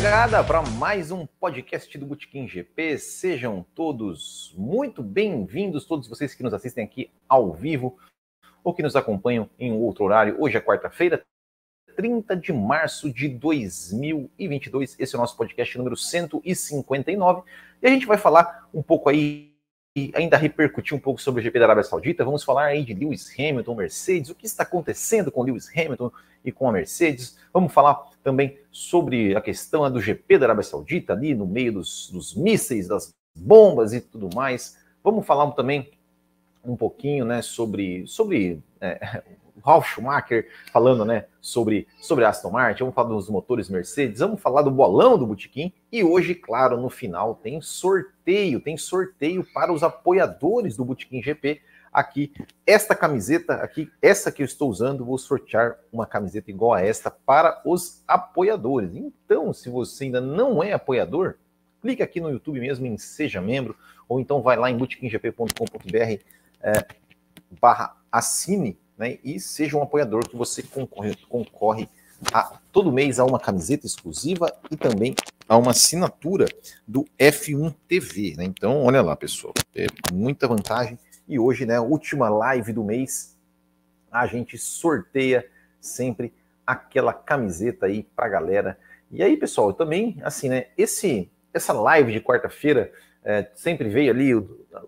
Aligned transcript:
Largada 0.00 0.44
para 0.44 0.62
mais 0.62 1.10
um 1.10 1.26
podcast 1.26 1.98
do 1.98 2.06
Botequim 2.06 2.46
GP. 2.46 2.98
Sejam 2.98 3.66
todos 3.74 4.54
muito 4.56 5.02
bem-vindos, 5.02 5.86
todos 5.86 6.06
vocês 6.06 6.32
que 6.34 6.42
nos 6.44 6.54
assistem 6.54 6.84
aqui 6.84 7.10
ao 7.28 7.52
vivo 7.52 7.98
ou 8.62 8.72
que 8.72 8.80
nos 8.80 8.94
acompanham 8.94 9.50
em 9.58 9.72
outro 9.72 10.04
horário. 10.04 10.40
Hoje 10.40 10.56
é 10.56 10.60
quarta-feira, 10.60 11.26
30 11.96 12.36
de 12.36 12.52
março 12.52 13.12
de 13.12 13.28
2022. 13.28 14.94
Esse 15.00 15.16
é 15.16 15.18
o 15.18 15.20
nosso 15.20 15.36
podcast 15.36 15.76
número 15.76 15.96
159 15.96 17.42
e 17.82 17.86
a 17.88 17.90
gente 17.90 18.06
vai 18.06 18.16
falar 18.16 18.68
um 18.72 18.84
pouco 18.84 19.08
aí 19.08 19.52
ainda 20.14 20.36
repercutir 20.36 20.96
um 20.96 21.00
pouco 21.00 21.20
sobre 21.20 21.40
o 21.40 21.44
GP 21.44 21.58
da 21.58 21.64
Arábia 21.66 21.84
Saudita. 21.84 22.24
Vamos 22.24 22.44
falar 22.44 22.66
aí 22.66 22.84
de 22.84 22.94
Lewis 22.94 23.32
Hamilton, 23.38 23.74
Mercedes, 23.74 24.30
o 24.30 24.34
que 24.34 24.46
está 24.46 24.62
acontecendo 24.62 25.32
com 25.32 25.42
Lewis 25.42 25.68
Hamilton 25.76 26.10
e 26.44 26.52
com 26.52 26.68
a 26.68 26.72
Mercedes. 26.72 27.38
Vamos 27.52 27.72
falar 27.72 28.08
também 28.22 28.58
sobre 28.70 29.36
a 29.36 29.40
questão 29.40 29.90
do 29.90 30.00
GP 30.00 30.38
da 30.38 30.46
Arábia 30.46 30.62
Saudita, 30.62 31.12
ali 31.12 31.34
no 31.34 31.46
meio 31.46 31.72
dos, 31.72 32.10
dos 32.12 32.34
mísseis, 32.34 32.88
das 32.88 33.12
bombas 33.34 33.92
e 33.92 34.00
tudo 34.00 34.28
mais. 34.34 34.78
Vamos 35.02 35.26
falar 35.26 35.50
também 35.52 35.90
um 36.64 36.76
pouquinho 36.76 37.24
né, 37.24 37.42
sobre, 37.42 38.06
sobre 38.06 38.62
é, 38.80 39.22
Ralf 39.68 39.86
Schumacher 39.86 40.48
falando 40.72 41.04
né, 41.04 41.26
sobre, 41.42 41.86
sobre 42.00 42.24
Aston 42.24 42.50
Martin, 42.50 42.80
vamos 42.80 42.94
falar 42.94 43.08
dos 43.10 43.28
motores 43.28 43.68
Mercedes, 43.68 44.20
vamos 44.20 44.40
falar 44.40 44.62
do 44.62 44.70
bolão 44.70 45.18
do 45.18 45.26
Botequim 45.26 45.70
e 45.92 46.02
hoje, 46.02 46.34
claro, 46.34 46.80
no 46.80 46.88
final 46.88 47.34
tem 47.34 47.60
sorteio, 47.60 48.60
tem 48.60 48.78
sorteio 48.78 49.44
para 49.52 49.70
os 49.70 49.82
apoiadores 49.82 50.74
do 50.74 50.86
Botequim 50.86 51.22
GP. 51.22 51.60
Aqui, 51.92 52.32
esta 52.66 52.94
camiseta 52.94 53.56
aqui, 53.56 53.90
essa 54.00 54.32
que 54.32 54.40
eu 54.40 54.46
estou 54.46 54.70
usando, 54.70 55.04
vou 55.04 55.18
sortear 55.18 55.76
uma 55.92 56.06
camiseta 56.06 56.50
igual 56.50 56.72
a 56.72 56.80
esta 56.80 57.10
para 57.10 57.60
os 57.64 58.02
apoiadores. 58.08 58.94
Então, 58.94 59.52
se 59.52 59.68
você 59.68 60.04
ainda 60.04 60.20
não 60.20 60.62
é 60.62 60.72
apoiador, 60.72 61.34
clique 61.82 62.02
aqui 62.02 62.20
no 62.20 62.30
YouTube 62.30 62.60
mesmo 62.60 62.86
em 62.86 62.96
Seja 62.96 63.40
Membro, 63.40 63.76
ou 64.08 64.18
então 64.18 64.40
vai 64.40 64.56
lá 64.56 64.70
em 64.70 64.76
botequimgp.com.br 64.78 66.22
é, 66.60 66.86
barra 67.60 67.96
assine 68.10 68.78
né, 68.98 69.18
e 69.22 69.38
seja 69.38 69.76
um 69.76 69.82
apoiador 69.82 70.28
que 70.28 70.36
você 70.36 70.62
concorre, 70.62 71.14
concorre 71.28 71.88
a, 72.32 72.58
todo 72.72 72.92
mês 72.92 73.20
a 73.20 73.24
uma 73.24 73.38
camiseta 73.38 73.86
exclusiva 73.86 74.52
e 74.70 74.76
também 74.76 75.14
a 75.48 75.56
uma 75.56 75.70
assinatura 75.70 76.46
do 76.86 77.06
F1 77.18 77.74
TV. 77.86 78.34
Né? 78.36 78.44
Então, 78.44 78.82
olha 78.84 79.00
lá, 79.00 79.14
pessoal, 79.16 79.54
é 79.74 79.86
muita 80.12 80.48
vantagem. 80.48 80.98
E 81.28 81.38
hoje, 81.38 81.64
né, 81.64 81.78
última 81.78 82.28
live 82.28 82.72
do 82.72 82.82
mês, 82.82 83.36
a 84.10 84.26
gente 84.26 84.58
sorteia 84.58 85.46
sempre 85.80 86.32
aquela 86.66 87.12
camiseta 87.12 87.86
aí 87.86 88.06
pra 88.16 88.28
galera. 88.28 88.78
E 89.10 89.22
aí, 89.22 89.36
pessoal, 89.36 89.72
também, 89.72 90.18
assim, 90.22 90.48
né, 90.48 90.66
esse, 90.76 91.30
essa 91.52 91.72
live 91.72 92.12
de 92.12 92.20
quarta-feira 92.20 92.92
é, 93.28 93.46
sempre 93.54 93.90
veio 93.90 94.10
ali, 94.10 94.32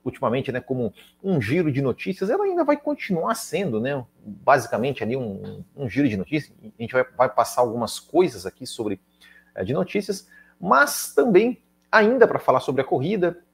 ultimamente, 0.02 0.50
né, 0.50 0.62
como 0.62 0.94
um 1.22 1.42
giro 1.42 1.70
de 1.70 1.82
notícias, 1.82 2.30
ela 2.30 2.44
ainda 2.44 2.64
vai 2.64 2.74
continuar 2.74 3.34
sendo, 3.34 3.78
né, 3.78 4.02
basicamente 4.24 5.04
ali 5.04 5.14
um, 5.14 5.62
um 5.76 5.86
giro 5.90 6.08
de 6.08 6.16
notícias. 6.16 6.50
A 6.62 6.82
gente 6.82 6.94
vai, 6.94 7.04
vai 7.18 7.28
passar 7.28 7.60
algumas 7.60 8.00
coisas 8.00 8.46
aqui 8.46 8.66
sobre 8.66 8.98
é, 9.54 9.62
de 9.62 9.74
notícias, 9.74 10.26
mas 10.58 11.12
também 11.14 11.62
ainda 11.92 12.26
para 12.26 12.38
falar 12.38 12.60
sobre 12.60 12.80
a 12.80 12.84
corrida, 12.84 13.44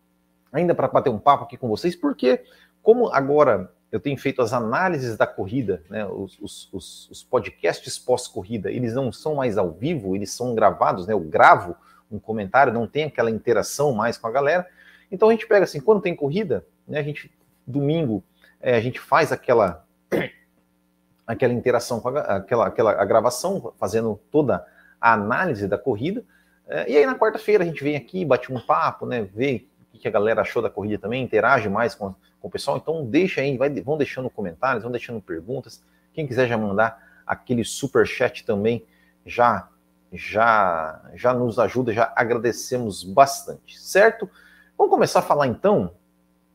ainda 0.52 0.72
para 0.72 0.86
bater 0.86 1.10
um 1.10 1.18
papo 1.18 1.42
aqui 1.42 1.56
com 1.56 1.66
vocês, 1.66 1.96
porque 1.96 2.44
como 2.80 3.08
agora 3.08 3.72
eu 3.90 3.98
tenho 3.98 4.16
feito 4.16 4.40
as 4.40 4.52
análises 4.52 5.16
da 5.16 5.26
corrida, 5.26 5.82
né, 5.90 6.06
os, 6.06 6.38
os, 6.40 7.08
os, 7.10 7.24
podcasts 7.24 7.98
pós-corrida, 7.98 8.70
eles 8.70 8.94
não 8.94 9.10
são 9.10 9.34
mais 9.34 9.58
ao 9.58 9.72
vivo, 9.72 10.14
eles 10.14 10.30
são 10.30 10.54
gravados, 10.54 11.08
né, 11.08 11.12
eu 11.12 11.18
gravo 11.18 11.74
um 12.08 12.20
comentário, 12.20 12.72
não 12.72 12.86
tem 12.86 13.02
aquela 13.02 13.32
interação 13.32 13.92
mais 13.92 14.16
com 14.16 14.28
a 14.28 14.30
galera. 14.30 14.75
Então 15.10 15.28
a 15.28 15.32
gente 15.32 15.46
pega 15.46 15.64
assim, 15.64 15.80
quando 15.80 16.00
tem 16.00 16.14
corrida, 16.14 16.66
né, 16.86 16.98
a 16.98 17.02
gente 17.02 17.30
domingo 17.66 18.22
é, 18.60 18.76
a 18.76 18.80
gente 18.80 19.00
faz 19.00 19.32
aquela 19.32 19.84
aquela 21.26 21.52
interação 21.52 22.00
com 22.00 22.08
a, 22.08 22.20
aquela, 22.20 22.66
aquela 22.66 22.92
a 22.92 23.04
gravação, 23.04 23.72
fazendo 23.78 24.20
toda 24.30 24.64
a 25.00 25.12
análise 25.12 25.66
da 25.66 25.76
corrida. 25.76 26.24
É, 26.68 26.90
e 26.90 26.96
aí 26.96 27.06
na 27.06 27.18
quarta-feira 27.18 27.64
a 27.64 27.66
gente 27.66 27.82
vem 27.82 27.96
aqui, 27.96 28.24
bate 28.24 28.52
um 28.52 28.60
papo, 28.60 29.06
né, 29.06 29.22
vê 29.22 29.66
o 29.92 29.98
que 29.98 30.08
a 30.08 30.10
galera 30.10 30.42
achou 30.42 30.60
da 30.60 30.70
corrida 30.70 30.98
também, 30.98 31.22
interage 31.22 31.68
mais 31.68 31.94
com, 31.94 32.14
com 32.40 32.48
o 32.48 32.50
pessoal. 32.50 32.76
Então 32.76 33.04
deixa 33.04 33.40
aí, 33.40 33.56
vai, 33.56 33.70
vão 33.80 33.96
deixando 33.96 34.28
comentários, 34.30 34.82
vão 34.82 34.92
deixando 34.92 35.20
perguntas. 35.20 35.82
Quem 36.12 36.26
quiser 36.26 36.46
já 36.46 36.56
mandar 36.56 37.22
aquele 37.26 37.64
super 37.64 38.06
chat 38.06 38.44
também, 38.44 38.84
já 39.24 39.68
já 40.12 41.02
já 41.14 41.34
nos 41.34 41.58
ajuda, 41.58 41.92
já 41.92 42.12
agradecemos 42.14 43.02
bastante, 43.02 43.78
certo? 43.78 44.30
Vamos 44.76 44.92
começar 44.92 45.20
a 45.20 45.22
falar 45.22 45.46
então 45.46 45.94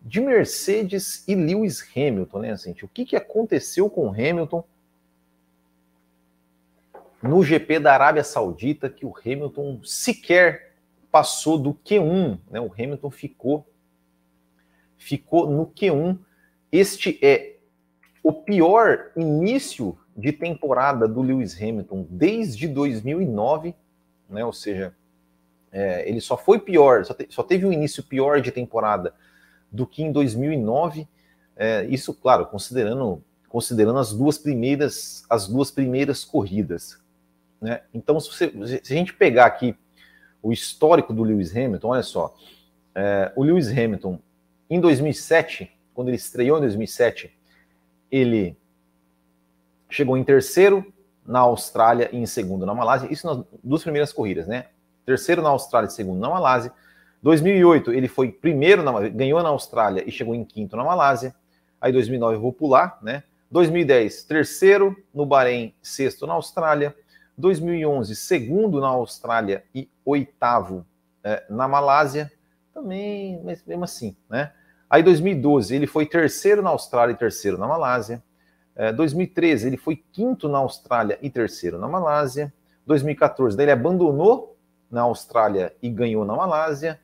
de 0.02 0.20
Mercedes 0.20 1.24
e 1.28 1.36
Lewis 1.36 1.88
Hamilton, 1.96 2.40
né, 2.40 2.58
gente? 2.58 2.86
O 2.86 2.88
que, 2.88 3.06
que 3.06 3.16
aconteceu 3.16 3.90
com 3.90 4.10
Hamilton 4.10 4.64
no 7.22 7.44
GP 7.44 7.80
da 7.80 7.94
Arábia 7.94 8.24
Saudita, 8.24 8.90
que 8.90 9.06
o 9.06 9.14
Hamilton 9.16 9.82
sequer 9.84 10.76
passou 11.12 11.58
do 11.58 11.74
Q1, 11.74 12.40
né? 12.50 12.60
O 12.60 12.72
Hamilton 12.74 13.12
ficou 13.12 13.68
ficou 14.98 15.50
no 15.50 15.68
Q1. 15.68 16.18
Este 16.72 17.20
é 17.24 17.58
o 18.24 18.32
pior 18.32 19.12
início 19.16 19.98
de 20.16 20.32
temporada 20.32 21.08
do 21.08 21.22
Lewis 21.22 21.60
Hamilton 21.60 22.06
desde 22.10 22.68
2009, 22.68 23.76
né? 24.30 24.46
Ou 24.46 24.54
seja, 24.54 24.96
é, 25.72 26.08
ele 26.08 26.20
só 26.20 26.36
foi 26.36 26.60
pior, 26.60 27.06
só, 27.06 27.14
te, 27.14 27.28
só, 27.30 27.44
teve 27.44 27.66
um 27.66 27.72
início 27.72 28.04
pior 28.04 28.42
de 28.42 28.52
temporada 28.52 29.14
do 29.72 29.88
que 29.88 30.04
em 30.04 30.12
2009. 30.12 31.08
É, 31.56 31.86
isso, 31.86 32.14
claro, 32.14 32.46
considerando 32.46 33.24
considerando 33.48 34.00
as 34.00 34.14
duas 34.14 34.38
primeiras 34.38 35.26
as 35.30 35.48
duas 35.48 35.72
primeiras 35.72 36.24
corridas, 36.24 37.00
né? 37.62 37.82
Então, 37.94 38.20
se, 38.20 38.30
você, 38.30 38.82
se 38.84 38.94
a 38.94 38.96
gente 38.96 39.14
pegar 39.14 39.46
aqui 39.46 39.76
o 40.42 40.52
histórico 40.52 41.14
do 41.14 41.24
Lewis 41.24 41.56
Hamilton, 41.56 41.88
olha 41.90 42.04
só, 42.04 42.36
é, 42.96 43.32
o 43.36 43.44
Lewis 43.44 43.70
Hamilton 43.70 44.20
em 44.70 44.80
2007, 44.80 45.70
quando 45.94 46.08
ele 46.08 46.18
estreou 46.18 46.58
em 46.58 46.62
2007, 46.62 47.38
ele 48.10 48.58
chegou 49.90 50.18
em 50.18 50.24
terceiro 50.24 50.94
na 51.26 51.40
Austrália 51.40 52.10
e 52.12 52.18
em 52.18 52.26
segundo 52.26 52.66
na 52.66 52.74
Malásia. 52.74 53.12
Isso 53.12 53.28
nas 53.28 53.46
duas 53.64 53.84
primeiras 53.84 54.12
corridas, 54.12 54.48
né? 54.48 54.68
Terceiro 55.12 55.42
na 55.42 55.50
Austrália 55.50 55.90
e 55.90 55.92
segundo 55.92 56.22
na 56.22 56.30
Malásia. 56.30 56.72
2008 57.22 57.92
ele 57.92 58.08
foi 58.08 58.32
primeiro, 58.32 58.82
na, 58.82 59.10
ganhou 59.10 59.44
na 59.44 59.50
Austrália 59.50 60.08
e 60.08 60.10
chegou 60.10 60.34
em 60.34 60.46
quinto 60.46 60.78
na 60.78 60.86
Malásia. 60.86 61.36
Aí 61.82 61.92
2009 61.92 62.38
eu 62.38 62.40
vou 62.40 62.54
pular, 62.54 62.98
né? 63.02 63.24
2010 63.52 64.24
terceiro 64.24 64.96
no 65.14 65.26
Bahrein, 65.26 65.76
sexto 65.82 66.26
na 66.26 66.34
Austrália. 66.34 66.96
2011 67.38 68.16
segundo 68.16 68.80
na 68.80 68.88
Austrália 68.88 69.66
e 69.76 69.90
oitavo 70.06 70.86
é, 71.22 71.44
na 71.50 71.68
Malásia. 71.68 72.32
Também, 72.74 73.42
mas 73.44 73.66
mesmo 73.66 73.84
assim, 73.84 74.16
né? 74.30 74.54
Aí 74.90 75.04
2012 75.04 75.76
ele 75.76 75.88
foi 75.88 76.06
terceiro 76.06 76.62
na 76.62 76.70
Austrália 76.70 77.12
e 77.12 77.18
terceiro 77.18 77.58
na 77.58 77.68
Malásia. 77.68 78.24
É, 78.74 78.94
2013 78.94 79.68
ele 79.68 79.78
foi 79.78 79.98
quinto 79.98 80.48
na 80.48 80.60
Austrália 80.60 81.20
e 81.22 81.30
terceiro 81.30 81.78
na 81.78 81.90
Malásia. 81.90 82.54
2014 82.88 83.58
daí 83.58 83.66
ele 83.66 83.72
abandonou 83.74 84.51
na 84.92 85.02
Austrália 85.02 85.74
e 85.82 85.90
ganhou 85.90 86.26
na 86.26 86.36
Malásia. 86.36 87.00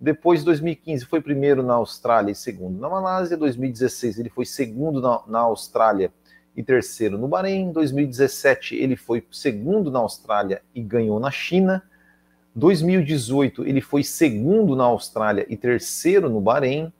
Depois, 0.00 0.42
2015, 0.44 1.04
foi 1.04 1.20
primeiro 1.20 1.62
na 1.62 1.74
Austrália 1.74 2.32
e 2.32 2.34
segundo 2.34 2.78
na 2.78 2.88
Malásia. 2.88 3.36
2016, 3.36 4.18
ele 4.18 4.30
foi 4.30 4.46
segundo 4.46 5.00
na, 5.00 5.22
na 5.26 5.38
Austrália 5.40 6.12
e 6.56 6.62
terceiro 6.62 7.18
no 7.18 7.28
Bahrein. 7.28 7.72
2017, 7.72 8.76
ele 8.76 8.96
foi 8.96 9.24
segundo 9.30 9.90
na 9.90 9.98
Austrália 9.98 10.62
e 10.74 10.80
ganhou 10.82 11.18
na 11.18 11.30
China. 11.30 11.82
2018, 12.54 13.66
ele 13.66 13.80
foi 13.80 14.02
segundo 14.02 14.76
na 14.76 14.84
Austrália 14.84 15.46
e 15.48 15.56
terceiro 15.56 16.28
no 16.28 16.40
Bahrein. 16.40 16.92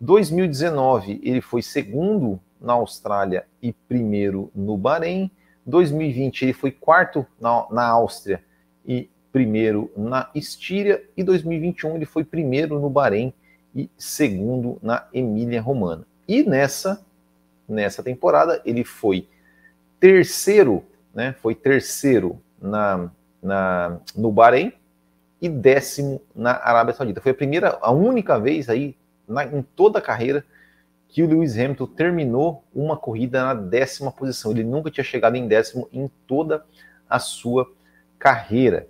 2019, 0.00 1.20
ele 1.22 1.40
foi 1.40 1.62
segundo 1.62 2.40
na 2.60 2.74
Austrália 2.74 3.46
e 3.62 3.72
primeiro 3.72 4.50
no 4.54 4.76
Bahrein. 4.76 5.30
2020, 5.66 6.42
ele 6.42 6.52
foi 6.52 6.70
quarto 6.70 7.26
na, 7.40 7.66
na 7.70 7.86
Áustria 7.86 8.42
primeiro 9.32 9.90
na 9.96 10.30
Estíria. 10.34 11.02
E 11.16 11.22
2021, 11.22 11.96
ele 11.96 12.04
foi 12.04 12.24
primeiro 12.24 12.78
no 12.78 12.90
Bahrein 12.90 13.32
e 13.74 13.88
segundo 13.96 14.78
na 14.82 15.06
Emília 15.12 15.60
Romana. 15.60 16.04
E 16.26 16.42
nessa, 16.42 17.04
nessa 17.68 18.02
temporada, 18.02 18.60
ele 18.64 18.84
foi 18.84 19.28
terceiro, 19.98 20.84
né? 21.14 21.34
Foi 21.40 21.54
terceiro 21.54 22.40
na, 22.60 23.10
na, 23.42 24.00
no 24.16 24.30
Bahrein 24.30 24.72
e 25.40 25.48
décimo 25.48 26.20
na 26.34 26.52
Arábia 26.52 26.94
Saudita. 26.94 27.20
Foi 27.20 27.32
a 27.32 27.34
primeira, 27.34 27.78
a 27.80 27.90
única 27.90 28.38
vez 28.38 28.68
aí 28.68 28.96
na, 29.26 29.44
em 29.44 29.62
toda 29.62 29.98
a 29.98 30.02
carreira 30.02 30.44
que 31.08 31.22
o 31.22 31.26
Lewis 31.26 31.58
Hamilton 31.58 31.86
terminou 31.86 32.64
uma 32.74 32.96
corrida 32.96 33.42
na 33.42 33.54
décima 33.54 34.12
posição. 34.12 34.52
Ele 34.52 34.62
nunca 34.62 34.90
tinha 34.90 35.02
chegado 35.02 35.36
em 35.36 35.48
décimo 35.48 35.88
em 35.92 36.08
toda 36.26 36.64
a 37.08 37.18
sua 37.18 37.70
carreira. 38.18 38.86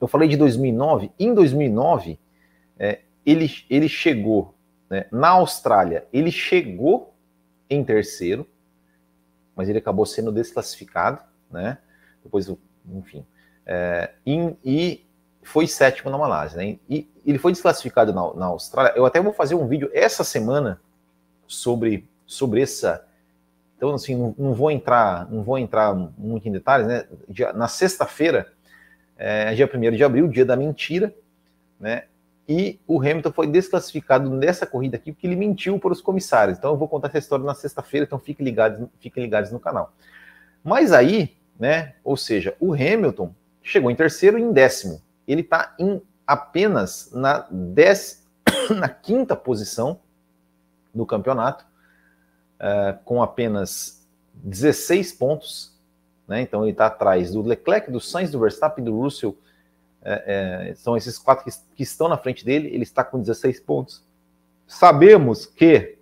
Eu 0.00 0.08
falei 0.08 0.28
de 0.28 0.36
2009. 0.36 1.10
Em 1.18 1.34
2009, 1.34 2.18
é, 2.78 3.00
ele, 3.24 3.50
ele 3.68 3.88
chegou 3.88 4.54
né, 4.88 5.06
na 5.10 5.30
Austrália, 5.30 6.06
ele 6.12 6.30
chegou 6.30 7.14
em 7.68 7.82
terceiro, 7.84 8.46
mas 9.54 9.68
ele 9.68 9.78
acabou 9.78 10.06
sendo 10.06 10.30
desclassificado, 10.30 11.20
né? 11.50 11.78
Depois, 12.22 12.48
enfim, 12.88 13.24
é, 13.64 14.12
e, 14.24 14.54
e, 14.64 15.06
foi 15.42 15.66
sétimo 15.66 16.10
na 16.10 16.18
Malásia, 16.18 16.58
né? 16.58 16.78
E 16.88 17.08
ele 17.24 17.38
foi 17.38 17.52
desclassificado 17.52 18.12
na, 18.12 18.34
na 18.34 18.46
Austrália. 18.46 18.92
Eu 18.96 19.06
até 19.06 19.20
vou 19.20 19.32
fazer 19.32 19.54
um 19.54 19.66
vídeo 19.66 19.90
essa 19.92 20.24
semana 20.24 20.80
sobre 21.46 22.08
sobre 22.26 22.60
essa 22.60 23.06
então, 23.76 23.94
assim, 23.94 24.16
não, 24.16 24.34
não, 24.38 24.54
vou 24.54 24.70
entrar, 24.70 25.30
não 25.30 25.42
vou 25.42 25.58
entrar 25.58 25.94
muito 25.94 26.48
em 26.48 26.52
detalhes, 26.52 26.86
né? 26.86 27.06
na 27.54 27.68
sexta-feira, 27.68 28.52
é, 29.16 29.54
dia 29.54 29.70
1 29.72 29.90
de 29.92 30.04
abril, 30.04 30.28
dia 30.28 30.44
da 30.44 30.56
mentira, 30.56 31.14
né? 31.78 32.04
E 32.48 32.78
o 32.86 33.00
Hamilton 33.00 33.32
foi 33.32 33.46
desclassificado 33.48 34.30
nessa 34.30 34.66
corrida 34.66 34.96
aqui 34.96 35.10
porque 35.10 35.26
ele 35.26 35.34
mentiu 35.34 35.80
para 35.80 35.92
os 35.92 36.00
comissários. 36.00 36.56
Então 36.56 36.70
eu 36.70 36.76
vou 36.76 36.86
contar 36.88 37.08
essa 37.08 37.18
história 37.18 37.44
na 37.44 37.54
sexta-feira, 37.54 38.06
então 38.06 38.18
fiquem 38.18 38.44
ligados, 38.44 38.88
fiquem 39.00 39.24
ligados 39.24 39.50
no 39.50 39.58
canal. 39.58 39.92
Mas 40.62 40.92
aí, 40.92 41.36
né? 41.58 41.94
Ou 42.04 42.16
seja, 42.16 42.54
o 42.60 42.72
Hamilton 42.72 43.34
chegou 43.62 43.90
em 43.90 43.96
terceiro 43.96 44.38
e 44.38 44.42
em 44.42 44.52
décimo. 44.52 45.02
Ele 45.26 45.40
está 45.40 45.74
em 45.78 46.00
apenas 46.24 47.10
na, 47.12 47.46
dez, 47.50 48.24
na 48.70 48.88
quinta 48.88 49.34
posição 49.34 50.00
no 50.94 51.04
campeonato 51.04 51.64
uh, 52.56 52.98
com 53.04 53.22
apenas 53.22 54.06
16 54.34 55.12
pontos, 55.12 55.75
né? 56.26 56.40
Então 56.40 56.62
ele 56.62 56.72
está 56.72 56.86
atrás 56.86 57.32
do 57.32 57.42
Leclerc, 57.42 57.90
do 57.90 58.00
Sainz, 58.00 58.30
do 58.30 58.40
Verstappen, 58.40 58.84
do 58.84 58.98
Russell. 58.98 59.36
É, 60.02 60.70
é, 60.70 60.74
são 60.74 60.96
esses 60.96 61.18
quatro 61.18 61.44
que, 61.44 61.50
que, 61.74 61.82
estão 61.82 62.08
na 62.08 62.16
frente 62.16 62.44
dele. 62.44 62.68
Ele 62.68 62.82
está 62.82 63.02
com 63.02 63.20
16 63.20 63.60
pontos. 63.60 64.04
Sabemos 64.66 65.46
que 65.46 65.98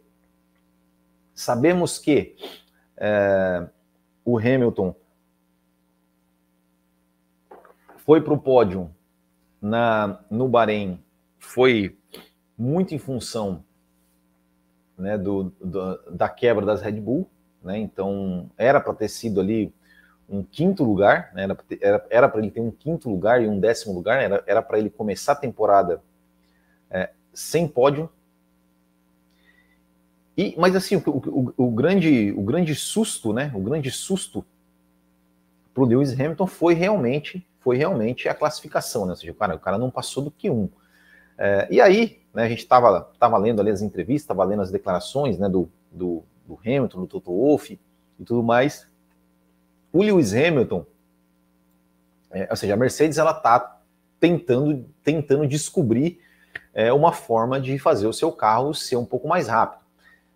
sabemos 1.34 1.98
que 1.98 2.36
é, 2.96 3.66
o 4.24 4.38
Hamilton 4.38 4.94
foi 7.96 8.20
para 8.20 8.32
o 8.32 8.38
pódio 8.38 8.90
na, 9.60 10.20
no 10.30 10.46
Bahrein, 10.46 11.02
foi 11.38 11.96
muito 12.56 12.94
em 12.94 12.98
função 12.98 13.64
né, 14.96 15.16
do, 15.18 15.52
do, 15.60 15.96
da 16.10 16.28
quebra 16.28 16.64
das 16.64 16.82
Red 16.82 17.00
Bull, 17.00 17.28
né, 17.62 17.78
então 17.78 18.50
era 18.56 18.78
para 18.80 18.94
ter 18.94 19.08
sido 19.08 19.40
ali 19.40 19.72
um 20.28 20.42
quinto 20.42 20.84
lugar, 20.84 21.30
né, 21.34 21.46
era 22.10 22.28
para 22.28 22.40
ele 22.40 22.50
ter 22.50 22.60
um 22.60 22.70
quinto 22.70 23.10
lugar 23.10 23.42
e 23.42 23.48
um 23.48 23.60
décimo 23.60 23.94
lugar, 23.94 24.28
né, 24.28 24.40
era 24.46 24.62
para 24.62 24.78
ele 24.78 24.90
começar 24.90 25.32
a 25.32 25.36
temporada 25.36 26.02
é, 26.90 27.10
sem 27.32 27.68
pódio. 27.68 28.08
E, 30.36 30.54
mas 30.58 30.74
assim, 30.74 30.96
o, 30.96 31.02
o, 31.06 31.54
o, 31.56 31.70
grande, 31.70 32.32
o 32.32 32.42
grande 32.42 32.74
susto, 32.74 33.32
né, 33.32 33.52
o 33.54 33.60
grande 33.60 33.90
susto 33.90 34.44
para 35.72 35.82
o 35.82 35.86
Lewis 35.86 36.12
Hamilton 36.12 36.46
foi 36.46 36.74
realmente, 36.74 37.46
foi 37.60 37.76
realmente 37.76 38.28
a 38.28 38.34
classificação, 38.34 39.04
né, 39.04 39.10
ou 39.10 39.16
seja, 39.16 39.34
cara, 39.34 39.54
o 39.54 39.60
cara 39.60 39.78
não 39.78 39.90
passou 39.90 40.22
do 40.22 40.30
que 40.30 40.50
um. 40.50 40.68
É, 41.36 41.68
e 41.70 41.80
aí, 41.80 42.20
né, 42.32 42.44
a 42.44 42.48
gente 42.48 42.60
estava 42.60 43.00
tava 43.18 43.36
lendo 43.38 43.60
ali 43.60 43.70
as 43.70 43.82
entrevistas, 43.82 44.22
estava 44.22 44.44
lendo 44.44 44.62
as 44.62 44.70
declarações 44.70 45.38
né, 45.38 45.48
do, 45.48 45.68
do, 45.90 46.22
do 46.46 46.58
Hamilton, 46.64 47.00
do 47.00 47.06
Toto 47.06 47.32
Wolff 47.32 47.78
e 48.18 48.24
tudo 48.24 48.42
mais. 48.42 48.86
O 49.94 50.02
Lewis 50.02 50.34
Hamilton, 50.34 50.84
é, 52.32 52.48
ou 52.50 52.56
seja, 52.56 52.74
a 52.74 52.76
Mercedes 52.76 53.16
ela 53.16 53.30
está 53.30 53.80
tentando, 54.18 54.92
tentando 55.04 55.46
descobrir 55.46 56.20
é, 56.74 56.92
uma 56.92 57.12
forma 57.12 57.60
de 57.60 57.78
fazer 57.78 58.08
o 58.08 58.12
seu 58.12 58.32
carro 58.32 58.74
ser 58.74 58.96
um 58.96 59.06
pouco 59.06 59.28
mais 59.28 59.46
rápido. 59.46 59.84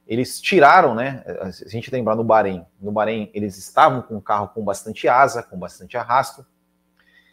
Eles 0.06 0.40
tiraram, 0.40 0.94
né? 0.94 1.24
A 1.40 1.50
gente 1.68 1.90
lembrar 1.90 2.14
no 2.14 2.22
Bahrein, 2.22 2.64
no 2.80 2.92
Bahrein 2.92 3.32
eles 3.34 3.58
estavam 3.58 4.00
com 4.00 4.14
um 4.14 4.20
carro 4.20 4.46
com 4.54 4.62
bastante 4.62 5.08
asa, 5.08 5.42
com 5.42 5.58
bastante 5.58 5.96
arrasto, 5.96 6.46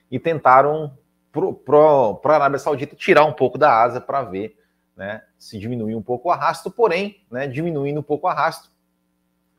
e 0.09 0.19
tentaram 0.19 0.97
para 1.31 2.33
a 2.33 2.35
Arábia 2.37 2.57
Saudita 2.57 2.95
tirar 2.95 3.25
um 3.25 3.33
pouco 3.33 3.59
da 3.59 3.83
asa 3.83 4.01
para 4.01 4.23
ver 4.23 4.59
né, 4.97 5.21
se 5.37 5.59
diminuir 5.59 5.93
um 5.93 6.01
pouco 6.01 6.29
o 6.29 6.31
arrasto, 6.31 6.71
porém, 6.71 7.23
né, 7.29 7.45
diminuindo 7.45 7.99
um 7.99 8.03
pouco 8.03 8.25
o 8.25 8.29
arrasto, 8.31 8.71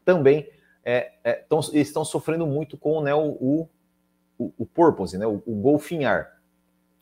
também 0.05 0.51
é, 0.89 1.15
é, 1.25 1.33
tão, 1.33 1.59
estão 1.73 2.05
sofrendo 2.05 2.47
muito 2.47 2.79
com 2.79 3.01
né, 3.01 3.13
o, 3.13 3.69
o, 4.39 4.53
o 4.57 4.65
purpose, 4.65 5.19
né, 5.19 5.27
o, 5.27 5.43
o 5.45 5.57
golfinhar. 5.57 6.41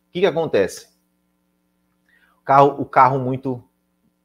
O 0.09 0.11
que, 0.11 0.21
que 0.21 0.27
acontece? 0.27 0.89
O 2.41 2.45
carro, 2.45 2.81
o 2.81 2.87
carro 2.87 3.19
muito, 3.19 3.63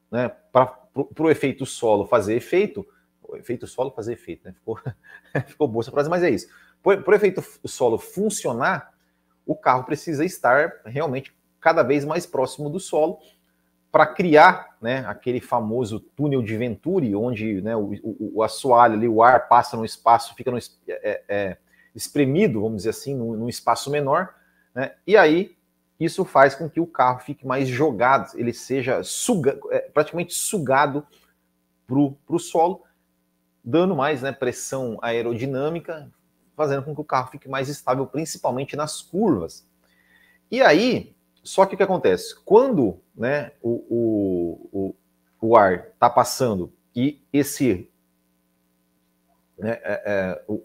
né, 0.09 0.29
para 0.53 0.79
o 0.95 1.29
efeito 1.29 1.65
solo 1.65 2.05
fazer 2.05 2.35
efeito, 2.35 2.87
efeito 3.33 3.67
solo 3.67 3.91
fazer 3.91 4.13
efeito, 4.13 4.45
né, 4.45 4.53
ficou, 4.53 4.79
ficou 5.45 5.67
boa 5.67 5.83
essa 5.83 5.91
frase, 5.91 6.09
mas 6.09 6.23
é 6.23 6.29
isso. 6.29 6.47
Para 6.81 7.11
o 7.11 7.13
efeito 7.13 7.43
solo 7.65 7.97
funcionar, 7.97 8.93
o 9.45 9.57
carro 9.57 9.83
precisa 9.83 10.23
estar 10.23 10.81
realmente 10.85 11.37
cada 11.59 11.83
vez 11.83 12.05
mais 12.05 12.25
próximo 12.25 12.69
do 12.69 12.79
solo 12.79 13.19
para 13.91 14.05
criar 14.05 14.77
né, 14.81 15.03
aquele 15.07 15.41
famoso 15.41 15.99
túnel 15.99 16.41
de 16.41 16.55
Venturi, 16.55 17.15
onde 17.15 17.61
né, 17.61 17.75
o, 17.75 17.93
o, 18.03 18.31
o 18.35 18.43
assoalho 18.43 18.93
ali, 18.93 19.07
o 19.07 19.23
ar 19.23 19.47
passa 19.47 19.75
no 19.75 19.83
espaço, 19.83 20.35
fica 20.35 20.51
no, 20.51 20.57
é, 20.57 20.63
é, 20.87 21.23
é, 21.27 21.57
espremido, 21.95 22.61
vamos 22.61 22.77
dizer 22.77 22.91
assim, 22.91 23.15
num, 23.15 23.33
num 23.33 23.49
espaço 23.49 23.89
menor, 23.89 24.33
né, 24.73 24.93
e 25.05 25.17
aí 25.17 25.55
isso 25.99 26.23
faz 26.23 26.55
com 26.55 26.69
que 26.69 26.79
o 26.79 26.87
carro 26.87 27.19
fique 27.19 27.45
mais 27.45 27.67
jogado, 27.67 28.31
ele 28.35 28.53
seja 28.53 29.03
suga, 29.03 29.59
é, 29.71 29.79
praticamente 29.79 30.33
sugado 30.33 31.05
para 31.87 31.97
o 31.97 32.39
solo, 32.39 32.83
dando 33.63 33.95
mais 33.95 34.21
né, 34.21 34.31
pressão 34.31 34.97
aerodinâmica, 35.01 36.09
fazendo 36.55 36.83
com 36.83 36.93
que 36.93 37.01
o 37.01 37.05
carro 37.05 37.31
fique 37.31 37.49
mais 37.49 37.67
estável, 37.69 38.05
principalmente 38.05 38.75
nas 38.75 39.01
curvas. 39.01 39.67
E 40.51 40.61
aí, 40.61 41.15
só 41.43 41.65
que 41.65 41.75
o 41.75 41.77
que 41.77 41.83
acontece? 41.83 42.35
Quando 42.43 42.99
né, 43.15 43.51
o, 43.61 43.69
o, 43.89 44.69
o, 44.71 44.95
o 45.41 45.57
ar 45.57 45.89
está 45.93 46.09
passando 46.09 46.71
e 46.95 47.21
esse 47.31 47.89
né, 49.57 49.79
é, 49.83 50.03
é, 50.05 50.43
o, 50.47 50.63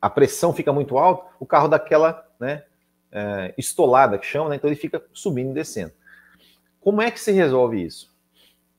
a 0.00 0.10
pressão 0.10 0.52
fica 0.52 0.72
muito 0.72 0.98
alta, 0.98 1.30
o 1.38 1.46
carro 1.46 1.68
dá 1.68 1.76
aquela 1.76 2.26
né, 2.38 2.64
é, 3.10 3.54
estolada 3.56 4.18
que 4.18 4.26
chama, 4.26 4.50
né, 4.50 4.56
então 4.56 4.68
ele 4.68 4.78
fica 4.78 5.02
subindo 5.12 5.50
e 5.50 5.54
descendo. 5.54 5.92
Como 6.80 7.02
é 7.02 7.10
que 7.10 7.20
se 7.20 7.32
resolve 7.32 7.82
isso? 7.82 8.14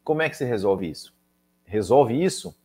Como 0.04 0.22
é 0.22 0.30
que 0.30 0.38
se 0.38 0.46
resolve 0.46 0.90
isso? 0.90 1.14
Resolve 1.66 2.24
isso 2.24 2.58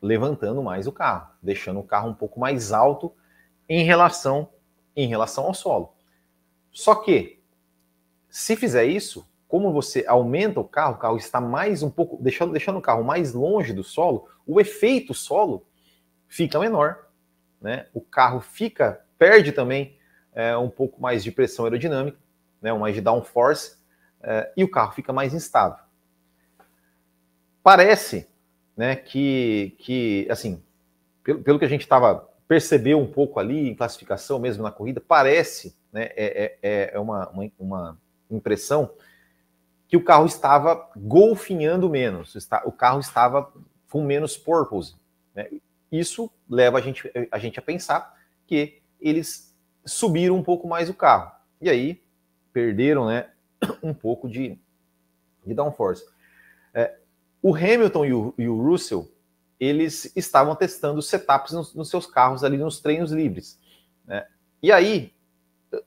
levantando 0.00 0.62
mais 0.62 0.86
o 0.86 0.92
carro, 0.92 1.32
deixando 1.42 1.80
o 1.80 1.84
carro 1.84 2.10
um 2.10 2.14
pouco 2.14 2.38
mais 2.38 2.72
alto 2.72 3.12
em 3.68 3.84
relação 3.84 4.48
em 4.96 5.06
relação 5.06 5.44
ao 5.44 5.54
solo. 5.54 5.94
Só 6.72 6.94
que 6.96 7.37
se 8.38 8.54
fizer 8.54 8.84
isso, 8.84 9.28
como 9.48 9.72
você 9.72 10.04
aumenta 10.06 10.60
o 10.60 10.64
carro, 10.64 10.94
o 10.94 10.98
carro 10.98 11.16
está 11.16 11.40
mais 11.40 11.82
um 11.82 11.90
pouco 11.90 12.22
deixando 12.22 12.52
deixando 12.52 12.78
o 12.78 12.82
carro 12.82 13.02
mais 13.02 13.32
longe 13.32 13.72
do 13.72 13.82
solo, 13.82 14.28
o 14.46 14.60
efeito 14.60 15.12
solo 15.12 15.66
fica 16.28 16.56
menor, 16.60 17.08
né? 17.60 17.88
O 17.92 18.00
carro 18.00 18.40
fica 18.40 19.04
perde 19.18 19.50
também 19.50 19.98
é, 20.32 20.56
um 20.56 20.70
pouco 20.70 21.02
mais 21.02 21.24
de 21.24 21.32
pressão 21.32 21.64
aerodinâmica, 21.64 22.16
né? 22.62 22.72
Mais 22.72 22.94
de 22.94 23.00
downforce 23.00 23.76
é, 24.22 24.52
e 24.56 24.62
o 24.62 24.70
carro 24.70 24.92
fica 24.92 25.12
mais 25.12 25.34
instável. 25.34 25.82
Parece 27.60 28.28
né, 28.76 28.94
que, 28.94 29.74
que 29.80 30.28
assim, 30.30 30.62
pelo, 31.24 31.42
pelo 31.42 31.58
que 31.58 31.64
a 31.64 31.68
gente 31.68 31.82
estava 31.82 32.28
percebeu 32.46 33.00
um 33.00 33.10
pouco 33.10 33.40
ali 33.40 33.68
em 33.68 33.74
classificação 33.74 34.38
mesmo 34.38 34.62
na 34.62 34.70
corrida, 34.70 35.00
parece, 35.00 35.76
né, 35.92 36.04
é, 36.14 36.56
é, 36.62 36.90
é 36.94 37.00
uma, 37.00 37.28
uma, 37.30 37.50
uma, 37.58 37.98
impressão 38.30 38.90
que 39.88 39.96
o 39.96 40.04
carro 40.04 40.26
estava 40.26 40.90
golfinhando 40.96 41.88
menos, 41.88 42.34
o 42.64 42.72
carro 42.72 43.00
estava 43.00 43.52
com 43.90 44.04
menos 44.04 44.36
purpose. 44.36 44.94
Né? 45.34 45.48
Isso 45.90 46.30
leva 46.48 46.78
a 46.78 46.80
gente, 46.80 47.10
a 47.30 47.38
gente 47.38 47.58
a 47.58 47.62
pensar 47.62 48.14
que 48.46 48.82
eles 49.00 49.54
subiram 49.84 50.36
um 50.36 50.42
pouco 50.42 50.68
mais 50.68 50.90
o 50.90 50.94
carro. 50.94 51.32
E 51.60 51.70
aí 51.70 52.02
perderam 52.52 53.06
né, 53.06 53.30
um 53.82 53.94
pouco 53.94 54.28
de, 54.28 54.58
de 55.46 55.54
downforce. 55.54 56.04
É, 56.74 56.98
o 57.42 57.54
Hamilton 57.54 58.04
e 58.04 58.12
o, 58.12 58.34
e 58.36 58.48
o 58.48 58.60
Russell, 58.62 59.10
eles 59.58 60.12
estavam 60.14 60.54
testando 60.54 61.00
setups 61.00 61.52
nos, 61.52 61.74
nos, 61.74 61.88
seus 61.88 62.06
carros 62.06 62.44
ali 62.44 62.58
nos 62.58 62.80
treinos 62.80 63.10
livres. 63.10 63.58
Né? 64.06 64.26
E 64.62 64.70
aí, 64.70 65.14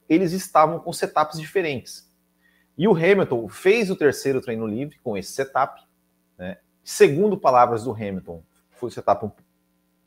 eles 0.09 0.31
estavam 0.31 0.79
com 0.79 0.91
setups 0.91 1.39
diferentes. 1.39 2.10
E 2.77 2.87
o 2.87 2.95
Hamilton 2.95 3.47
fez 3.47 3.89
o 3.91 3.95
terceiro 3.95 4.41
treino 4.41 4.65
livre 4.65 4.97
com 5.03 5.17
esse 5.17 5.31
setup. 5.31 5.81
Né? 6.37 6.57
Segundo 6.83 7.37
palavras 7.37 7.83
do 7.83 7.91
Hamilton, 7.91 8.43
foi 8.71 8.87
um 8.87 8.91
setup 8.91 9.31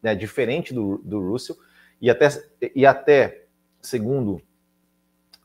né, 0.02 0.14
diferente 0.14 0.72
do, 0.74 0.98
do 0.98 1.20
Russell. 1.20 1.56
E 2.00 2.10
até, 2.10 2.28
e 2.74 2.84
até 2.84 3.46
segundo 3.80 4.42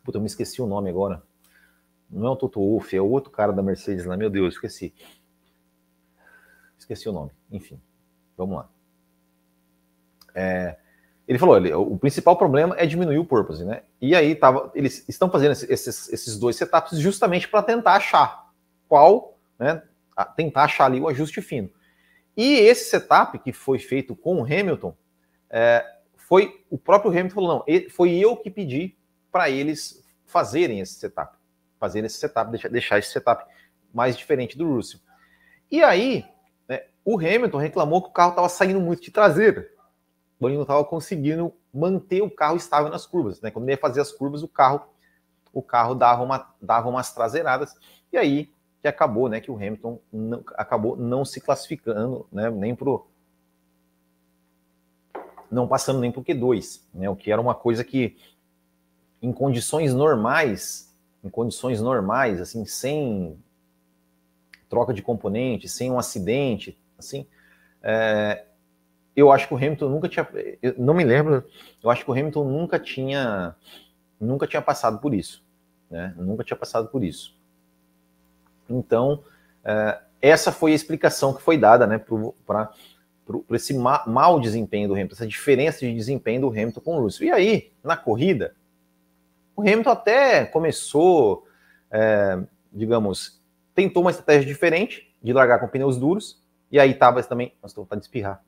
Puta, 0.10 0.18
eu 0.18 0.22
me 0.22 0.28
esqueci 0.28 0.60
o 0.60 0.66
nome 0.66 0.90
agora. 0.90 1.22
Não 2.10 2.26
é 2.26 2.30
o 2.32 2.36
Toto 2.36 2.60
Wolff, 2.60 2.96
é 2.96 3.00
o 3.00 3.08
outro 3.08 3.30
cara 3.30 3.54
da 3.54 3.62
Mercedes 3.62 4.06
lá. 4.06 4.18
Meu 4.18 4.28
Deus, 4.28 4.56
esqueci. 4.56 4.92
Esqueci 6.76 7.08
o 7.08 7.12
nome. 7.12 7.32
Enfim, 7.52 7.80
vamos 8.36 8.56
lá. 8.56 8.70
É, 10.34 10.80
ele 11.30 11.38
falou, 11.38 11.58
ele, 11.58 11.72
o 11.72 11.96
principal 11.96 12.36
problema 12.36 12.76
é 12.76 12.88
diminuir 12.88 13.20
o 13.20 13.24
purpose, 13.24 13.64
né? 13.64 13.84
E 14.02 14.16
aí 14.16 14.34
tava, 14.34 14.72
eles 14.74 15.08
estão 15.08 15.30
fazendo 15.30 15.52
esses, 15.52 16.10
esses 16.12 16.40
dois 16.40 16.56
setups 16.56 16.98
justamente 16.98 17.48
para 17.48 17.62
tentar 17.62 17.94
achar 17.94 18.52
qual, 18.88 19.38
né? 19.60 19.84
Tentar 20.36 20.64
achar 20.64 20.86
ali 20.86 21.00
o 21.00 21.08
ajuste 21.08 21.40
fino. 21.40 21.70
E 22.36 22.56
esse 22.56 22.90
setup 22.90 23.38
que 23.38 23.54
foi 23.54 23.78
feito 23.78 24.16
com 24.16 24.42
o 24.42 24.44
Hamilton, 24.44 24.98
é, 25.52 25.86
foi 26.16 26.66
o 26.68 26.80
próprio 26.80 27.12
Hamilton 27.12 27.36
falou, 27.36 27.66
não, 27.68 27.90
foi 27.92 28.18
eu 28.18 28.36
que 28.36 28.50
pedi 28.50 28.98
para 29.32 29.52
eles 29.52 30.04
fazerem 30.26 30.80
esse 30.80 30.96
setup, 30.96 31.38
fazerem 31.80 32.08
esse 32.08 32.18
setup, 32.18 32.50
deixar, 32.50 32.70
deixar 32.70 32.98
esse 32.98 33.12
setup 33.12 33.46
mais 33.94 34.18
diferente 34.18 34.58
do 34.58 34.68
Russell. 34.68 35.00
E 35.70 35.84
aí, 35.84 36.26
né, 36.68 36.86
o 37.06 37.20
Hamilton 37.20 37.60
reclamou 37.60 38.02
que 38.02 38.10
o 38.10 38.14
carro 38.14 38.32
estava 38.32 38.50
saindo 38.50 38.82
muito 38.82 39.04
de 39.04 39.12
traseira 39.12 39.70
ele 40.48 40.56
não 40.56 40.64
estava 40.64 40.84
conseguindo 40.86 41.54
manter 41.74 42.22
o 42.22 42.32
carro 42.32 42.56
estável 42.56 42.90
nas 42.90 43.06
curvas. 43.06 43.42
Né? 43.42 43.52
Quando 43.52 43.66
ele 43.66 43.74
ia 43.74 43.78
fazer 43.78 44.00
as 44.00 44.12
curvas, 44.12 44.44
o 44.44 44.48
carro 44.48 44.88
o 45.54 45.62
carro 45.62 45.96
dava, 45.96 46.24
uma, 46.24 46.54
dava 46.62 46.90
umas 46.90 47.14
traseiradas, 47.14 47.76
e 48.12 48.18
aí 48.18 48.52
que 48.82 48.88
acabou, 48.88 49.28
né, 49.28 49.42
que 49.42 49.52
o 49.52 49.56
Hamilton 49.56 50.00
não, 50.12 50.44
acabou 50.56 50.96
não 50.96 51.26
se 51.26 51.42
classificando, 51.42 52.28
né, 52.32 52.50
nem 52.50 52.74
pro 52.74 53.08
não 55.52 55.68
passando 55.68 56.00
nem 56.00 56.12
pro 56.12 56.24
Q2, 56.24 56.84
né, 56.94 57.10
o 57.10 57.16
que 57.16 57.32
era 57.32 57.42
uma 57.42 57.56
coisa 57.56 57.84
que 57.84 58.16
em 59.22 59.34
condições 59.34 59.94
normais, 59.94 60.96
em 61.24 61.30
condições 61.30 61.82
normais, 61.82 62.40
assim, 62.40 62.66
sem 62.66 63.38
troca 64.70 64.94
de 64.94 65.02
componente, 65.02 65.68
sem 65.68 65.92
um 65.92 66.00
acidente, 66.00 66.80
assim, 66.98 67.28
é, 67.82 68.46
eu 69.20 69.32
acho 69.32 69.48
que 69.48 69.54
o 69.54 69.58
Hamilton 69.58 69.90
nunca 69.90 70.08
tinha, 70.08 70.28
não 70.78 70.94
me 70.94 71.04
lembro, 71.04 71.44
eu 71.84 71.90
acho 71.90 72.04
que 72.04 72.12
o 72.12 72.14
Hamilton 72.14 72.46
nunca 72.46 72.80
tinha, 72.80 73.56
nunca 74.20 74.48
tinha 74.48 74.62
passado 74.62 75.00
por 75.00 75.14
isso, 75.14 75.44
né? 75.90 76.14
Nunca 76.18 76.44
tinha 76.44 76.58
passado 76.58 76.88
por 76.88 77.04
isso. 77.04 77.38
Então, 78.70 79.24
é, 79.64 80.00
essa 80.22 80.52
foi 80.52 80.72
a 80.72 80.76
explicação 80.76 81.34
que 81.34 81.42
foi 81.42 81.58
dada, 81.58 81.88
né, 81.88 82.02
para 82.46 82.72
esse 83.52 83.74
ma 83.74 84.04
mau 84.08 84.40
desempenho 84.40 84.88
do 84.88 84.94
Hamilton, 84.94 85.16
essa 85.16 85.28
diferença 85.28 85.80
de 85.80 85.94
desempenho 85.94 86.42
do 86.42 86.50
Hamilton 86.50 86.82
com 86.82 86.98
o 86.98 87.02
Russell. 87.02 87.28
E 87.28 87.32
aí, 87.32 87.72
na 87.84 87.98
corrida, 87.98 88.56
o 89.56 89.62
Hamilton 89.62 89.90
até 89.90 90.46
começou, 90.46 91.46
é, 91.92 92.40
digamos, 92.72 93.42
tentou 93.76 94.04
uma 94.04 94.12
estratégia 94.12 94.48
diferente 94.48 95.14
de 95.22 95.34
largar 95.34 95.60
com 95.60 95.68
pneus 95.68 95.98
duros, 95.98 96.42
e 96.72 96.80
aí 96.80 96.92
estava 96.92 97.22
também. 97.24 97.54
Nossa, 97.62 97.72
estou 97.72 97.84
vontade 97.84 98.02
de 98.02 98.08
espirrar. 98.08 98.44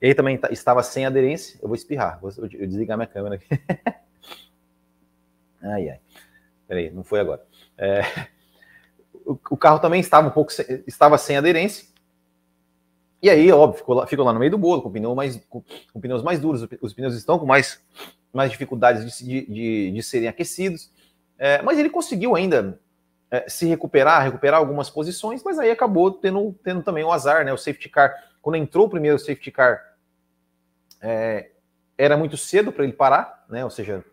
Ele 0.00 0.14
também 0.14 0.36
tá, 0.36 0.50
estava 0.50 0.82
sem 0.82 1.06
aderência. 1.06 1.58
Eu 1.62 1.68
vou 1.68 1.74
espirrar, 1.74 2.20
vou 2.20 2.30
eu, 2.36 2.66
desligar 2.66 2.96
minha 2.96 3.06
câmera 3.06 3.36
aqui. 3.36 3.46
ai, 5.62 5.88
ai. 5.90 6.00
Peraí, 6.66 6.90
não 6.90 7.04
foi 7.04 7.20
agora. 7.20 7.42
É, 7.76 8.02
o, 9.24 9.32
o, 9.32 9.56
carro 9.56 9.78
também 9.78 10.00
estava 10.00 10.28
um 10.28 10.30
pouco 10.30 10.52
estava 10.86 11.18
sem 11.18 11.36
aderência. 11.36 11.86
E 13.22 13.30
aí, 13.30 13.50
óbvio, 13.50 13.78
ficou 13.78 13.94
lá, 13.94 14.06
ficou 14.06 14.24
lá 14.24 14.32
no 14.32 14.38
meio 14.38 14.50
do 14.50 14.58
bolo, 14.58 14.82
com, 14.82 14.90
pneu 14.90 15.14
mais, 15.14 15.36
com, 15.48 15.62
com 15.92 16.00
pneus 16.00 16.22
mais 16.22 16.38
duros. 16.38 16.66
Os 16.80 16.92
pneus 16.92 17.14
estão 17.14 17.38
com 17.38 17.46
mais, 17.46 17.80
mais 18.32 18.50
dificuldades 18.50 19.18
de, 19.18 19.46
de, 19.46 19.90
de 19.92 20.02
serem 20.02 20.28
aquecidos. 20.28 20.90
É, 21.38 21.62
mas 21.62 21.78
ele 21.78 21.88
conseguiu 21.88 22.36
ainda 22.36 22.78
é, 23.30 23.48
se 23.48 23.66
recuperar, 23.66 24.22
recuperar 24.22 24.60
algumas 24.60 24.90
posições, 24.90 25.42
mas 25.42 25.58
aí 25.58 25.70
acabou 25.70 26.10
tendo, 26.10 26.54
tendo 26.62 26.82
também 26.82 27.02
o 27.02 27.10
azar, 27.10 27.44
né? 27.44 27.52
O 27.52 27.56
safety 27.56 27.88
car, 27.88 28.14
quando 28.44 28.56
entrou 28.56 28.84
o 28.84 28.90
primeiro 28.90 29.18
safety 29.18 29.50
car, 29.50 29.96
é, 31.00 31.50
era 31.96 32.14
muito 32.14 32.36
cedo 32.36 32.70
para 32.70 32.84
ele 32.84 32.92
parar, 32.92 33.42
né? 33.48 33.64
Ou 33.64 33.70
seja, 33.70 34.04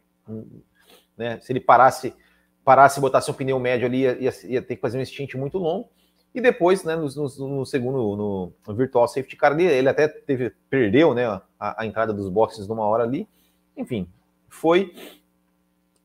né, 1.18 1.38
se 1.42 1.52
ele 1.52 1.60
parasse, 1.60 2.16
parasse 2.64 2.98
e 2.98 3.02
botasse 3.02 3.30
um 3.30 3.34
pneu 3.34 3.60
médio 3.60 3.86
ali, 3.86 4.04
ia, 4.04 4.32
ia, 4.46 4.62
ter 4.62 4.78
que 4.78 4.82
fazer 4.82 4.98
um 4.98 5.04
stint 5.04 5.34
muito 5.36 5.58
longo. 5.58 5.92
E 6.34 6.40
depois, 6.40 6.86
né, 6.86 6.96
no, 6.96 7.08
no, 7.08 7.58
no 7.58 7.66
segundo, 7.66 7.98
no, 8.16 8.54
no, 8.66 8.74
virtual 8.74 9.06
safety 9.06 9.36
car 9.36 9.52
ali, 9.52 9.66
ele 9.66 9.90
até 9.90 10.08
teve, 10.08 10.52
perdeu, 10.70 11.14
né, 11.14 11.26
a, 11.60 11.82
a, 11.82 11.86
entrada 11.86 12.14
dos 12.14 12.30
boxes 12.30 12.70
numa 12.70 12.86
hora 12.86 13.04
ali. 13.04 13.28
Enfim, 13.76 14.10
foi 14.48 14.96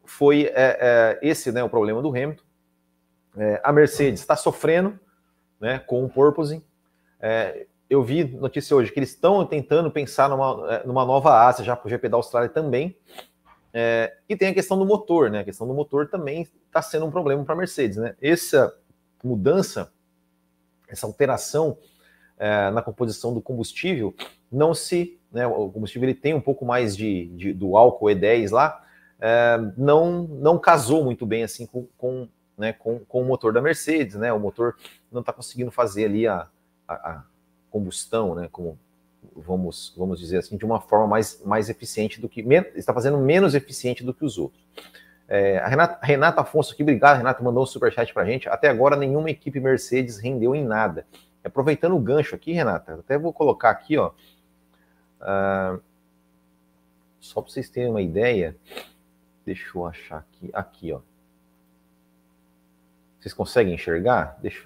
foi 0.04 0.46
é, 0.46 0.52
é, 0.56 1.18
esse, 1.22 1.52
né, 1.52 1.62
o 1.62 1.70
problema 1.70 2.02
do 2.02 2.08
Hamilton. 2.08 2.42
É, 3.36 3.60
a 3.62 3.72
Mercedes 3.72 4.18
está 4.18 4.34
sofrendo, 4.34 4.98
né, 5.60 5.78
com 5.78 6.04
o 6.04 6.08
porpoising. 6.08 6.64
É, 7.20 7.68
eu 7.88 8.02
vi 8.02 8.24
notícia 8.24 8.76
hoje 8.76 8.92
que 8.92 8.98
eles 8.98 9.10
estão 9.10 9.44
tentando 9.46 9.90
pensar 9.90 10.28
numa, 10.28 10.74
é, 10.74 10.86
numa 10.86 11.04
nova 11.04 11.32
asa 11.40 11.62
já 11.62 11.76
para 11.76 11.86
o 11.86 11.90
GP 11.90 12.08
da 12.08 12.16
Austrália 12.16 12.48
também. 12.48 12.96
É, 13.72 14.16
e 14.28 14.36
tem 14.36 14.48
a 14.48 14.54
questão 14.54 14.78
do 14.78 14.86
motor, 14.86 15.30
né? 15.30 15.40
A 15.40 15.44
questão 15.44 15.66
do 15.66 15.74
motor 15.74 16.08
também 16.08 16.48
está 16.66 16.82
sendo 16.82 17.06
um 17.06 17.10
problema 17.10 17.44
para 17.44 17.54
a 17.54 17.58
Mercedes, 17.58 17.98
né? 17.98 18.16
Essa 18.20 18.74
mudança, 19.22 19.92
essa 20.88 21.06
alteração 21.06 21.76
é, 22.38 22.70
na 22.70 22.82
composição 22.82 23.34
do 23.34 23.40
combustível, 23.40 24.14
não 24.50 24.74
se, 24.74 25.20
né? 25.30 25.46
O 25.46 25.70
combustível 25.70 26.08
ele 26.08 26.18
tem 26.18 26.34
um 26.34 26.40
pouco 26.40 26.64
mais 26.64 26.96
de, 26.96 27.26
de 27.28 27.52
do 27.52 27.76
álcool 27.76 28.06
E10 28.06 28.50
lá, 28.50 28.82
é, 29.20 29.58
não 29.76 30.22
não 30.22 30.58
casou 30.58 31.04
muito 31.04 31.24
bem 31.24 31.44
assim 31.44 31.66
com, 31.66 31.86
com, 31.96 32.28
né, 32.56 32.72
com, 32.72 32.98
com 33.00 33.22
o 33.22 33.24
motor 33.24 33.52
da 33.52 33.60
Mercedes, 33.60 34.16
né? 34.16 34.32
O 34.32 34.40
motor 34.40 34.74
não 35.12 35.20
está 35.20 35.32
conseguindo 35.32 35.70
fazer 35.70 36.06
ali 36.06 36.26
a, 36.26 36.48
a 36.88 37.24
combustão, 37.76 38.34
né, 38.34 38.48
como 38.50 38.78
vamos, 39.34 39.92
vamos 39.96 40.18
dizer 40.18 40.38
assim, 40.38 40.56
de 40.56 40.64
uma 40.64 40.80
forma 40.80 41.06
mais, 41.06 41.42
mais 41.44 41.68
eficiente 41.68 42.18
do 42.18 42.28
que 42.28 42.40
está 42.74 42.94
fazendo 42.94 43.18
menos 43.18 43.54
eficiente 43.54 44.02
do 44.02 44.14
que 44.14 44.24
os 44.24 44.38
outros. 44.38 44.64
É, 45.28 45.58
a 45.58 45.68
Renata, 45.68 45.98
Renata 46.02 46.40
Afonso 46.40 46.72
aqui, 46.72 46.82
obrigado, 46.82 47.18
Renata, 47.18 47.42
mandou 47.42 47.62
um 47.62 47.66
superchat 47.66 48.14
para 48.14 48.22
a 48.22 48.26
gente. 48.26 48.48
Até 48.48 48.68
agora, 48.68 48.96
nenhuma 48.96 49.30
equipe 49.30 49.60
Mercedes 49.60 50.18
rendeu 50.18 50.54
em 50.54 50.64
nada. 50.64 51.06
Aproveitando 51.44 51.94
o 51.94 52.00
gancho 52.00 52.34
aqui, 52.34 52.52
Renata, 52.52 52.94
até 52.94 53.18
vou 53.18 53.32
colocar 53.32 53.70
aqui, 53.70 53.98
ó, 53.98 54.12
uh, 55.20 55.80
só 57.20 57.42
para 57.42 57.50
vocês 57.50 57.68
terem 57.68 57.90
uma 57.90 58.02
ideia. 58.02 58.56
Deixa 59.44 59.76
eu 59.76 59.84
achar 59.84 60.18
aqui, 60.18 60.50
aqui, 60.52 60.92
ó. 60.92 61.00
Vocês 63.20 63.34
conseguem 63.34 63.74
enxergar? 63.74 64.38
Deixa, 64.40 64.64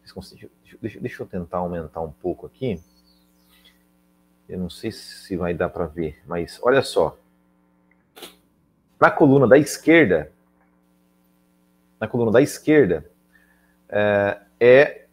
vocês 0.00 0.12
conseguem, 0.12 0.50
Deixa, 0.80 1.00
deixa 1.00 1.22
eu 1.22 1.26
tentar 1.26 1.58
aumentar 1.58 2.00
um 2.00 2.12
pouco 2.12 2.46
aqui. 2.46 2.80
Eu 4.48 4.58
não 4.58 4.70
sei 4.70 4.92
se 4.92 5.36
vai 5.36 5.52
dar 5.52 5.68
para 5.68 5.86
ver, 5.86 6.22
mas 6.26 6.58
olha 6.62 6.82
só. 6.82 7.18
Na 9.00 9.10
coluna 9.10 9.46
da 9.46 9.58
esquerda, 9.58 10.32
na 12.00 12.06
coluna 12.06 12.30
da 12.30 12.40
esquerda, 12.40 13.10
é, 13.88 14.40
é 14.60 15.06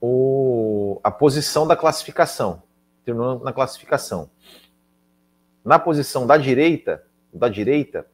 o, 0.00 1.00
a 1.02 1.10
posição 1.10 1.66
da 1.66 1.76
classificação. 1.76 2.62
Terminando 3.04 3.42
na 3.42 3.52
classificação. 3.52 4.30
Na 5.64 5.78
posição 5.78 6.26
da 6.26 6.36
direita, 6.36 7.04
da 7.32 7.48
direita, 7.48 8.06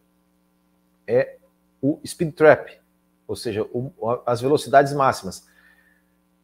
é 1.06 1.36
o 1.80 2.00
speed 2.06 2.34
trap, 2.34 2.78
ou 3.26 3.36
seja, 3.36 3.62
o, 3.62 3.92
as 4.26 4.40
velocidades 4.40 4.92
máximas. 4.92 5.46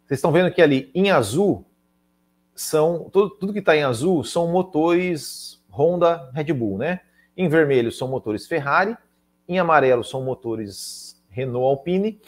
Vocês 0.07 0.19
estão 0.19 0.33
vendo 0.33 0.53
que 0.53 0.61
ali 0.61 0.91
em 0.95 1.11
azul 1.11 1.65
são 2.55 3.09
tudo, 3.11 3.31
tudo 3.31 3.53
que 3.53 3.59
está 3.59 3.77
em 3.77 3.83
azul 3.83 4.23
são 4.23 4.51
motores 4.53 5.63
Honda, 5.71 6.31
Red 6.33 6.53
Bull, 6.53 6.79
né? 6.79 7.01
Em 7.37 7.49
vermelho 7.49 7.91
são 7.91 8.07
motores 8.07 8.47
Ferrari, 8.47 8.97
em 9.49 9.59
amarelo 9.59 10.05
são 10.05 10.23
motores 10.23 11.21
Renault 11.31 11.67
Alpine 11.67 12.21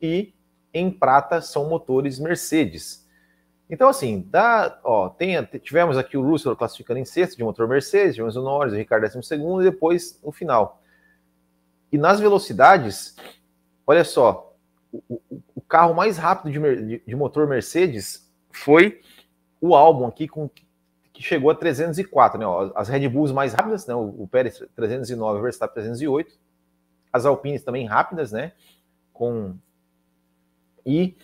e 0.00 0.32
em 0.72 0.90
prata 0.90 1.40
são 1.40 1.68
motores 1.68 2.18
Mercedes. 2.18 3.06
Então, 3.68 3.88
assim, 3.88 4.24
dá, 4.30 4.78
ó, 4.84 5.08
tem, 5.08 5.42
tivemos 5.60 5.98
aqui 5.98 6.16
o 6.16 6.22
Russell 6.22 6.56
classificando 6.56 7.00
em 7.00 7.04
sexto 7.04 7.36
de 7.36 7.42
motor 7.42 7.66
Mercedes, 7.66 8.14
tivemos 8.14 8.36
o 8.36 8.42
Norris, 8.42 8.72
o 8.72 8.76
Ricardo 8.76 9.02
décimo 9.02 9.22
segundo 9.22 9.62
e 9.62 9.70
depois 9.70 10.20
o 10.22 10.30
final. 10.30 10.80
E 11.90 11.98
nas 11.98 12.20
velocidades, 12.20 13.16
olha 13.84 14.04
só, 14.04 14.55
o, 15.08 15.20
o, 15.54 15.60
carro 15.60 15.94
mais 15.94 16.16
rápido 16.16 16.52
de, 16.52 16.98
de, 16.98 17.16
motor 17.16 17.46
Mercedes 17.46 18.32
foi 18.50 19.00
o 19.60 19.74
álbum 19.74 20.06
aqui, 20.06 20.28
com, 20.28 20.48
que 21.12 21.22
chegou 21.22 21.50
a 21.50 21.54
304. 21.54 22.38
Né? 22.38 22.46
As 22.74 22.88
Red 22.88 23.08
Bulls 23.08 23.32
mais 23.32 23.52
rápidas, 23.52 23.86
né? 23.86 23.94
o, 23.94 24.28
Pérez 24.30 24.62
309, 24.74 25.38
o 25.38 25.42
Verstappen 25.42 25.74
308. 25.74 26.38
As 27.12 27.24
Alpines 27.24 27.62
também 27.62 27.86
rápidas, 27.86 28.32
né? 28.32 28.52
Com... 29.12 29.56
E 30.84 31.16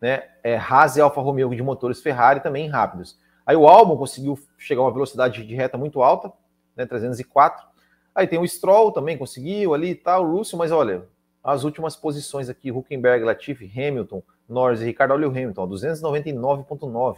né, 0.00 0.28
é, 0.44 0.56
Haas 0.56 0.96
e 0.96 1.00
Alfa 1.00 1.20
Romeo 1.20 1.54
de 1.54 1.62
motores 1.62 2.00
Ferrari 2.00 2.40
também 2.40 2.68
rápidos. 2.68 3.18
Aí 3.44 3.56
o 3.56 3.66
álbum 3.66 3.96
conseguiu 3.96 4.38
chegar 4.58 4.82
a 4.82 4.84
uma 4.84 4.92
velocidade 4.92 5.44
de 5.44 5.54
reta 5.54 5.78
muito 5.78 6.02
alta, 6.02 6.32
né, 6.76 6.86
304. 6.86 7.66
Aí 8.14 8.26
tem 8.26 8.38
o 8.38 8.46
Stroll 8.46 8.92
também 8.92 9.16
conseguiu 9.16 9.74
ali 9.74 9.90
e 9.90 9.94
tal, 9.94 10.24
o 10.24 10.36
Russell, 10.36 10.58
mas 10.58 10.70
olha, 10.70 11.08
as 11.48 11.64
últimas 11.64 11.96
posições 11.96 12.50
aqui, 12.50 12.70
Huckenberg, 12.70 13.24
Latifi, 13.24 13.70
Hamilton, 13.74 14.22
Norris 14.46 14.82
e 14.82 14.84
Ricardo, 14.84 15.12
olha 15.12 15.26
o 15.26 15.30
Hamilton, 15.30 15.66
299.9. 15.66 17.16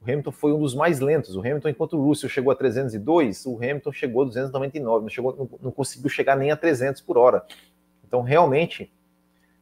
O 0.00 0.04
Hamilton 0.04 0.30
foi 0.30 0.52
um 0.52 0.60
dos 0.60 0.72
mais 0.72 1.00
lentos. 1.00 1.34
O 1.34 1.40
Hamilton, 1.40 1.68
enquanto 1.68 1.98
o 1.98 2.04
Russell 2.04 2.28
chegou 2.28 2.52
a 2.52 2.54
302, 2.54 3.44
o 3.46 3.56
Hamilton 3.56 3.92
chegou 3.92 4.22
a 4.22 4.26
299, 4.26 5.02
não, 5.02 5.08
chegou, 5.08 5.36
não, 5.36 5.58
não 5.60 5.70
conseguiu 5.72 6.08
chegar 6.08 6.36
nem 6.36 6.52
a 6.52 6.56
300 6.56 7.02
por 7.02 7.18
hora. 7.18 7.44
Então, 8.06 8.22
realmente, 8.22 8.92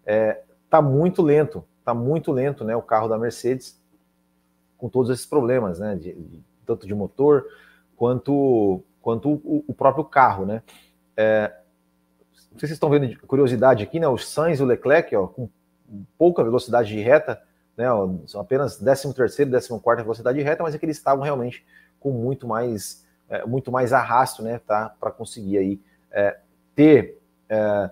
é, 0.04 0.42
tá 0.68 0.83
muito 0.83 1.23
lento, 1.23 1.64
tá 1.83 1.95
muito 1.95 2.30
lento, 2.30 2.64
né, 2.64 2.76
o 2.76 2.83
carro 2.83 3.09
da 3.09 3.16
Mercedes, 3.16 3.80
com 4.76 4.90
todos 4.90 5.11
esses 5.11 5.25
problemas, 5.25 5.78
né, 5.78 5.97
de, 5.97 6.12
de, 6.12 6.42
tanto 6.66 6.87
de 6.87 6.95
motor 6.95 7.47
quanto 7.97 8.83
quanto 9.00 9.30
o, 9.30 9.64
o 9.66 9.73
próprio 9.73 10.04
carro, 10.04 10.45
né? 10.45 10.62
É, 11.16 11.52
sei 12.59 12.67
se 12.67 12.71
vocês 12.71 12.77
estão 12.77 12.91
vendo 12.91 13.07
de 13.07 13.17
curiosidade 13.17 13.83
aqui, 13.83 14.00
né? 14.00 14.09
O 14.09 14.19
Sainz 14.19 14.61
e 14.61 14.62
o 14.62 14.67
Leclerc, 14.67 15.15
ó, 15.17 15.27
com 15.27 15.49
pouca 16.17 16.43
velocidade 16.43 16.88
de 16.88 17.00
reta, 17.00 17.41
né? 17.77 17.91
Ó, 17.91 18.09
são 18.27 18.41
apenas 18.41 18.77
13 18.77 19.15
terceiro, 19.15 19.50
14 19.50 19.81
quarta 19.83 20.03
velocidade 20.03 20.38
de 20.38 20.45
reta, 20.45 20.62
mas 20.62 20.75
é 20.75 20.79
que 20.79 20.85
eles 20.85 20.97
estavam 20.97 21.25
realmente 21.25 21.65
com 22.00 22.11
muito 22.11 22.47
mais, 22.47 23.05
é, 23.29 23.45
muito 23.47 23.71
mais 23.73 23.93
arrasto, 23.93 24.43
né? 24.43 24.61
Tá? 24.67 24.95
Para 25.00 25.11
conseguir 25.11 25.59
aí 25.59 25.81
é, 26.11 26.38
ter 26.75 27.19
é, 27.49 27.91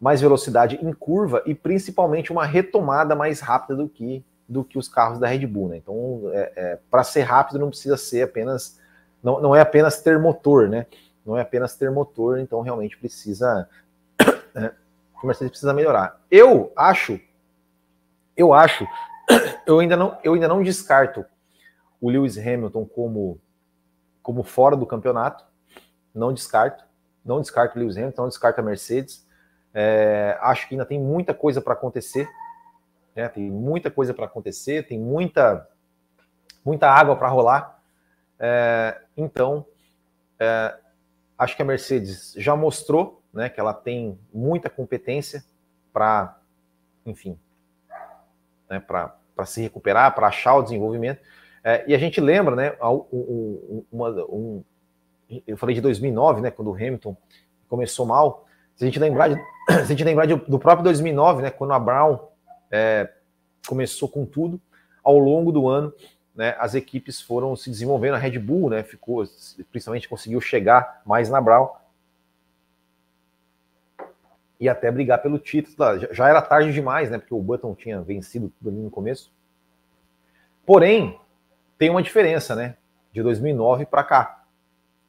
mais 0.00 0.20
velocidade 0.20 0.78
em 0.82 0.92
curva 0.92 1.42
e 1.46 1.54
principalmente 1.54 2.32
uma 2.32 2.44
retomada 2.44 3.14
mais 3.14 3.40
rápida 3.40 3.76
do 3.76 3.88
que 3.88 4.24
do 4.48 4.62
que 4.62 4.78
os 4.78 4.88
carros 4.88 5.18
da 5.18 5.26
Red 5.26 5.44
Bull, 5.44 5.70
né? 5.70 5.76
Então, 5.78 6.20
é, 6.32 6.52
é, 6.54 6.78
para 6.88 7.02
ser 7.02 7.22
rápido 7.22 7.58
não 7.58 7.68
precisa 7.68 7.96
ser 7.96 8.22
apenas 8.22 8.78
não, 9.26 9.40
não 9.40 9.56
é 9.56 9.60
apenas 9.60 10.00
ter 10.00 10.20
motor, 10.20 10.68
né? 10.68 10.86
Não 11.24 11.36
é 11.36 11.40
apenas 11.40 11.74
ter 11.74 11.90
motor, 11.90 12.38
então 12.38 12.60
realmente 12.60 12.96
precisa. 12.96 13.68
Né? 14.56 14.74
O 15.22 15.26
Mercedes 15.26 15.50
precisa 15.50 15.72
melhorar. 15.72 16.20
Eu 16.30 16.72
acho, 16.76 17.20
eu 18.36 18.52
acho, 18.52 18.86
eu 19.66 19.78
ainda 19.78 19.96
não, 19.96 20.18
eu 20.24 20.34
ainda 20.34 20.48
não 20.48 20.62
descarto 20.62 21.24
o 22.00 22.10
Lewis 22.10 22.36
Hamilton 22.36 22.84
como, 22.86 23.40
como 24.22 24.42
fora 24.42 24.74
do 24.74 24.86
campeonato. 24.86 25.44
Não 26.14 26.32
descarto. 26.32 26.84
Não 27.24 27.40
descarto 27.40 27.76
o 27.76 27.80
Lewis 27.80 27.96
Hamilton, 27.96 28.22
não 28.22 28.28
descarto 28.28 28.60
a 28.60 28.64
Mercedes. 28.64 29.26
É, 29.72 30.38
acho 30.40 30.66
que 30.66 30.74
ainda 30.74 30.86
tem 30.86 30.98
muita 30.98 31.34
coisa 31.34 31.60
para 31.60 31.74
acontecer. 31.74 32.28
Né? 33.14 33.28
Tem 33.28 33.50
muita 33.50 33.90
coisa 33.90 34.12
para 34.12 34.24
acontecer, 34.24 34.86
tem 34.86 34.98
muita, 34.98 35.68
muita 36.64 36.90
água 36.90 37.14
para 37.14 37.28
rolar 37.28 37.76
é, 38.38 39.00
então, 39.16 39.66
é, 40.38 40.76
acho 41.38 41.56
que 41.56 41.62
a 41.62 41.64
Mercedes 41.64 42.34
já 42.36 42.54
mostrou 42.54 43.22
né, 43.36 43.50
que 43.50 43.60
ela 43.60 43.74
tem 43.74 44.18
muita 44.32 44.70
competência 44.70 45.44
para, 45.92 46.38
enfim, 47.04 47.38
né, 48.68 48.80
para 48.80 49.44
se 49.44 49.60
recuperar, 49.60 50.14
para 50.14 50.28
achar 50.28 50.56
o 50.56 50.62
desenvolvimento. 50.62 51.20
É, 51.62 51.84
e 51.86 51.94
a 51.94 51.98
gente 51.98 52.18
lembra, 52.18 52.56
né, 52.56 52.72
um, 52.82 53.84
uma, 53.92 54.08
um, 54.24 54.64
eu 55.46 55.56
falei 55.58 55.74
de 55.74 55.82
2009, 55.82 56.40
né, 56.40 56.50
quando 56.50 56.70
o 56.70 56.74
Hamilton 56.74 57.14
começou 57.68 58.06
mal. 58.06 58.46
Se 58.74 58.84
a 58.84 58.86
gente 58.86 58.98
lembrar, 58.98 59.28
de, 59.28 59.34
se 59.68 59.72
a 59.72 59.84
gente 59.84 60.04
lembrar 60.04 60.24
de, 60.24 60.34
do 60.34 60.58
próprio 60.58 60.84
2009, 60.84 61.42
né, 61.42 61.50
quando 61.50 61.74
a 61.74 61.78
Brown 61.78 62.18
é, 62.70 63.12
começou 63.68 64.08
com 64.08 64.24
tudo, 64.24 64.58
ao 65.04 65.18
longo 65.18 65.52
do 65.52 65.68
ano 65.68 65.92
né, 66.34 66.56
as 66.58 66.74
equipes 66.74 67.20
foram 67.20 67.54
se 67.54 67.68
desenvolvendo. 67.68 68.14
A 68.14 68.18
Red 68.18 68.38
Bull, 68.38 68.70
né, 68.70 68.82
ficou, 68.82 69.24
principalmente 69.70 70.08
conseguiu 70.08 70.40
chegar 70.40 71.02
mais 71.04 71.28
na 71.28 71.40
Brown 71.40 71.68
e 74.58 74.68
até 74.68 74.90
brigar 74.90 75.22
pelo 75.22 75.38
título. 75.38 75.76
Já 76.10 76.28
era 76.28 76.40
tarde 76.42 76.72
demais, 76.72 77.10
né, 77.10 77.18
porque 77.18 77.34
o 77.34 77.42
Button 77.42 77.74
tinha 77.74 78.00
vencido 78.00 78.52
tudo 78.58 78.70
ali 78.70 78.78
no 78.78 78.90
começo. 78.90 79.32
Porém, 80.64 81.18
tem 81.78 81.90
uma 81.90 82.02
diferença, 82.02 82.54
né, 82.54 82.76
de 83.12 83.22
2009 83.22 83.86
para 83.86 84.04
cá, 84.04 84.44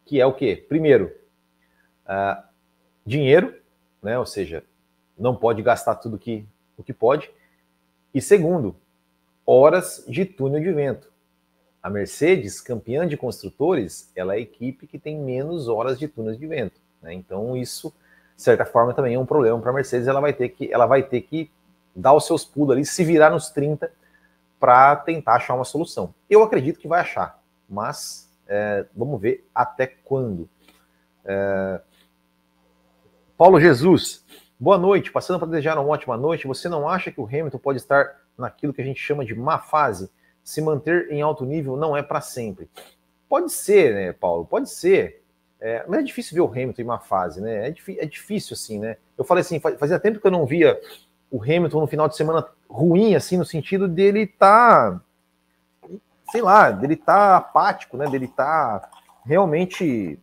que 0.06 0.20
é 0.20 0.26
o 0.26 0.34
quê? 0.34 0.66
Primeiro, 0.68 1.14
uh, 2.06 2.44
dinheiro, 3.06 3.56
né, 4.02 4.18
ou 4.20 4.26
seja, 4.26 4.64
não 5.18 5.36
pode 5.36 5.62
gastar 5.62 5.96
tudo 5.96 6.18
que, 6.18 6.46
o 6.78 6.84
que 6.84 6.94
pode. 6.94 7.32
E 8.14 8.22
segundo, 8.22 8.76
horas 9.46 10.04
de 10.08 10.26
túnel 10.26 10.62
de 10.62 10.72
vento. 10.72 11.12
A 11.82 11.90
Mercedes, 11.90 12.60
campeã 12.60 13.08
de 13.08 13.16
construtores, 13.16 14.12
ela 14.16 14.34
é 14.34 14.38
a 14.38 14.42
equipe 14.42 14.88
que 14.88 15.00
tem 15.00 15.18
menos 15.18 15.68
horas 15.70 15.98
de 15.98 16.08
túneis 16.08 16.38
de 16.38 16.46
vento. 16.46 16.82
Né? 17.02 17.14
Então 17.14 17.56
isso, 17.56 17.94
de 18.38 18.44
certa 18.44 18.64
forma, 18.64 18.94
também 18.94 19.16
é 19.16 19.20
um 19.20 19.26
problema 19.26 19.60
para 19.60 19.72
a 19.72 19.74
Mercedes. 19.74 20.08
Ela 20.08 20.22
vai 20.22 20.32
ter 20.32 20.50
que, 20.50 20.72
ela 20.72 20.86
vai 20.86 21.04
ter 21.04 21.22
que 21.22 21.52
dar 21.94 22.14
os 22.14 22.26
seus 22.26 22.46
pulos 22.46 22.72
ali, 22.72 22.86
se 22.86 23.04
virar 23.04 23.32
nos 23.32 23.50
30 23.50 23.92
para 24.58 24.96
tentar 24.96 25.36
achar 25.36 25.56
uma 25.56 25.66
solução. 25.66 26.14
Eu 26.30 26.42
acredito 26.42 26.80
que 26.80 26.88
vai 26.88 27.02
achar, 27.02 27.42
mas 27.68 28.32
é, 28.48 28.86
vamos 28.96 29.20
ver 29.20 29.46
até 29.54 29.88
quando. 29.88 30.48
É... 31.26 31.82
Paulo 33.38 33.60
Jesus, 33.60 34.24
boa 34.60 34.78
noite. 34.78 35.12
Passando 35.12 35.40
para 35.40 35.50
desejar 35.50 35.78
uma 35.78 35.90
ótima 35.90 36.16
noite. 36.16 36.48
Você 36.48 36.70
não 36.70 36.88
acha 36.88 37.12
que 37.12 37.20
o 37.20 37.26
Hamilton 37.26 37.58
pode 37.58 37.80
estar 37.80 38.22
naquilo 38.38 38.74
que 38.74 38.82
a 38.82 38.86
gente 38.86 39.00
chama 39.00 39.26
de 39.26 39.36
má 39.36 39.60
fase? 39.60 40.10
se 40.48 40.62
manter 40.62 41.12
em 41.12 41.22
alto 41.22 41.44
nível 41.44 41.76
não 41.76 41.96
é 41.96 42.02
para 42.02 42.22
sempre. 42.22 42.70
Pode 43.28 43.52
ser, 43.52 43.94
né, 43.94 44.14
Paulo? 44.14 44.46
Pode 44.46 44.70
ser. 44.70 45.22
É, 45.60 45.84
mas 45.88 46.00
é 46.00 46.04
difícil 46.04 46.36
ver 46.36 46.42
o 46.42 46.52
Hamilton 46.52 46.82
em 46.82 46.86
uma 46.86 47.00
fase, 47.00 47.42
né? 47.42 47.68
É, 47.68 47.76
é, 48.00 48.06
difícil, 48.06 48.54
assim, 48.54 48.80
né? 48.80 48.98
Eu 49.18 49.24
falei 49.24 49.42
assim, 49.42 49.60
fazia 49.60 50.00
tempo 50.00 50.20
que 50.20 50.28
eu 50.28 50.32
não 50.32 50.46
via 50.46 50.80
o 51.32 51.42
Hamilton 51.42 51.82
no 51.82 51.88
final 51.88 52.08
de 52.08 52.16
semana 52.16 52.48
ruim, 52.70 53.16
assim, 53.16 53.38
no 53.38 53.46
sentido 53.46 53.88
dele 53.88 54.28
tá, 54.28 55.02
sei 56.32 56.42
lá, 56.42 56.70
dele 56.72 56.96
tá 56.96 57.38
apático, 57.38 57.98
né? 57.98 58.08
Dele 58.08 58.28
tá 58.28 58.90
realmente, 59.26 60.20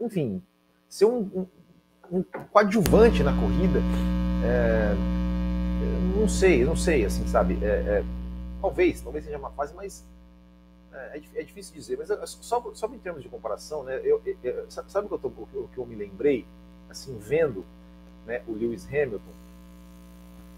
enfim, 0.00 0.42
ser 0.88 1.06
um, 1.06 1.46
um, 2.10 2.18
um 2.18 2.22
coadjuvante 2.52 3.22
na 3.22 3.32
corrida. 3.32 3.80
É, 4.44 4.94
não 6.16 6.28
sei, 6.28 6.64
não 6.64 6.76
sei, 6.76 7.04
assim, 7.04 7.26
sabe? 7.26 7.58
É, 7.62 7.66
é 7.66 8.04
Talvez, 8.62 9.00
talvez 9.00 9.24
seja 9.24 9.36
uma 9.36 9.50
fase, 9.50 9.74
mas 9.74 10.06
é, 10.92 11.18
é, 11.18 11.40
é 11.40 11.42
difícil 11.42 11.74
dizer. 11.74 11.98
Mas 11.98 12.08
só, 12.30 12.72
só 12.74 12.86
em 12.88 12.98
termos 12.98 13.22
de 13.22 13.28
comparação, 13.28 13.82
né, 13.82 14.00
eu, 14.04 14.20
eu, 14.42 14.70
sabe 14.70 15.06
o 15.06 15.08
que, 15.08 15.14
eu 15.14 15.18
tô, 15.18 15.28
o 15.28 15.68
que 15.72 15.78
eu 15.78 15.86
me 15.86 15.94
lembrei? 15.94 16.46
Assim, 16.88 17.16
vendo 17.18 17.64
né, 18.26 18.42
o 18.46 18.52
Lewis 18.52 18.86
Hamilton 18.86 19.32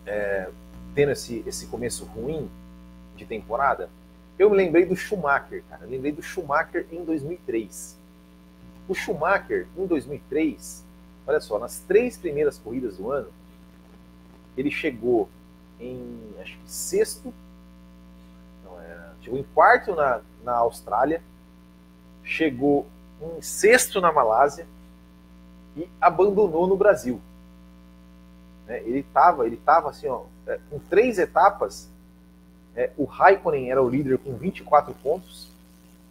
é, 0.06 0.48
tendo 0.94 1.12
esse, 1.12 1.42
esse 1.46 1.66
começo 1.66 2.04
ruim 2.04 2.50
de 3.16 3.24
temporada, 3.24 3.88
eu 4.38 4.50
me 4.50 4.56
lembrei 4.56 4.84
do 4.84 4.96
Schumacher, 4.96 5.62
cara. 5.68 5.84
Eu 5.84 5.90
lembrei 5.90 6.12
do 6.12 6.22
Schumacher 6.22 6.86
em 6.90 7.04
2003. 7.04 7.96
O 8.88 8.94
Schumacher, 8.94 9.66
em 9.76 9.86
2003, 9.86 10.84
olha 11.26 11.40
só, 11.40 11.58
nas 11.58 11.78
três 11.80 12.16
primeiras 12.16 12.58
corridas 12.58 12.96
do 12.96 13.10
ano, 13.10 13.28
ele 14.56 14.70
chegou 14.70 15.28
em 15.80 16.20
acho 16.40 16.58
que 16.58 16.70
sexto, 16.70 17.32
Chegou 19.24 19.38
em 19.38 19.42
quarto 19.54 19.94
na, 19.94 20.20
na 20.44 20.52
Austrália, 20.56 21.22
chegou 22.22 22.86
em 23.22 23.40
sexto 23.40 23.98
na 23.98 24.12
Malásia 24.12 24.66
e 25.74 25.88
abandonou 25.98 26.66
no 26.66 26.76
Brasil. 26.76 27.18
Né, 28.66 28.82
ele 28.82 28.98
estava 28.98 29.46
ele 29.46 29.56
tava 29.56 29.88
assim, 29.88 30.08
ó, 30.08 30.24
é, 30.46 30.60
com 30.68 30.78
três 30.78 31.18
etapas. 31.18 31.88
É, 32.76 32.90
o 32.98 33.04
Raikkonen 33.04 33.70
era 33.70 33.82
o 33.82 33.88
líder 33.88 34.18
com 34.18 34.34
24 34.34 34.92
pontos, 34.94 35.48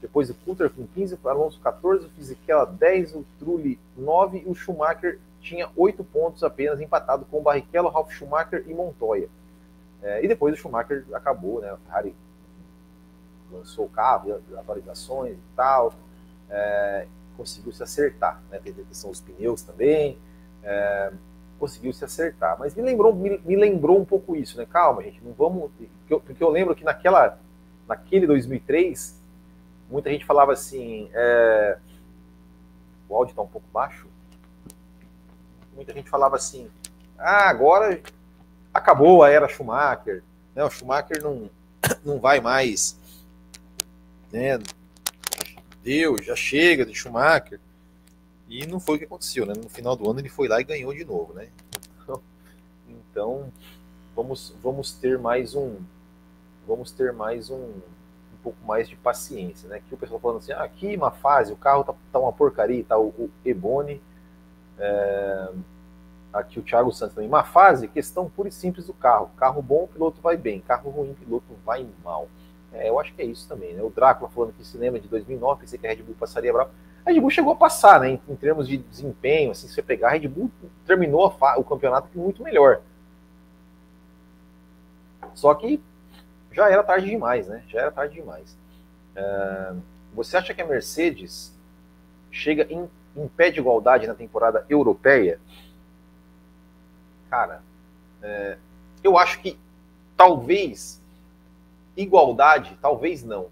depois 0.01 0.29
o 0.29 0.33
Coulter 0.33 0.71
com 0.71 0.87
15, 0.87 1.19
o 1.21 1.29
Alonso 1.29 1.59
14, 1.59 2.07
o 2.07 2.09
Fisichella 2.09 2.65
10, 2.65 3.15
o 3.15 3.25
Trulli 3.37 3.77
9 3.95 4.39
e 4.39 4.49
o 4.49 4.55
Schumacher 4.55 5.19
tinha 5.39 5.69
8 5.75 6.03
pontos 6.05 6.43
apenas, 6.43 6.81
empatado 6.81 7.25
com 7.25 7.39
o 7.39 7.41
Barrichello, 7.41 7.89
Ralf 7.89 8.11
Schumacher 8.11 8.63
e 8.65 8.73
Montoya. 8.73 9.29
É, 10.01 10.23
e 10.23 10.27
depois 10.27 10.55
o 10.55 10.57
Schumacher 10.57 11.05
acabou, 11.13 11.61
né? 11.61 11.69
A 11.69 11.77
Ferrari 11.77 12.15
lançou 13.53 13.85
o 13.85 13.89
carro, 13.89 14.41
atualizações 14.57 15.33
e 15.33 15.55
tal, 15.55 15.93
é, 16.49 17.07
conseguiu 17.37 17.71
se 17.71 17.83
acertar, 17.83 18.41
né? 18.49 18.59
Teve 18.63 18.81
a 18.81 19.07
dos 19.07 19.21
pneus 19.21 19.61
também, 19.61 20.17
é, 20.63 21.11
conseguiu 21.59 21.93
se 21.93 22.03
acertar. 22.03 22.57
Mas 22.59 22.75
me 22.75 22.81
lembrou, 22.81 23.13
me, 23.13 23.37
me, 23.39 23.55
lembrou 23.55 23.99
um 23.99 24.05
pouco 24.05 24.35
isso, 24.35 24.57
né? 24.57 24.65
Calma, 24.65 25.03
gente, 25.03 25.23
não 25.23 25.33
vamos. 25.33 25.71
Porque 25.71 26.13
eu, 26.13 26.19
porque 26.19 26.43
eu 26.43 26.49
lembro 26.49 26.75
que 26.75 26.83
naquela, 26.83 27.39
naquele 27.87 28.27
2003, 28.27 29.19
muita 29.89 30.09
gente 30.09 30.25
falava 30.25 30.53
assim. 30.53 31.09
É, 31.13 31.77
o 33.09 33.15
áudio 33.15 33.31
está 33.31 33.41
um 33.41 33.47
pouco 33.47 33.67
baixo. 33.71 34.07
Muita 35.75 35.93
gente 35.93 36.09
falava 36.09 36.35
assim: 36.35 36.69
ah, 37.17 37.49
agora 37.49 38.01
acabou 38.73 39.23
a 39.23 39.29
era 39.29 39.47
Schumacher, 39.47 40.23
né? 40.55 40.63
O 40.63 40.69
Schumacher 40.69 41.21
não, 41.21 41.49
não 42.03 42.19
vai 42.19 42.39
mais 42.39 42.97
né? 44.33 44.59
Deus, 45.83 46.25
já 46.25 46.35
chega 46.35 46.85
de 46.85 46.95
Schumacher. 46.95 47.59
E 48.49 48.65
não 48.65 48.79
foi 48.79 48.95
o 48.95 48.99
que 48.99 49.05
aconteceu, 49.05 49.45
né? 49.45 49.53
No 49.55 49.69
final 49.69 49.95
do 49.95 50.09
ano 50.09 50.19
ele 50.19 50.29
foi 50.29 50.47
lá 50.47 50.59
e 50.59 50.63
ganhou 50.63 50.93
de 50.93 51.05
novo, 51.05 51.33
né? 51.33 51.47
Então, 52.87 53.51
vamos, 54.15 54.53
vamos 54.61 54.91
ter 54.93 55.19
mais 55.19 55.53
um 55.55 55.77
vamos 56.67 56.91
ter 56.91 57.13
mais 57.13 57.49
um, 57.49 57.57
um 57.57 58.37
pouco 58.41 58.57
mais 58.65 58.89
de 58.89 58.95
paciência, 58.95 59.69
né? 59.69 59.81
Que 59.87 59.93
o 59.93 59.97
pessoal 59.97 60.19
falando 60.19 60.37
assim, 60.37 60.51
ah, 60.51 60.63
aqui 60.63 60.95
uma 60.95 61.11
fase, 61.11 61.53
o 61.53 61.57
carro 61.57 61.83
tá, 61.83 61.93
tá 62.11 62.19
uma 62.19 62.33
porcaria, 62.33 62.83
tá 62.83 62.97
o, 62.97 63.07
o 63.09 63.29
Ebone, 63.45 64.01
é, 64.79 65.49
aqui 66.31 66.59
o 66.59 66.63
Thiago 66.63 66.91
Santos 66.91 67.15
também, 67.15 67.29
uma 67.29 67.43
fase, 67.43 67.87
questão 67.87 68.29
pura 68.29 68.49
e 68.49 68.51
simples 68.51 68.87
do 68.87 68.93
carro, 68.93 69.29
carro 69.37 69.61
bom, 69.61 69.87
piloto 69.87 70.21
vai 70.21 70.37
bem, 70.37 70.61
carro 70.61 70.89
ruim, 70.89 71.13
piloto 71.13 71.53
vai 71.65 71.85
mal. 72.03 72.27
É, 72.73 72.89
eu 72.89 72.99
acho 72.99 73.13
que 73.13 73.21
é 73.21 73.25
isso 73.25 73.47
também, 73.47 73.73
né? 73.73 73.83
O 73.83 73.89
Drácula 73.89 74.29
falando 74.29 74.53
que 74.53 74.65
cinema 74.65 74.99
de 74.99 75.07
2009, 75.07 75.61
pensei 75.61 75.77
que 75.77 75.85
a 75.85 75.89
Red 75.89 75.97
Bull 76.03 76.15
passaria 76.19 76.51
bravo. 76.51 76.71
A 77.05 77.11
Red 77.11 77.19
Bull 77.19 77.29
chegou 77.29 77.53
a 77.53 77.55
passar, 77.55 77.99
né? 77.99 78.09
Em, 78.09 78.21
em 78.27 78.35
termos 78.35 78.67
de 78.67 78.77
desempenho, 78.77 79.51
assim, 79.51 79.67
se 79.67 79.73
você 79.73 79.81
pegar, 79.81 80.07
a 80.07 80.11
Red 80.11 80.27
Bull 80.27 80.49
terminou 80.85 81.35
o 81.57 81.63
campeonato 81.63 82.07
muito 82.17 82.41
melhor. 82.41 82.81
Só 85.35 85.53
que 85.53 85.81
já 86.51 86.69
era 86.69 86.83
tarde 86.83 87.09
demais, 87.09 87.47
né? 87.47 87.63
Já 87.67 87.81
era 87.81 87.91
tarde 87.91 88.15
demais. 88.15 88.57
Uh, 89.15 89.79
você 90.13 90.37
acha 90.37 90.53
que 90.53 90.61
a 90.61 90.65
Mercedes 90.65 91.53
chega 92.31 92.63
em, 92.71 92.89
em 93.15 93.27
pé 93.27 93.51
de 93.51 93.59
igualdade 93.59 94.07
na 94.07 94.15
temporada 94.15 94.65
europeia? 94.69 95.39
Cara, 97.29 97.61
é, 98.21 98.57
eu 99.03 99.17
acho 99.17 99.41
que 99.41 99.59
talvez 100.15 101.01
igualdade, 101.95 102.77
talvez 102.81 103.23
não. 103.23 103.47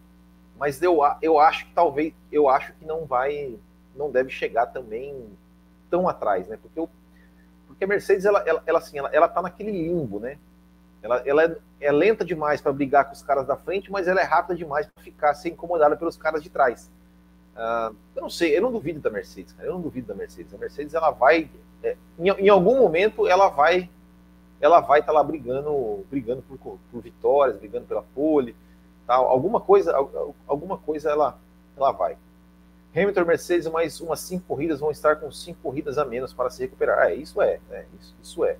Mas 0.57 0.81
eu, 0.81 0.99
eu 1.21 1.39
acho 1.39 1.65
que 1.65 1.73
talvez, 1.73 2.13
eu 2.31 2.47
acho 2.47 2.73
que 2.73 2.85
não 2.85 3.05
vai, 3.05 3.55
não 3.95 4.11
deve 4.11 4.29
chegar 4.29 4.67
também 4.67 5.25
tão 5.89 6.07
atrás, 6.07 6.47
né? 6.47 6.57
Porque, 6.61 6.79
eu, 6.79 6.89
porque 7.67 7.83
a 7.83 7.87
Mercedes, 7.87 8.25
ela, 8.25 8.43
ela, 8.47 8.63
ela 8.65 8.79
assim, 8.79 8.97
ela, 8.97 9.09
ela 9.11 9.27
tá 9.27 9.41
naquele 9.41 9.71
limbo, 9.71 10.19
né? 10.19 10.37
Ela, 11.01 11.23
ela 11.25 11.43
é, 11.43 11.57
é 11.79 11.91
lenta 11.91 12.23
demais 12.23 12.61
para 12.61 12.71
brigar 12.71 13.05
com 13.05 13.13
os 13.13 13.23
caras 13.23 13.47
da 13.47 13.55
frente, 13.55 13.91
mas 13.91 14.07
ela 14.07 14.21
é 14.21 14.23
rápida 14.23 14.55
demais 14.55 14.85
para 14.85 15.03
ficar 15.03 15.33
ser 15.33 15.49
incomodada 15.49 15.97
pelos 15.97 16.15
caras 16.15 16.43
de 16.43 16.49
trás. 16.49 16.91
Uh, 17.55 17.95
eu 18.15 18.21
não 18.21 18.29
sei, 18.29 18.55
eu 18.55 18.61
não 18.61 18.71
duvido 18.71 18.99
da 18.99 19.09
Mercedes, 19.09 19.53
cara. 19.53 19.67
Eu 19.67 19.73
não 19.73 19.81
duvido 19.81 20.07
da 20.07 20.15
Mercedes. 20.15 20.53
A 20.53 20.57
Mercedes, 20.57 20.93
ela 20.93 21.11
vai, 21.11 21.49
é, 21.83 21.97
em, 22.19 22.29
em, 22.29 22.49
algum 22.49 22.79
momento, 22.79 23.27
ela 23.27 23.49
vai, 23.49 23.89
ela 24.61 24.79
vai 24.79 24.99
estar 24.99 25.11
tá 25.11 25.17
lá 25.17 25.23
brigando, 25.23 26.05
brigando 26.09 26.43
por, 26.43 26.77
por, 26.91 27.01
vitórias, 27.01 27.57
brigando 27.57 27.85
pela 27.85 28.03
pole, 28.15 28.55
tal. 29.07 29.27
Alguma 29.27 29.59
coisa, 29.59 29.93
alguma 30.47 30.77
coisa 30.77 31.09
ela, 31.09 31.37
ela 31.75 31.91
vai. 31.91 32.15
Hamilton, 32.95 33.25
Mercedes, 33.25 33.67
mais 33.67 33.99
umas 33.99 34.19
cinco 34.19 34.45
corridas 34.47 34.79
vão 34.79 34.91
estar 34.91 35.15
com 35.15 35.31
cinco 35.31 35.59
corridas 35.63 35.97
a 35.97 36.05
menos 36.05 36.33
para 36.33 36.49
se 36.49 36.61
recuperar. 36.61 37.07
É, 37.07 37.15
isso 37.15 37.41
é, 37.41 37.59
né? 37.69 37.85
Isso, 37.99 38.15
isso 38.21 38.45
é 38.45 38.57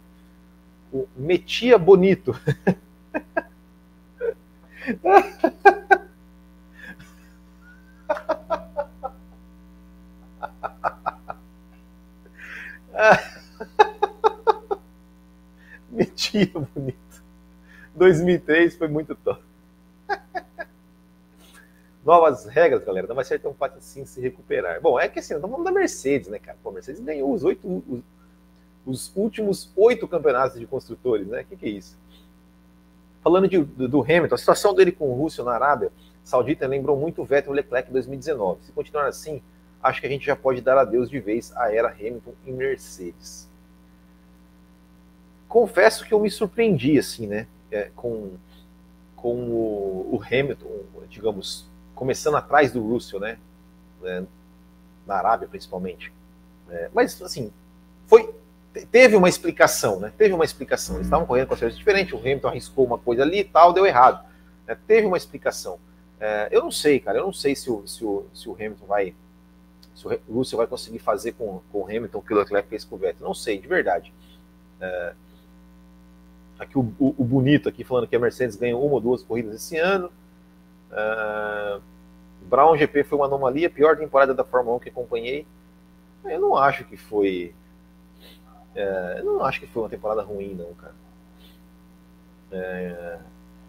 o 0.92 1.08
Metia 1.16 1.78
Bonito. 1.78 2.36
Metia 16.02 16.52
Bonito. 16.74 17.24
2003 17.94 18.76
foi 18.76 18.88
muito 18.88 19.14
top. 19.14 19.40
Novas 22.04 22.46
regras, 22.46 22.84
galera. 22.84 23.06
Não 23.06 23.16
vai 23.16 23.24
ser 23.24 23.40
tão 23.40 23.54
fácil 23.54 23.78
assim 23.78 24.04
se 24.06 24.20
recuperar. 24.20 24.82
Bom, 24.82 25.00
é 25.00 25.08
que 25.08 25.20
assim, 25.20 25.36
estamos 25.36 25.52
falando 25.52 25.66
da 25.66 25.72
Mercedes, 25.72 26.30
né, 26.30 26.40
cara? 26.40 26.58
Pô, 26.64 26.70
a 26.70 26.74
Mercedes 26.74 27.00
ganhou 27.02 27.32
os 27.32 27.44
oito, 27.44 28.04
os 28.84 29.16
últimos 29.16 29.72
oito 29.76 30.08
campeonatos 30.08 30.60
de 30.60 30.66
construtores, 30.66 31.28
né? 31.28 31.42
O 31.42 31.46
que, 31.46 31.56
que, 31.56 31.66
é 31.68 31.70
isso? 31.70 31.96
Falando 33.22 33.48
de, 33.48 33.60
do, 33.60 33.88
do, 33.88 34.02
Hamilton, 34.02 34.34
a 34.34 34.38
situação 34.40 34.74
dele 34.74 34.92
com 34.92 35.12
o 35.12 35.14
Russell 35.14 35.46
na 35.46 35.54
Arábia 35.54 35.92
Saudita 36.24 36.66
lembrou 36.66 36.98
muito 36.98 37.22
o 37.22 37.26
Vettel 37.26 37.54
Leclerc 37.54 37.90
em 37.90 37.94
2019. 37.94 38.64
Se 38.64 38.72
continuar 38.72 39.08
assim, 39.08 39.40
acho 39.84 40.02
que 40.02 40.08
a 40.08 40.10
gente 40.10 40.26
já 40.26 40.36
pode 40.36 40.62
dar 40.62 40.78
adeus 40.80 41.10
de 41.10 41.20
vez 41.20 41.56
à 41.56 41.72
era 41.72 41.90
Hamilton 41.90 42.34
e 42.46 42.52
Mercedes. 42.52 43.51
Confesso 45.52 46.06
que 46.06 46.14
eu 46.14 46.20
me 46.22 46.32
surpreendi, 46.32 46.98
assim, 46.98 47.28
né? 47.28 47.46
É, 47.70 47.92
com, 47.94 48.32
com 49.18 49.36
o, 49.36 50.16
o, 50.16 50.24
Hamilton, 50.24 50.66
digamos, 51.10 51.66
começando 51.94 52.38
atrás 52.38 52.72
do 52.72 52.82
Russell, 52.82 53.20
né? 53.20 53.38
É, 54.02 54.24
na 55.06 55.16
Arábia, 55.16 55.50
principalmente. 55.50 56.10
É, 56.70 56.90
mas, 56.94 57.22
assim, 57.22 57.52
foi 58.08 58.34
teve 58.90 59.18
uma 59.18 59.28
explicação, 59.28 60.00
né? 60.00 60.14
Teve 60.18 60.34
uma 60.34 60.46
explicação. 60.46 60.96
Eles 60.96 61.08
estavam 61.08 61.28
correndo 61.28 61.50
com 61.50 61.58
certeza 61.58 61.78
diferente, 61.78 62.16
o 62.16 62.20
Hamilton 62.20 62.48
arriscou 62.48 62.86
uma 62.86 62.98
coisa 62.98 63.24
ali 63.24 63.40
e 63.40 63.44
tal, 63.44 63.74
deu 63.74 63.86
errado. 63.86 64.26
Né? 64.66 64.78
Teve 64.88 65.06
uma 65.06 65.18
explicação. 65.18 65.78
É, 66.18 66.48
eu 66.50 66.64
não 66.64 66.72
sei, 66.72 67.02
cara, 67.02 67.18
eu 67.18 67.26
não 67.26 67.34
sei 67.34 67.58
se 67.58 67.70
o, 67.70 67.86
se 67.86 68.06
o, 68.06 68.26
se 68.34 68.48
o 68.48 68.54
Hamilton 68.54 68.86
vai. 68.86 69.14
Se 69.94 70.08
o 70.08 70.34
Russell 70.34 70.60
vai 70.60 70.68
conseguir 70.68 71.00
fazer 71.00 71.34
com, 71.34 71.62
com 71.74 71.80
o 71.80 71.84
Hamilton 71.84 72.20
o 72.20 72.22
que 72.22 72.34
o 72.34 72.38
Leclerc 72.38 72.70
fez 72.70 72.86
com 72.86 72.96
o 72.96 72.98
Vettel. 72.98 73.28
Não 73.28 73.34
sei, 73.34 73.60
de 73.60 73.68
verdade. 73.68 74.14
É, 74.80 75.14
aqui 76.62 76.78
o, 76.78 76.94
o, 77.00 77.24
Bonito 77.24 77.68
aqui 77.68 77.84
falando 77.84 78.08
que 78.08 78.16
a 78.16 78.20
Mercedes 78.20 78.56
ganhou 78.56 78.86
uma 78.86 78.96
ou 78.96 79.02
duas 79.02 79.24
corridas 79.24 79.56
esse 79.56 79.78
ano. 79.78 80.12
É, 80.92 81.80
Brown 82.44 82.78
GP 82.78 83.04
foi 83.04 83.18
uma 83.18 83.26
anomalia, 83.26 83.70
pior 83.70 83.98
temporada 83.98 84.34
da 84.34 84.44
Fórmula 84.44 84.78
1 84.78 84.80
que 84.80 84.90
acompanhei. 84.90 85.46
Eu 86.24 86.40
não 86.40 86.56
acho 86.56 86.84
que 86.86 86.96
foi 86.96 87.54
é, 88.76 89.16
eu 89.20 89.26
não 89.26 89.44
acho 89.44 89.60
que 89.60 89.68
foi 89.68 89.84
uma 89.84 89.90
temporada 89.90 90.22
ruim, 90.22 90.54
não, 90.54 90.74
cara. 90.76 90.96
É, 92.52 93.20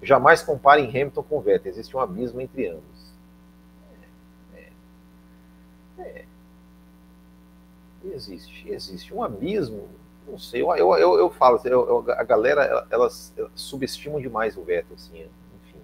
jamais 0.03 0.43
comparem 0.43 0.89
Hamilton 0.89 1.23
com 1.23 1.41
Vettel, 1.41 1.71
existe 1.71 1.97
um 1.97 2.01
abismo 2.01 2.41
entre 2.41 2.69
ambos. 2.69 3.13
É, 4.55 6.03
é. 6.03 6.25
existe, 8.05 8.69
existe 8.69 9.15
um 9.15 9.23
abismo. 9.23 9.89
Não 10.27 10.39
sei, 10.39 10.63
eu, 10.63 10.75
eu, 10.77 10.95
eu, 10.95 11.19
eu 11.19 11.31
falo, 11.31 11.61
eu, 11.65 12.05
a 12.11 12.23
galera 12.23 12.87
elas, 12.91 13.33
elas, 13.37 13.51
subestimam 13.55 14.21
demais 14.21 14.57
o 14.57 14.63
Vettel, 14.63 14.95
assim, 14.95 15.27
enfim. 15.67 15.79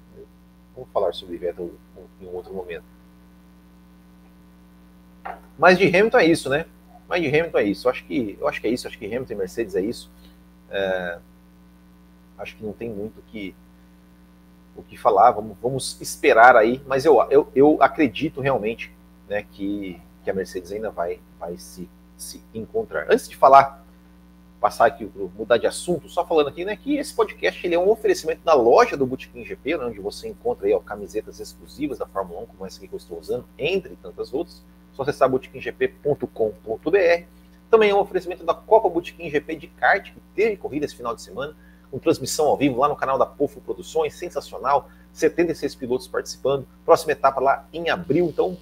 Vamos 0.75 0.91
falar 0.91 1.13
sobre 1.13 1.37
Vettel 1.37 1.75
em 2.21 2.27
um 2.27 2.35
outro 2.35 2.55
momento. 2.55 2.85
Mas 5.59 5.77
de 5.77 5.87
Hamilton 5.87 6.19
é 6.19 6.27
isso, 6.27 6.49
né? 6.49 6.67
Mas 7.09 7.23
de 7.23 7.29
Hamilton 7.29 7.59
é 7.59 7.65
isso. 7.65 7.87
Eu 7.87 7.91
acho 7.91 8.05
que, 8.05 8.39
eu 8.41 8.47
acho 8.47 8.61
que 8.61 8.67
é 8.67 8.71
isso. 8.71 8.87
Acho 8.87 8.99
que 8.99 9.07
Hamilton 9.07 9.33
e 9.33 9.37
Mercedes 9.37 9.75
é 9.75 9.81
isso. 9.81 10.11
É, 10.71 11.19
acho 12.39 12.57
que 12.57 12.65
não 12.65 12.73
tem 12.73 12.89
muito 12.89 13.21
que, 13.23 13.55
o 14.77 14.83
que 14.83 14.97
falar. 14.97 15.33
Vamos, 15.33 15.57
vamos 15.61 16.01
esperar 16.01 16.55
aí. 16.55 16.81
Mas 16.87 17.05
eu, 17.05 17.21
eu, 17.31 17.49
eu 17.55 17.79
acredito 17.81 18.41
realmente 18.41 18.93
né, 19.29 19.45
que, 19.51 20.01
que 20.23 20.31
a 20.31 20.35
Mercedes 20.35 20.71
ainda 20.71 20.91
vai, 20.91 21.19
vai 21.41 21.57
se, 21.57 21.89
se 22.17 22.43
encontrar. 22.55 23.07
Antes 23.11 23.29
de 23.29 23.37
falar, 23.37 23.85
passar 24.61 24.87
aqui, 24.87 25.11
mudar 25.37 25.57
de 25.57 25.67
assunto, 25.67 26.09
só 26.09 26.27
falando 26.27 26.49
aqui 26.49 26.65
né, 26.65 26.77
que 26.77 26.97
esse 26.97 27.15
podcast 27.15 27.65
ele 27.67 27.75
é 27.75 27.79
um 27.79 27.89
oferecimento 27.89 28.43
da 28.45 28.55
loja 28.55 28.97
do 28.97 29.07
Bootkin 29.07 29.45
GP, 29.45 29.77
né, 29.77 29.85
onde 29.85 30.01
você 30.01 30.29
encontra 30.29 30.67
aí, 30.67 30.75
ó, 30.75 30.81
camisetas 30.81 31.39
exclusivas 31.39 31.99
da 31.99 32.07
Fórmula 32.07 32.41
1, 32.43 32.47
como 32.47 32.67
essa 32.67 32.81
que 32.81 32.93
eu 32.93 32.97
estou 32.97 33.19
usando, 33.19 33.45
entre 33.59 33.95
tantas 33.97 34.33
outras 34.33 34.63
só 34.99 35.03
acessar 35.03 35.29
botequimgp.com.br. 35.29 37.25
Também 37.71 37.91
é 37.91 37.95
um 37.95 38.01
oferecimento 38.01 38.45
da 38.45 38.53
Copa 38.55 38.89
Botequim 38.89 39.31
GP 39.31 39.55
de 39.55 39.69
kart, 39.69 40.13
que 40.13 40.21
teve 40.35 40.57
corrida 40.57 40.87
esse 40.87 40.97
final 40.97 41.15
de 41.15 41.23
semana, 41.23 41.55
com 41.89 41.99
transmissão 41.99 42.47
ao 42.47 42.57
vivo 42.57 42.79
lá 42.79 42.89
no 42.89 42.97
canal 42.97 43.17
da 43.17 43.25
Pofo 43.25 43.61
Produções, 43.61 44.15
sensacional, 44.15 44.91
76 45.13 45.75
pilotos 45.77 46.09
participando. 46.09 46.67
Próxima 46.85 47.13
etapa 47.13 47.41
lá 47.41 47.69
em 47.73 47.89
abril, 47.89 48.27
então 48.27 48.57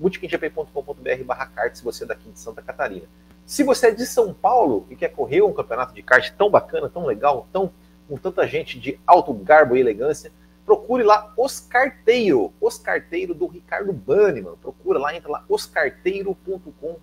botequimgp.com.br 0.00 1.24
barra 1.24 1.46
kart 1.46 1.74
se 1.74 1.84
você 1.84 2.02
é 2.04 2.06
daqui 2.08 2.28
de 2.28 2.38
Santa 2.40 2.60
Catarina. 2.62 3.06
Se 3.50 3.64
você 3.64 3.88
é 3.88 3.90
de 3.90 4.06
São 4.06 4.32
Paulo 4.32 4.86
e 4.88 4.94
quer 4.94 5.08
correr 5.08 5.42
um 5.42 5.52
campeonato 5.52 5.92
de 5.92 6.04
kart 6.04 6.30
tão 6.38 6.48
bacana, 6.48 6.88
tão 6.88 7.04
legal, 7.04 7.48
tão, 7.52 7.72
com 8.08 8.16
tanta 8.16 8.46
gente 8.46 8.78
de 8.78 9.00
alto 9.04 9.34
garbo 9.34 9.76
e 9.76 9.80
elegância, 9.80 10.30
procure 10.64 11.02
lá 11.02 11.34
Os 11.36 11.58
Carteiro, 11.58 12.52
Os 12.60 12.78
Carteiro 12.78 13.34
do 13.34 13.48
Ricardo 13.48 13.92
Banniman. 13.92 14.54
Procura 14.62 15.00
lá, 15.00 15.16
entra 15.16 15.32
lá, 15.32 15.44
oscarteiro.com.br, 15.48 16.94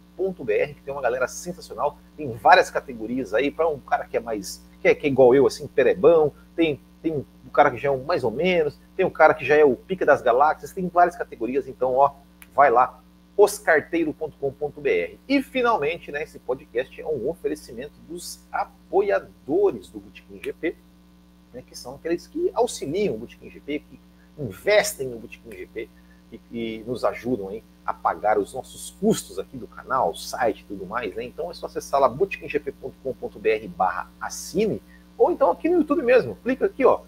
que 0.46 0.82
tem 0.86 0.94
uma 0.94 1.02
galera 1.02 1.28
sensacional, 1.28 2.00
tem 2.16 2.32
várias 2.32 2.72
categorias 2.72 3.34
aí, 3.34 3.52
para 3.52 3.68
um 3.68 3.82
cara 3.82 4.06
que 4.06 4.16
é 4.16 4.22
mais, 4.22 4.66
que 4.82 4.88
é, 4.88 4.96
que 4.96 5.06
é 5.06 5.10
igual 5.10 5.36
eu, 5.36 5.48
assim, 5.48 5.68
perebão, 5.68 6.32
tem, 6.56 6.80
tem 7.02 7.26
um 7.46 7.50
cara 7.52 7.72
que 7.72 7.78
já 7.78 7.90
é 7.90 7.92
um 7.92 8.06
mais 8.06 8.24
ou 8.24 8.32
menos, 8.32 8.80
tem 8.96 9.06
um 9.06 9.12
cara 9.12 9.34
que 9.34 9.44
já 9.44 9.58
é 9.58 9.66
o 9.66 9.76
pica 9.76 10.06
das 10.06 10.22
galáxias, 10.22 10.72
tem 10.72 10.88
várias 10.88 11.18
categorias, 11.18 11.68
então, 11.68 11.96
ó, 11.96 12.14
vai 12.56 12.72
lá, 12.72 13.02
oscarteiro.com.br. 13.38 15.18
E 15.30 15.44
finalmente, 15.44 16.12
né, 16.12 16.24
esse 16.24 16.40
podcast 16.40 17.00
é 17.00 17.06
um 17.06 17.30
oferecimento 17.30 17.94
dos 18.10 18.40
apoiadores 18.52 19.90
do 19.90 20.00
Bootkin 20.00 20.42
GP, 20.44 20.76
né, 21.54 21.64
que 21.66 21.78
são 21.78 21.96
aqueles 21.96 22.26
que 22.26 22.50
auxiliam 22.56 23.14
o 23.14 23.18
Bootkin 23.20 23.50
GP, 23.50 23.80
que 23.80 24.00
investem 24.40 25.08
no 25.08 25.20
Bootkin 25.20 25.52
GP 25.52 25.88
e, 26.32 26.42
e 26.52 26.84
nos 26.88 27.04
ajudam 27.04 27.50
aí 27.50 27.64
a 27.86 27.94
pagar 27.94 28.38
os 28.38 28.54
nossos 28.54 28.92
custos 29.00 29.40
aqui 29.40 29.56
do 29.56 29.68
canal, 29.68 30.14
site 30.16 30.62
e 30.62 30.66
tudo 30.66 30.86
mais, 30.86 31.16
né? 31.16 31.24
Então 31.24 31.50
é 31.50 31.54
só 31.54 31.68
acessar 31.68 32.02
lá 32.02 32.10
bootkinggp.com.br 32.10 33.68
barra 33.78 34.12
assine, 34.20 34.82
ou 35.18 35.32
então 35.32 35.52
aqui 35.52 35.70
no 35.70 35.78
YouTube 35.78 36.02
mesmo, 36.02 36.36
clica 36.44 36.66
aqui, 36.66 36.84
ó, 36.84 37.02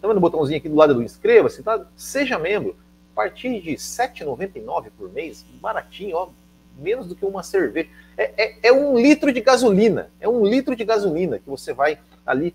tá 0.00 0.08
vendo 0.08 0.16
o 0.16 0.20
botãozinho 0.20 0.58
aqui 0.58 0.68
do 0.68 0.74
lado 0.74 0.94
do 0.94 1.02
inscreva-se, 1.02 1.62
tá? 1.62 1.86
Seja 1.94 2.38
membro, 2.38 2.76
partir 3.20 3.60
de 3.60 3.72
R$ 3.72 3.76
7,99 3.76 4.86
por 4.96 5.12
mês, 5.12 5.44
baratinho, 5.60 6.16
ó, 6.16 6.30
menos 6.78 7.06
do 7.06 7.14
que 7.14 7.26
uma 7.26 7.42
cerveja. 7.42 7.90
É, 8.16 8.32
é, 8.42 8.68
é, 8.68 8.72
um 8.72 8.98
litro 8.98 9.30
de 9.30 9.42
gasolina, 9.42 10.10
é 10.18 10.26
um 10.26 10.42
litro 10.42 10.74
de 10.74 10.86
gasolina 10.86 11.38
que 11.38 11.46
você 11.46 11.74
vai 11.74 11.98
ali 12.24 12.54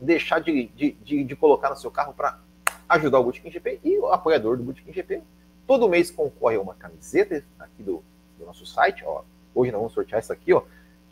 deixar 0.00 0.40
de, 0.40 0.66
de, 0.74 0.90
de, 1.04 1.22
de 1.22 1.36
colocar 1.36 1.70
no 1.70 1.76
seu 1.76 1.92
carro 1.92 2.12
para 2.12 2.40
ajudar 2.88 3.20
o 3.20 3.22
Bootkin 3.22 3.52
GP 3.52 3.78
e 3.84 3.98
o 4.00 4.08
apoiador 4.08 4.56
do 4.56 4.64
Bootkin 4.64 4.92
GP 4.92 5.22
todo 5.64 5.88
mês 5.88 6.10
concorre 6.10 6.56
a 6.56 6.60
uma 6.60 6.74
camiseta 6.74 7.44
aqui 7.56 7.84
do, 7.84 8.02
do 8.36 8.44
nosso 8.44 8.66
site, 8.66 9.04
ó. 9.06 9.22
Hoje 9.54 9.70
nós 9.70 9.80
vamos 9.80 9.92
sortear 9.92 10.18
essa 10.18 10.32
aqui, 10.32 10.52
ó, 10.52 10.62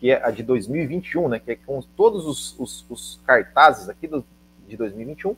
que 0.00 0.10
é 0.10 0.20
a 0.24 0.32
de 0.32 0.42
2021, 0.42 1.28
né? 1.28 1.38
Que 1.38 1.52
é 1.52 1.54
com 1.54 1.80
todos 1.96 2.26
os, 2.26 2.58
os, 2.58 2.84
os 2.90 3.20
cartazes 3.24 3.88
aqui 3.88 4.08
do, 4.08 4.24
de 4.66 4.76
2021 4.76 5.36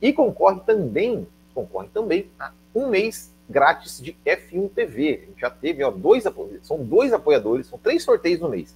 e 0.00 0.14
concorre 0.14 0.60
também, 0.60 1.26
concorre 1.58 1.88
também 1.88 2.30
a 2.38 2.52
um 2.74 2.88
mês 2.88 3.32
grátis 3.48 4.00
de 4.00 4.16
F1 4.24 4.70
TV. 4.70 5.20
A 5.22 5.26
gente 5.26 5.40
já 5.40 5.50
teve, 5.50 5.82
ó, 5.82 5.90
dois 5.90 6.24
são 6.62 6.84
dois 6.84 7.12
apoiadores, 7.12 7.66
são 7.66 7.78
três 7.78 8.02
sorteios 8.02 8.40
no 8.40 8.48
mês. 8.48 8.74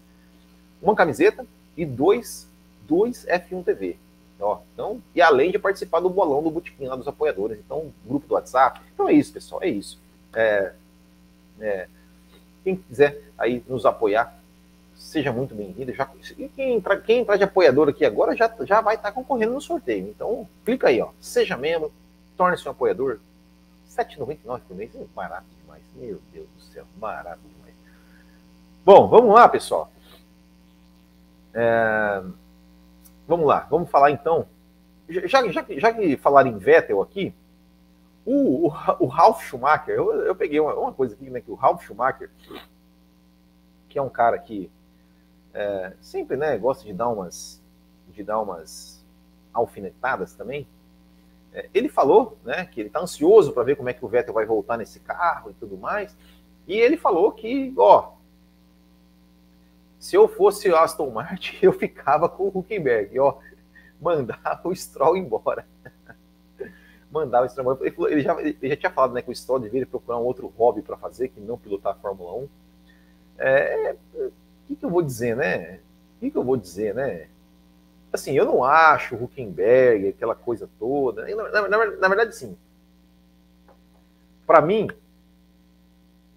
Uma 0.80 0.96
camiseta 0.96 1.46
e 1.76 1.84
dois, 1.84 2.48
dois 2.88 3.24
F1 3.26 3.64
TV. 3.64 3.96
Ó, 4.40 4.58
então, 4.74 5.00
e 5.14 5.22
além 5.22 5.52
de 5.52 5.58
participar 5.58 6.00
do 6.00 6.10
bolão 6.10 6.42
do 6.42 6.50
Botequim 6.50 6.86
lá 6.86 6.96
dos 6.96 7.06
apoiadores, 7.06 7.60
então, 7.64 7.92
grupo 8.04 8.26
do 8.26 8.34
WhatsApp. 8.34 8.80
Então 8.92 9.08
é 9.08 9.12
isso, 9.12 9.32
pessoal, 9.32 9.62
é 9.62 9.68
isso. 9.68 10.00
É, 10.34 10.72
é, 11.60 11.88
quem 12.64 12.74
quiser 12.74 13.22
aí 13.38 13.62
nos 13.68 13.86
apoiar, 13.86 14.36
seja 14.96 15.32
muito 15.32 15.54
bem-vindo. 15.54 15.94
Já, 15.94 16.10
quem, 16.56 16.74
entrar, 16.74 16.96
quem 16.96 17.20
entrar 17.20 17.36
de 17.36 17.44
apoiador 17.44 17.88
aqui 17.88 18.04
agora 18.04 18.34
já, 18.34 18.52
já 18.62 18.80
vai 18.80 18.96
estar 18.96 19.12
concorrendo 19.12 19.52
no 19.52 19.60
sorteio. 19.60 20.08
Então, 20.08 20.48
clica 20.64 20.88
aí, 20.88 21.00
ó. 21.00 21.10
Seja 21.20 21.56
membro, 21.56 21.92
torne-se 22.42 22.68
um 22.68 22.72
apoiador. 22.72 23.20
R$ 23.96 24.04
7,99 24.04 24.60
por 24.66 24.76
mês, 24.76 24.94
é 24.94 25.04
barato 25.14 25.46
demais. 25.60 25.82
Meu 25.94 26.20
Deus 26.32 26.48
do 26.56 26.62
céu, 26.62 26.84
barato 26.96 27.40
demais. 27.40 27.74
Bom, 28.84 29.08
vamos 29.08 29.34
lá, 29.34 29.48
pessoal. 29.48 29.90
É, 31.54 32.22
Vamos 33.26 33.46
lá, 33.46 33.60
vamos 33.70 33.88
falar 33.88 34.10
então. 34.10 34.46
Já, 35.08 35.46
já, 35.46 35.62
já 35.62 35.92
que 35.94 36.16
falar 36.16 36.46
em 36.46 36.58
Vettel 36.58 37.00
aqui, 37.00 37.34
o, 38.24 38.68
o, 38.68 38.72
o 39.00 39.06
Ralf 39.06 39.42
Schumacher, 39.42 39.94
eu, 39.94 40.12
eu 40.22 40.34
peguei 40.34 40.60
uma, 40.60 40.74
uma, 40.74 40.92
coisa 40.92 41.14
aqui, 41.14 41.30
né, 41.30 41.40
que 41.40 41.50
o 41.50 41.54
Ralf 41.54 41.82
Schumacher, 41.82 42.30
que 43.88 43.98
é 43.98 44.02
um 44.02 44.08
cara 44.08 44.38
que 44.38 44.70
é, 45.54 45.92
sempre 46.00 46.36
né, 46.36 46.56
gosta 46.58 46.84
de 46.84 46.92
dar 46.92 47.08
umas, 47.08 47.62
de 48.08 48.22
dar 48.22 48.40
umas 48.40 49.04
alfinetadas 49.52 50.34
também, 50.34 50.66
ele 51.74 51.88
falou 51.88 52.38
né, 52.44 52.64
que 52.64 52.80
ele 52.80 52.88
está 52.88 53.00
ansioso 53.00 53.52
para 53.52 53.62
ver 53.62 53.76
como 53.76 53.88
é 53.88 53.92
que 53.92 54.04
o 54.04 54.08
Vettel 54.08 54.32
vai 54.32 54.46
voltar 54.46 54.76
nesse 54.76 55.00
carro 55.00 55.50
e 55.50 55.54
tudo 55.54 55.76
mais, 55.76 56.16
e 56.66 56.74
ele 56.74 56.96
falou 56.96 57.32
que, 57.32 57.72
ó, 57.76 58.12
se 59.98 60.16
eu 60.16 60.26
fosse 60.26 60.68
Aston 60.72 61.10
Martin, 61.10 61.58
eu 61.62 61.72
ficava 61.72 62.28
com 62.28 62.44
o 62.44 62.58
Huckenberg, 62.58 63.18
ó, 63.18 63.38
mandava 64.00 64.68
o 64.68 64.74
Stroll 64.74 65.16
embora. 65.16 65.66
mandava 67.10 67.46
o 67.46 67.48
Stroll 67.48 67.72
embora. 67.72 67.86
Ele, 67.86 67.94
falou, 67.94 68.10
ele, 68.10 68.22
já, 68.22 68.40
ele 68.40 68.68
já 68.68 68.76
tinha 68.76 68.90
falado 68.90 69.12
né, 69.12 69.22
que 69.22 69.30
o 69.30 69.36
Stroll 69.36 69.60
deveria 69.60 69.86
procurar 69.86 70.18
um 70.18 70.24
outro 70.24 70.52
hobby 70.58 70.82
para 70.82 70.96
fazer, 70.96 71.28
que 71.28 71.40
não 71.40 71.58
pilotar 71.58 71.92
a 71.92 71.96
Fórmula 71.96 72.34
1. 72.34 72.48
É, 73.38 73.96
o 74.14 74.32
que, 74.68 74.76
que 74.76 74.84
eu 74.84 74.90
vou 74.90 75.02
dizer, 75.02 75.36
né? 75.36 75.80
O 76.16 76.20
que, 76.20 76.30
que 76.30 76.38
eu 76.38 76.44
vou 76.44 76.56
dizer, 76.56 76.94
né? 76.94 77.28
Assim, 78.12 78.32
eu 78.32 78.44
não 78.44 78.62
acho 78.62 79.16
o 79.16 79.24
Huckenberg, 79.24 80.08
aquela 80.08 80.34
coisa 80.34 80.68
toda. 80.78 81.24
Na, 81.34 81.68
na, 81.68 81.86
na 81.96 82.08
verdade, 82.08 82.36
sim. 82.36 82.56
Para 84.46 84.60
mim, 84.60 84.88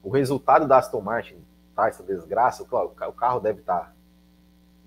o 0.01 0.09
resultado 0.09 0.67
da 0.67 0.77
Aston 0.77 1.01
Martin 1.01 1.38
tá 1.75 1.88
essa 1.88 2.01
desgraça, 2.01 2.63
claro, 2.63 2.93
o 3.07 3.13
carro 3.13 3.39
deve 3.39 3.59
estar, 3.59 3.79
tá, 3.79 3.93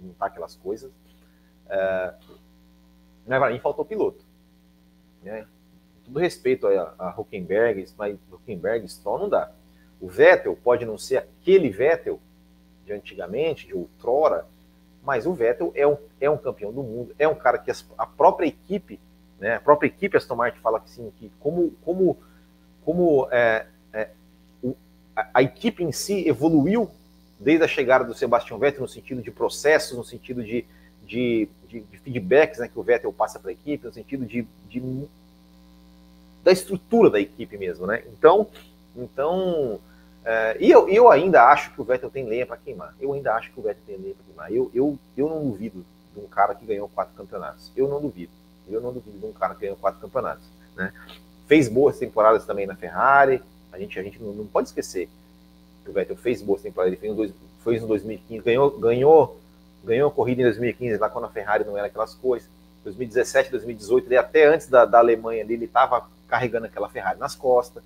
não 0.01 0.15
tá 0.15 0.27
aquelas 0.27 0.57
coisas. 0.57 0.91
É, 1.69 2.15
mas 3.27 3.39
para 3.39 3.51
mim 3.51 3.59
faltou 3.59 3.85
piloto. 3.85 4.25
Né? 5.23 5.47
Respeito 6.17 6.67
a, 6.67 6.95
a 6.99 7.21
Huckenberg, 7.21 7.85
mas 7.99 8.19
Huckenberg 8.33 8.89
só 8.89 9.19
não 9.19 9.29
dá. 9.29 9.53
O 10.01 10.09
Vettel 10.09 10.57
pode 10.57 10.87
não 10.87 10.97
ser 10.97 11.19
aquele 11.19 11.69
Vettel 11.69 12.19
de 12.87 12.95
antigamente, 12.95 13.67
de 13.67 13.75
outrora, 13.75 14.47
mas 15.09 15.25
o 15.25 15.33
Vettel 15.33 15.73
é 15.75 15.87
um, 15.87 15.97
é 16.21 16.29
um 16.29 16.37
campeão 16.37 16.71
do 16.71 16.83
mundo, 16.83 17.15
é 17.19 17.27
um 17.27 17.35
cara 17.35 17.57
que 17.57 17.73
a 17.97 18.07
própria 18.07 18.47
equipe, 18.47 19.01
né, 19.41 19.55
a 19.55 19.61
própria 19.61 19.89
equipe 19.89 20.19
Aston 20.19 20.37
Martin 20.37 20.61
fala 20.61 20.79
que 20.81 20.91
sim, 20.91 21.11
que 21.19 21.33
como, 21.41 21.71
como, 21.83 22.19
como 22.85 23.27
é, 23.31 23.65
a, 25.33 25.43
equipe 25.43 25.83
em 25.83 25.91
si 25.93 26.29
evoluiu 26.29 26.91
desde 27.41 27.65
a 27.65 27.69
chegada 27.69 28.05
do 28.05 28.13
Sebastian 28.13 28.59
Vettel 28.59 28.83
no 28.83 28.89
sentido 28.89 29.23
de 29.23 29.31
processos, 29.31 29.97
no 29.97 30.05
sentido 30.05 30.45
de, 30.45 30.67
de, 31.07 31.49
de, 31.67 31.81
de 31.81 31.99
feedbacks 32.01 32.59
né, 32.59 32.69
que 32.69 32.79
o 32.79 32.83
Vettel 32.83 33.11
passa 33.11 33.39
para 33.39 33.49
a 33.49 33.53
equipe, 33.55 33.87
no 33.87 33.93
sentido 33.95 34.27
de, 34.27 34.47
de, 34.69 35.09
da 36.45 36.53
estrutura 36.53 37.09
da 37.09 37.19
equipe 37.19 37.57
mesmo, 37.57 37.87
né? 37.87 38.05
Então, 38.13 38.47
então 38.95 39.81
é, 40.25 40.57
e 40.61 40.71
eu, 40.71 40.89
eu 40.89 41.11
ainda 41.11 41.45
acho 41.45 41.73
que 41.73 41.81
o 41.81 41.85
Vettel 41.85 42.11
tem 42.11 42.25
lenha 42.25 42.47
para 42.47 42.57
queimar. 42.57 42.95
Eu 43.01 43.13
ainda 43.13 43.35
acho 43.35 43.51
que 43.53 43.59
o 43.59 43.63
Vettel 43.63 43.83
tem 43.87 43.97
lenha 43.97 44.15
para 44.15 44.25
queimar. 44.25 44.53
Eu, 44.53 44.71
eu, 44.75 44.99
eu 45.17 45.29
não 45.29 45.49
duvido 45.49 45.85
de 46.15 46.21
um 46.21 46.27
cara 46.27 46.55
que 46.55 46.67
ganhou 46.67 46.89
quatro 46.89 47.15
campeonatos. 47.15 47.73
Eu 47.77 47.89
não 47.89 48.01
duvido. 48.01 48.33
Eu 48.69 48.81
não 48.81 48.93
duvido 48.93 49.19
de 49.19 49.25
um 49.25 49.33
cara 49.33 49.55
que 49.55 49.63
ganhou 49.63 49.77
quatro 49.77 50.01
campeonatos. 50.01 50.45
Né? 50.77 50.93
Fez 51.47 51.69
boas 51.69 51.99
temporadas 51.99 52.45
também 52.45 52.67
na 52.67 52.77
Ferrari, 52.77 53.43
a 53.73 53.79
gente, 53.79 53.99
a 53.99 54.03
gente 54.03 54.23
não, 54.23 54.33
não 54.33 54.47
pode 54.47 54.69
esquecer 54.69 55.09
que 55.85 55.91
o 55.91 55.93
Vettel 55.93 56.17
fez 56.17 56.43
boas 56.43 56.61
temporadas, 56.61 56.93
ele 56.93 57.01
fez, 57.65 57.83
em 57.83 57.87
2015, 57.87 58.43
ganhou, 58.43 58.79
ganhou, 58.79 59.41
ganhou 59.85 60.09
a 60.09 60.13
corrida 60.13 60.43
em 60.43 60.45
2015, 60.45 60.99
lá 60.99 61.09
quando 61.09 61.25
a 61.25 61.31
Ferrari 61.31 61.65
não 61.65 61.77
era 61.77 61.87
aquelas 61.87 62.15
coisas. 62.15 62.49
2017, 62.85 63.51
2018, 63.51 64.07
ele, 64.07 64.17
até 64.17 64.47
antes 64.47 64.69
da, 64.69 64.85
da 64.85 64.99
Alemanha 64.99 65.41
ele 65.43 65.65
estava 65.65 66.07
carregando 66.27 66.67
aquela 66.67 66.89
Ferrari 66.89 67.19
nas 67.19 67.35
costas. 67.35 67.83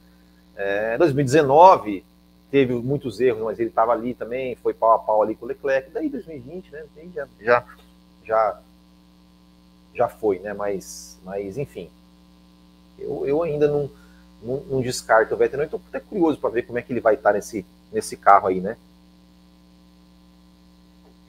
É, 0.57 0.99
2019 0.99 2.05
teve 2.52 2.74
muitos 2.74 3.18
erros, 3.18 3.42
mas 3.42 3.58
ele 3.58 3.70
estava 3.70 3.92
ali 3.92 4.14
também, 4.14 4.54
foi 4.54 4.72
pau 4.72 4.92
a 4.92 4.98
pau 5.00 5.22
ali 5.22 5.34
com 5.34 5.44
o 5.44 5.48
Leclerc. 5.48 5.90
Daí 5.90 6.08
2020, 6.08 6.70
né? 6.70 6.84
Já, 7.12 7.26
já, 7.40 7.64
já, 8.24 8.60
já 9.94 10.08
foi, 10.08 10.38
né? 10.38 10.52
Mas, 10.52 11.18
mas 11.24 11.58
enfim, 11.58 11.90
eu, 12.98 13.26
eu 13.26 13.42
ainda 13.42 13.66
não 13.66 13.90
não, 14.42 14.60
não 14.68 14.80
descarta 14.80 15.34
o 15.34 15.38
Vettel, 15.38 15.58
não. 15.58 15.64
Então, 15.64 15.80
até 15.88 16.00
curioso 16.00 16.38
para 16.38 16.50
ver 16.50 16.62
como 16.62 16.78
é 16.78 16.82
que 16.82 16.92
ele 16.92 17.00
vai 17.00 17.14
estar 17.14 17.32
nesse, 17.32 17.64
nesse 17.92 18.16
carro 18.16 18.48
aí, 18.48 18.60
né? 18.60 18.76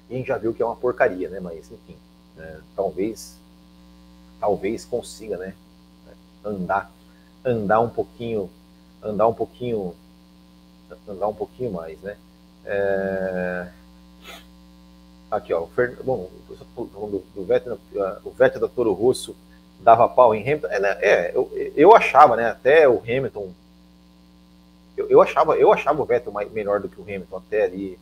E 0.09 0.15
a 0.15 0.17
gente 0.17 0.27
já 0.27 0.37
viu 0.37 0.53
que 0.53 0.61
é 0.61 0.65
uma 0.65 0.75
porcaria, 0.75 1.29
né? 1.29 1.39
Mas, 1.39 1.71
enfim, 1.71 1.95
né? 2.35 2.59
talvez, 2.75 3.37
talvez 4.39 4.83
consiga, 4.83 5.37
né? 5.37 5.53
Andar, 6.43 6.91
andar 7.45 7.79
um 7.79 7.89
pouquinho, 7.89 8.49
andar 9.01 9.27
um 9.27 9.33
pouquinho, 9.33 9.95
andar 11.07 11.27
um 11.27 11.33
pouquinho 11.33 11.71
mais, 11.71 11.99
né? 12.01 12.17
É... 12.65 13.67
Aqui, 15.29 15.53
ó, 15.53 15.63
o 15.63 15.67
Fer... 15.67 15.97
bom, 16.03 16.29
do, 16.75 17.23
do 17.33 17.43
Vettel, 17.43 17.77
o 18.23 18.31
Vettel 18.31 18.61
da 18.61 18.67
Toro 18.67 18.93
Rosso 18.93 19.35
dava 19.79 20.07
pau 20.07 20.33
em 20.33 20.41
Hamilton. 20.41 20.67
É, 20.67 20.79
né, 20.79 20.97
é 21.01 21.31
eu, 21.35 21.51
eu 21.75 21.95
achava, 21.95 22.35
né? 22.35 22.49
Até 22.49 22.87
o 22.87 22.99
Hamilton. 22.99 23.51
Eu, 24.95 25.09
eu, 25.09 25.21
achava, 25.21 25.55
eu 25.55 25.71
achava 25.71 26.01
o 26.01 26.05
Vettel 26.05 26.31
mais, 26.31 26.51
melhor 26.51 26.79
do 26.79 26.87
que 26.87 26.99
o 26.99 27.03
Hamilton 27.03 27.37
até 27.37 27.63
ali. 27.63 27.99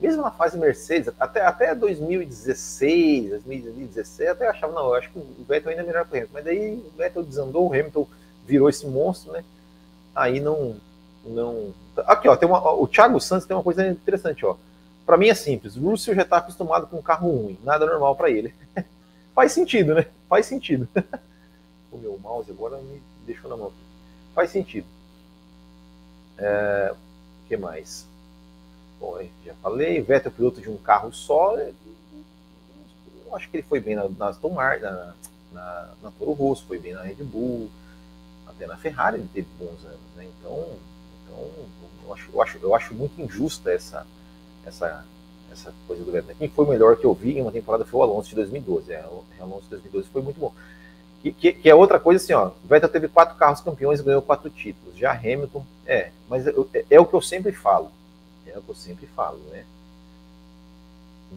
Mesmo 0.00 0.22
na 0.22 0.32
fase 0.32 0.58
Mercedes, 0.58 1.12
até, 1.20 1.42
até 1.42 1.74
2016, 1.74 3.30
2017, 3.30 4.30
até 4.30 4.48
achava, 4.48 4.72
não, 4.72 4.86
eu 4.86 4.94
acho 4.94 5.10
que 5.10 5.18
o 5.18 5.44
Vettel 5.48 5.70
ainda 5.70 5.82
é 5.82 5.86
melhor 5.86 6.04
que 6.04 6.12
o 6.12 6.16
Hamilton. 6.16 6.34
Mas 6.34 6.44
daí 6.44 6.74
o 6.74 6.96
Vettel 6.96 7.22
desandou, 7.22 7.68
o 7.68 7.72
Hamilton 7.72 8.08
virou 8.46 8.68
esse 8.68 8.86
monstro, 8.86 9.32
né? 9.32 9.44
Aí 10.14 10.40
não. 10.40 10.76
Não... 11.24 11.72
Aqui, 12.06 12.28
ó, 12.28 12.36
tem 12.36 12.48
uma, 12.48 12.72
o 12.72 12.86
Thiago 12.86 13.20
Santos 13.20 13.46
tem 13.46 13.56
uma 13.56 13.62
coisa 13.62 13.86
interessante, 13.86 14.44
ó. 14.44 14.56
Para 15.04 15.16
mim 15.16 15.28
é 15.28 15.34
simples. 15.34 15.76
O 15.76 15.90
Russell 15.90 16.14
já 16.14 16.22
está 16.22 16.38
acostumado 16.38 16.86
com 16.86 16.98
um 16.98 17.02
carro 17.02 17.30
ruim, 17.30 17.58
nada 17.64 17.86
normal 17.86 18.16
para 18.16 18.30
ele. 18.30 18.54
Faz 19.34 19.52
sentido, 19.52 19.94
né? 19.94 20.06
Faz 20.28 20.46
sentido. 20.46 20.88
o 21.90 21.98
meu 21.98 22.18
mouse 22.18 22.50
agora 22.50 22.78
me 22.78 23.02
deixou 23.26 23.50
na 23.50 23.56
mão 23.56 23.68
aqui. 23.68 23.76
Faz 24.34 24.50
sentido. 24.50 24.86
É, 26.38 26.92
o 26.92 27.48
que 27.48 27.56
mais? 27.56 28.06
Bom, 29.00 29.18
já 29.44 29.54
falei, 29.54 30.00
Vettel 30.00 30.32
piloto 30.32 30.60
de 30.60 30.70
um 30.70 30.76
carro 30.76 31.12
só. 31.12 31.56
Eu 31.56 31.74
acho 33.34 33.50
que 33.50 33.56
ele 33.56 33.66
foi 33.66 33.80
bem 33.80 33.96
na, 33.96 34.08
na 34.08 34.28
Aston 34.28 34.50
Martin, 34.50 34.84
na, 34.84 35.14
na, 35.52 35.90
na 36.02 36.10
Toro 36.12 36.32
Rosso, 36.32 36.64
foi 36.66 36.78
bem 36.78 36.94
na 36.94 37.02
Red 37.02 37.16
Bull, 37.16 37.70
até 38.46 38.66
na 38.66 38.76
Ferrari 38.76 39.16
ele 39.16 39.28
teve 39.32 39.48
bons 39.58 39.84
anos, 39.84 40.00
né? 40.16 40.26
Então, 40.38 40.76
Então, 41.32 41.48
eu 42.06 42.12
acho, 42.12 42.30
eu 42.32 42.42
acho, 42.42 42.58
eu 42.62 42.74
acho 42.74 42.94
muito 42.94 43.20
injusta 43.20 43.72
essa, 43.72 44.06
essa, 44.66 45.04
essa 45.50 45.72
coisa 45.86 46.04
do 46.04 46.12
Vettel. 46.12 46.36
Quem 46.38 46.48
foi 46.48 46.66
melhor 46.66 46.96
que 46.96 47.04
eu 47.04 47.14
vi 47.14 47.38
em 47.38 47.42
uma 47.42 47.52
temporada 47.52 47.84
foi 47.84 48.00
o 48.00 48.02
Alonso 48.02 48.30
de 48.30 48.36
2012. 48.36 48.92
É, 48.92 49.04
o 49.06 49.24
Alonso 49.40 49.64
de 49.64 49.70
2012 49.70 50.08
foi 50.08 50.22
muito 50.22 50.38
bom. 50.38 50.52
Que, 51.22 51.32
que, 51.32 51.52
que, 51.52 51.70
é 51.70 51.74
outra 51.74 52.00
coisa 52.00 52.22
assim, 52.22 52.32
ó. 52.32 52.48
O 52.48 52.68
Vettel 52.68 52.88
teve 52.88 53.08
quatro 53.08 53.36
carros 53.36 53.60
campeões 53.60 54.00
e 54.00 54.02
ganhou 54.02 54.22
quatro 54.22 54.50
títulos. 54.50 54.98
Já 54.98 55.12
Hamilton, 55.12 55.64
é, 55.86 56.10
mas 56.28 56.46
é, 56.46 56.52
é, 56.90 57.00
o 57.00 57.06
que 57.06 57.14
eu 57.14 57.22
sempre 57.22 57.52
falo. 57.52 57.90
É 58.46 58.58
o 58.58 58.62
que 58.62 58.70
eu 58.70 58.74
sempre 58.74 59.06
falo, 59.06 59.38
né? 59.50 59.64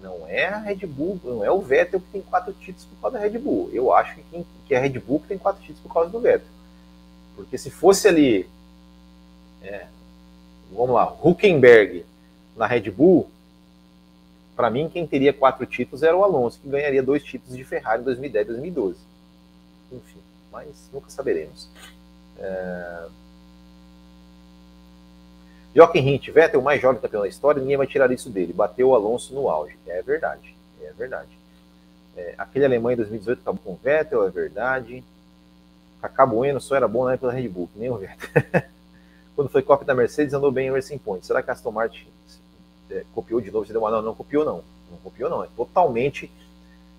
Não 0.01 0.27
é 0.27 0.47
a 0.47 0.57
Red 0.57 0.85
Bull, 0.87 1.19
não 1.23 1.43
é 1.43 1.49
o 1.49 1.61
Vettel 1.61 2.01
que 2.01 2.11
tem 2.11 2.21
quatro 2.21 2.51
títulos 2.53 2.85
por 2.85 3.01
causa 3.01 3.17
da 3.17 3.23
Red 3.23 3.37
Bull. 3.37 3.69
Eu 3.71 3.93
acho 3.93 4.15
que, 4.15 4.45
que 4.67 4.73
é 4.73 4.77
a 4.77 4.81
Red 4.81 4.99
Bull 4.99 5.21
que 5.21 5.27
tem 5.27 5.37
quatro 5.37 5.61
títulos 5.61 5.81
por 5.81 5.93
causa 5.93 6.09
do 6.09 6.19
Vettel. 6.19 6.47
Porque 7.35 7.57
se 7.57 7.69
fosse 7.69 8.07
ali, 8.07 8.49
é, 9.65 9.87
vamos 10.71 10.95
lá, 10.95 11.11
Huckenberg 11.23 12.05
na 12.55 12.67
Red 12.67 12.91
Bull, 12.91 13.29
para 14.55 14.69
mim 14.69 14.89
quem 14.89 15.05
teria 15.05 15.33
quatro 15.33 15.65
títulos 15.65 16.03
era 16.03 16.15
o 16.15 16.23
Alonso, 16.23 16.59
que 16.61 16.69
ganharia 16.69 17.03
dois 17.03 17.23
títulos 17.23 17.57
de 17.57 17.63
Ferrari 17.63 18.01
em 18.01 18.05
2010 18.05 18.45
e 18.45 18.49
2012. 18.51 18.97
Enfim, 19.91 20.19
mas 20.51 20.67
nunca 20.93 21.09
saberemos. 21.09 21.67
É... 22.39 23.07
Jochen 25.75 26.07
Hint, 26.07 26.29
Vettel, 26.29 26.61
mais 26.61 26.81
jovem 26.81 27.01
campeão 27.01 27.23
da 27.23 27.27
história, 27.27 27.61
ninguém 27.61 27.75
vai 27.75 27.85
tirar 27.85 28.09
isso 28.11 28.29
dele. 28.29 28.53
Bateu 28.53 28.89
o 28.89 28.95
Alonso 28.95 29.33
no 29.33 29.49
auge. 29.49 29.77
É 29.87 30.01
verdade, 30.01 30.55
é 30.81 30.93
verdade. 30.93 31.37
É, 32.15 32.33
aquele 32.37 32.63
alemão 32.63 32.91
em 32.91 32.95
2018 32.95 33.41
acabou 33.41 33.61
com 33.61 33.73
o 33.73 33.79
Vettel, 33.83 34.25
é 34.25 34.29
verdade. 34.29 35.03
Cacá 36.01 36.25
Bueno 36.25 36.61
só 36.61 36.77
era 36.77 36.87
bom 36.87 37.03
na 37.03 37.13
época 37.13 37.27
da 37.27 37.33
Red 37.33 37.49
Bull, 37.49 37.69
nem 37.75 37.89
o 37.89 37.97
Vettel. 37.97 38.65
Quando 39.35 39.49
foi 39.49 39.61
cópia 39.61 39.85
da 39.85 39.95
Mercedes, 39.95 40.33
andou 40.33 40.51
bem 40.51 40.67
em 40.67 40.71
Racing 40.71 40.97
Point. 40.97 41.25
Será 41.25 41.43
que 41.43 41.49
a 41.49 41.53
Aston 41.53 41.71
Martin 41.71 42.07
é, 42.89 43.03
copiou 43.13 43.41
de 43.41 43.51
novo? 43.51 43.65
Você 43.65 43.73
deu 43.73 43.81
uma... 43.81 43.91
Não, 43.91 44.01
não 44.01 44.15
copiou 44.15 44.45
não. 44.45 44.63
Não 44.89 44.97
copiou 45.03 45.29
não. 45.29 45.43
É 45.43 45.47
totalmente, 45.55 46.31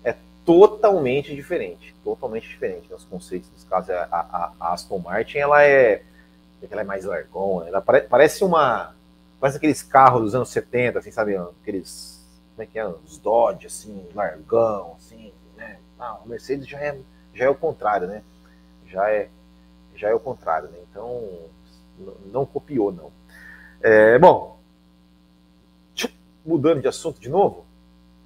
é 0.03 0.15
totalmente 0.45 1.35
diferente. 1.35 1.95
Totalmente 2.03 2.47
diferente. 2.47 2.93
Os 2.93 3.03
conceitos 3.03 3.49
dos 3.49 3.63
casos. 3.63 3.89
A, 3.89 4.03
a, 4.11 4.51
a 4.59 4.73
Aston 4.73 4.99
Martin, 4.99 5.39
ela 5.39 5.63
é 5.63 6.03
ela 6.71 6.81
é 6.81 6.83
mais 6.83 7.05
largona, 7.05 7.67
ela 7.67 7.81
pare, 7.81 8.01
parece 8.01 8.43
uma. 8.43 8.95
Parece 9.39 9.57
aqueles 9.57 9.83
carros 9.83 10.23
dos 10.23 10.35
anos 10.35 10.49
70, 10.49 10.99
assim, 10.99 11.11
sabe? 11.11 11.35
Aqueles. 11.61 12.25
Como 12.55 12.63
é 12.63 12.65
que 12.65 12.79
é? 12.79 12.87
Os 12.87 13.19
Dodge, 13.19 13.67
assim, 13.67 14.07
largão, 14.15 14.95
assim, 14.97 15.31
né? 15.55 15.77
Ah, 15.99 16.17
o 16.25 16.27
Mercedes 16.27 16.67
já 16.67 16.79
é, 16.79 16.97
já 17.33 17.45
é 17.45 17.49
o 17.49 17.55
contrário, 17.55 18.07
né? 18.07 18.23
Já 18.87 19.09
é, 19.11 19.29
já 19.95 20.09
é 20.09 20.13
o 20.13 20.19
contrário, 20.19 20.69
né? 20.69 20.79
Então, 20.89 21.23
não 22.31 22.45
copiou, 22.45 22.91
não. 22.91 23.11
É, 23.81 24.17
bom, 24.17 24.57
mudando 26.45 26.81
de 26.81 26.87
assunto 26.87 27.19
de 27.19 27.29
novo, 27.29 27.65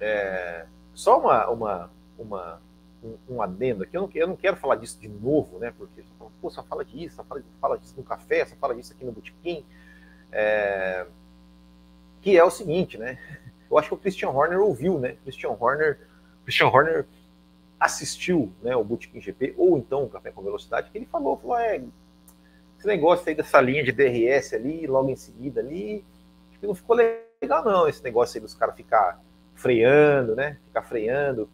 é, 0.00 0.64
só 0.94 1.18
uma, 1.18 1.48
uma, 1.48 1.90
uma 2.18 2.60
um, 3.02 3.16
um 3.28 3.42
adendo 3.42 3.82
aqui. 3.82 3.96
Eu 3.96 4.02
não, 4.02 4.10
eu 4.14 4.28
não 4.28 4.36
quero 4.36 4.56
falar 4.56 4.76
disso 4.76 4.98
de 5.00 5.08
novo, 5.08 5.58
né? 5.58 5.72
Porque 5.76 6.04
pô, 6.40 6.48
só 6.48 6.62
fala 6.62 6.84
disso, 6.84 7.16
só 7.16 7.24
fala, 7.24 7.42
fala 7.60 7.78
disso 7.78 7.94
no 7.96 8.04
café, 8.04 8.44
só 8.46 8.54
fala 8.56 8.74
disso 8.74 8.92
aqui 8.92 9.04
no 9.04 9.12
botequim. 9.12 9.64
É, 10.30 11.06
que 12.20 12.38
é 12.38 12.44
o 12.44 12.50
seguinte, 12.50 12.96
né? 12.96 13.18
Eu 13.68 13.76
acho 13.76 13.88
que 13.88 13.94
o 13.94 13.98
Christian 13.98 14.30
Horner 14.30 14.60
ouviu, 14.60 14.98
né? 14.98 15.16
Christian 15.24 15.56
Horner, 15.58 15.98
Christian 16.44 16.68
Horner 16.68 17.06
assistiu 17.80 18.52
né, 18.62 18.76
o 18.76 18.84
Bootkin 18.84 19.20
GP, 19.20 19.54
ou 19.58 19.76
então 19.76 20.04
o 20.04 20.08
Café 20.08 20.30
com 20.30 20.40
Velocidade, 20.40 20.88
que 20.90 20.98
ele 20.98 21.06
falou, 21.06 21.36
falou, 21.36 21.58
é, 21.58 21.82
esse 22.82 22.88
negócio 22.88 23.28
aí 23.28 23.34
dessa 23.36 23.60
linha 23.60 23.84
de 23.84 23.92
DRS 23.92 24.54
ali, 24.54 24.88
logo 24.88 25.08
em 25.08 25.14
seguida 25.14 25.60
ali, 25.60 26.04
acho 26.50 26.58
que 26.58 26.66
não 26.66 26.74
ficou 26.74 26.96
legal 26.96 27.64
não, 27.64 27.88
esse 27.88 28.02
negócio 28.02 28.36
aí 28.36 28.42
dos 28.42 28.54
caras 28.54 28.74
ficar 28.74 29.22
freando, 29.54 30.34
né? 30.34 30.58
Ficar 30.66 30.82
freando. 30.82 31.48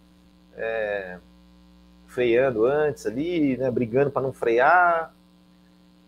É, 0.56 1.18
freando 2.06 2.64
antes 2.64 3.04
ali, 3.04 3.58
né, 3.58 3.70
brigando 3.70 4.10
para 4.10 4.22
não 4.22 4.32
frear. 4.32 5.14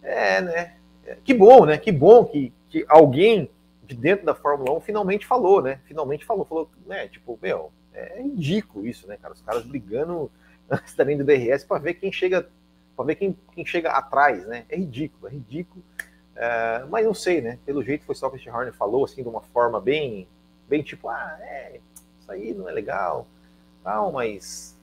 É, 0.03 0.41
né? 0.41 0.77
Que 1.23 1.35
bom, 1.35 1.67
né? 1.67 1.77
Que 1.77 1.93
bom 1.93 2.25
que, 2.25 2.51
que 2.71 2.87
alguém 2.89 3.51
de 3.85 3.95
dentro 3.95 4.25
da 4.25 4.35
Fórmula 4.35 4.73
1 4.79 4.81
finalmente 4.81 5.27
falou, 5.27 5.61
né? 5.61 5.81
Finalmente 5.85 6.25
falou, 6.25 6.47
falou, 6.47 6.71
né? 6.87 7.09
Tipo, 7.09 7.39
meu, 7.43 7.71
é 7.93 8.23
ridículo 8.23 8.87
isso, 8.87 9.07
né, 9.07 9.19
cara? 9.21 9.35
Os 9.35 9.43
caras 9.43 9.65
brigando 9.65 10.31
antes 10.71 10.95
da 10.95 11.05
linha 11.05 11.19
do 11.19 11.25
DRS 11.25 11.63
para 11.65 11.79
ver 11.79 11.95
quem 11.95 12.11
chega, 12.11 12.49
para 13.01 13.07
ver 13.07 13.15
quem, 13.15 13.35
quem 13.55 13.65
chega 13.65 13.93
atrás, 13.93 14.47
né? 14.47 14.67
É 14.69 14.77
ridículo, 14.77 15.27
é 15.27 15.31
ridículo. 15.31 15.83
É, 16.37 16.85
mas 16.91 17.07
não 17.07 17.15
sei, 17.15 17.41
né? 17.41 17.59
Pelo 17.65 17.83
jeito 17.83 18.05
foi 18.05 18.15
só 18.15 18.29
que 18.29 18.51
o 18.51 18.55
Horner 18.55 18.75
falou, 18.75 19.07
assim, 19.07 19.23
de 19.23 19.29
uma 19.29 19.41
forma 19.41 19.81
bem, 19.81 20.29
bem 20.69 20.83
tipo, 20.83 21.09
ah, 21.09 21.39
é, 21.41 21.81
isso 22.21 22.31
aí 22.31 22.53
não 22.53 22.69
é 22.69 22.73
legal, 22.73 23.27
tal, 23.83 24.13
mas 24.13 24.77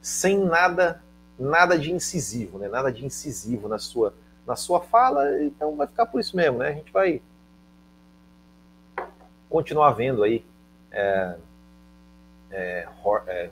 sem 0.00 0.38
nada 0.38 1.02
nada 1.36 1.76
de 1.76 1.90
incisivo, 1.90 2.56
né? 2.56 2.68
Nada 2.68 2.92
de 2.92 3.04
incisivo 3.04 3.66
na 3.66 3.78
sua 3.78 4.14
na 4.46 4.54
sua 4.54 4.80
fala, 4.80 5.42
então 5.42 5.74
vai 5.74 5.88
ficar 5.88 6.06
por 6.06 6.20
isso 6.20 6.36
mesmo, 6.36 6.58
né? 6.58 6.68
A 6.68 6.72
gente 6.72 6.92
vai 6.92 7.20
continuar 9.48 9.90
vendo 9.90 10.22
aí 10.22 10.44
é, 10.92 11.36
é, 12.52 12.88
é, 13.26 13.50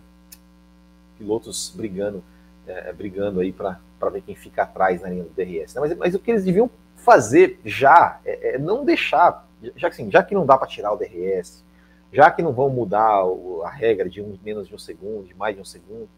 pilotos 1.19 1.73
brigando 1.75 2.23
é, 2.69 2.93
brigando 2.93 3.41
aí 3.41 3.53
para 3.53 3.81
ver 4.11 4.23
quem 4.23 4.35
fica 4.35 4.63
atrás 4.63 5.03
na 5.03 5.09
linha 5.09 5.25
do 5.25 5.31
DRS. 5.31 5.75
Né? 5.75 5.81
Mas, 5.81 5.97
mas 5.97 6.15
o 6.15 6.19
que 6.19 6.31
eles 6.31 6.45
deviam 6.45 6.71
fazer 6.97 7.61
já 7.65 8.21
é, 8.25 8.55
é 8.55 8.59
não 8.59 8.85
deixar, 8.85 9.47
já 9.77 9.89
que, 9.89 9.95
assim, 9.95 10.11
já 10.11 10.23
que 10.23 10.35
não 10.35 10.47
dá 10.47 10.57
para 10.57 10.67
tirar 10.67 10.93
o 10.93 10.97
DRS, 10.97 11.65
já 12.13 12.31
que 12.31 12.43
não 12.43 12.53
vão 12.53 12.71
mudar 12.71 13.23
a 13.65 13.71
regra 13.71 14.09
de 14.09 14.23
um, 14.23 14.39
menos 14.43 14.69
de 14.69 14.75
um 14.75 14.79
segundo, 14.79 15.27
de 15.27 15.35
mais 15.35 15.55
de 15.55 15.61
um 15.61 15.65
segundo, 15.65 16.09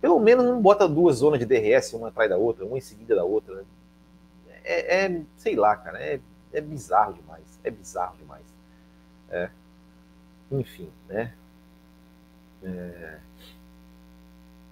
pelo 0.00 0.20
menos 0.20 0.44
não 0.44 0.60
bota 0.60 0.88
duas 0.88 1.16
zonas 1.16 1.40
de 1.40 1.46
DRS, 1.46 1.92
uma 1.94 2.08
atrás 2.08 2.30
da 2.30 2.36
outra, 2.36 2.64
uma 2.64 2.78
em 2.78 2.80
seguida 2.80 3.16
da 3.16 3.24
outra. 3.24 3.54
Né? 3.56 3.64
É, 4.64 5.04
é, 5.04 5.22
sei 5.36 5.56
lá, 5.56 5.76
cara, 5.76 6.00
é, 6.00 6.20
é 6.52 6.60
bizarro 6.60 7.14
demais. 7.14 7.58
É 7.64 7.70
bizarro 7.70 8.16
demais. 8.16 8.44
É. 9.30 9.50
Enfim, 10.50 10.90
né? 11.08 11.34
É, 12.62 13.18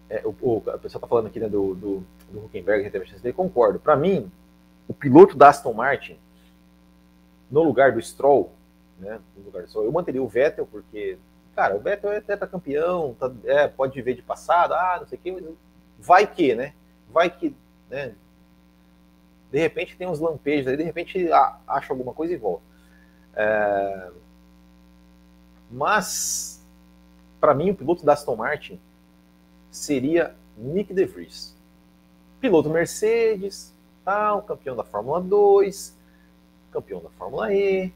é, 0.09 0.23
o, 0.25 0.35
o, 0.41 0.63
a 0.71 0.79
tá 0.79 1.07
falando 1.07 1.27
aqui 1.27 1.41
né, 1.41 1.49
do, 1.49 1.75
do, 1.75 2.05
do 2.31 2.45
Huckenberg, 2.45 2.89
dele, 2.91 3.33
concordo. 3.33 3.79
Para 3.79 3.97
mim, 3.97 4.31
o 4.89 4.95
piloto 4.95 5.37
da 5.37 5.49
Aston 5.49 5.73
Martin, 5.73 6.19
no 7.51 7.63
lugar 7.63 7.93
do 7.93 8.03
Stroll, 8.03 8.53
né, 8.99 9.21
no 9.37 9.45
lugar 9.45 9.63
do 9.63 9.69
Stroll, 9.69 9.85
eu 9.87 9.93
manteria 9.93 10.23
o 10.23 10.29
Vettel, 10.29 10.67
porque 10.67 11.19
cara, 11.57 11.75
o 11.75 11.81
Vettel 11.81 12.13
é 12.13 12.21
tetracampeão, 12.21 13.17
tá, 13.19 13.33
é, 13.45 13.67
pode 13.67 13.95
viver 13.95 14.15
de 14.15 14.23
passado, 14.23 14.75
ah, 14.75 14.99
não 15.01 15.07
sei 15.07 15.19
o 15.19 15.21
quê, 15.23 15.55
vai 15.99 16.27
que, 16.27 16.55
né? 16.55 16.75
Vai 17.11 17.31
que, 17.31 17.57
né? 17.89 18.15
De 19.51 19.59
repente 19.59 19.97
tem 19.97 20.07
uns 20.07 20.21
lampejos 20.21 20.69
aí, 20.69 20.77
de 20.77 20.83
repente 20.83 21.33
ah, 21.33 21.59
acha 21.67 21.93
alguma 21.93 22.13
coisa 22.13 22.35
e 22.35 22.37
volta. 22.37 22.63
É... 23.35 24.11
Mas, 25.71 26.63
para 27.41 27.55
mim, 27.55 27.71
o 27.71 27.75
piloto 27.75 28.05
da 28.05 28.13
Aston 28.13 28.37
Martin 28.37 28.79
seria 29.71 30.35
Nick 30.57 30.93
De 30.93 31.05
Vries. 31.07 31.56
Piloto 32.41 32.71
Mercedes, 32.71 33.75
tal, 34.05 34.43
campeão 34.43 34.77
da 34.77 34.85
Fórmula 34.85 35.21
2, 35.21 35.97
campeão 36.71 37.01
da 37.01 37.11
Fórmula 37.11 37.53
E, 37.53 37.93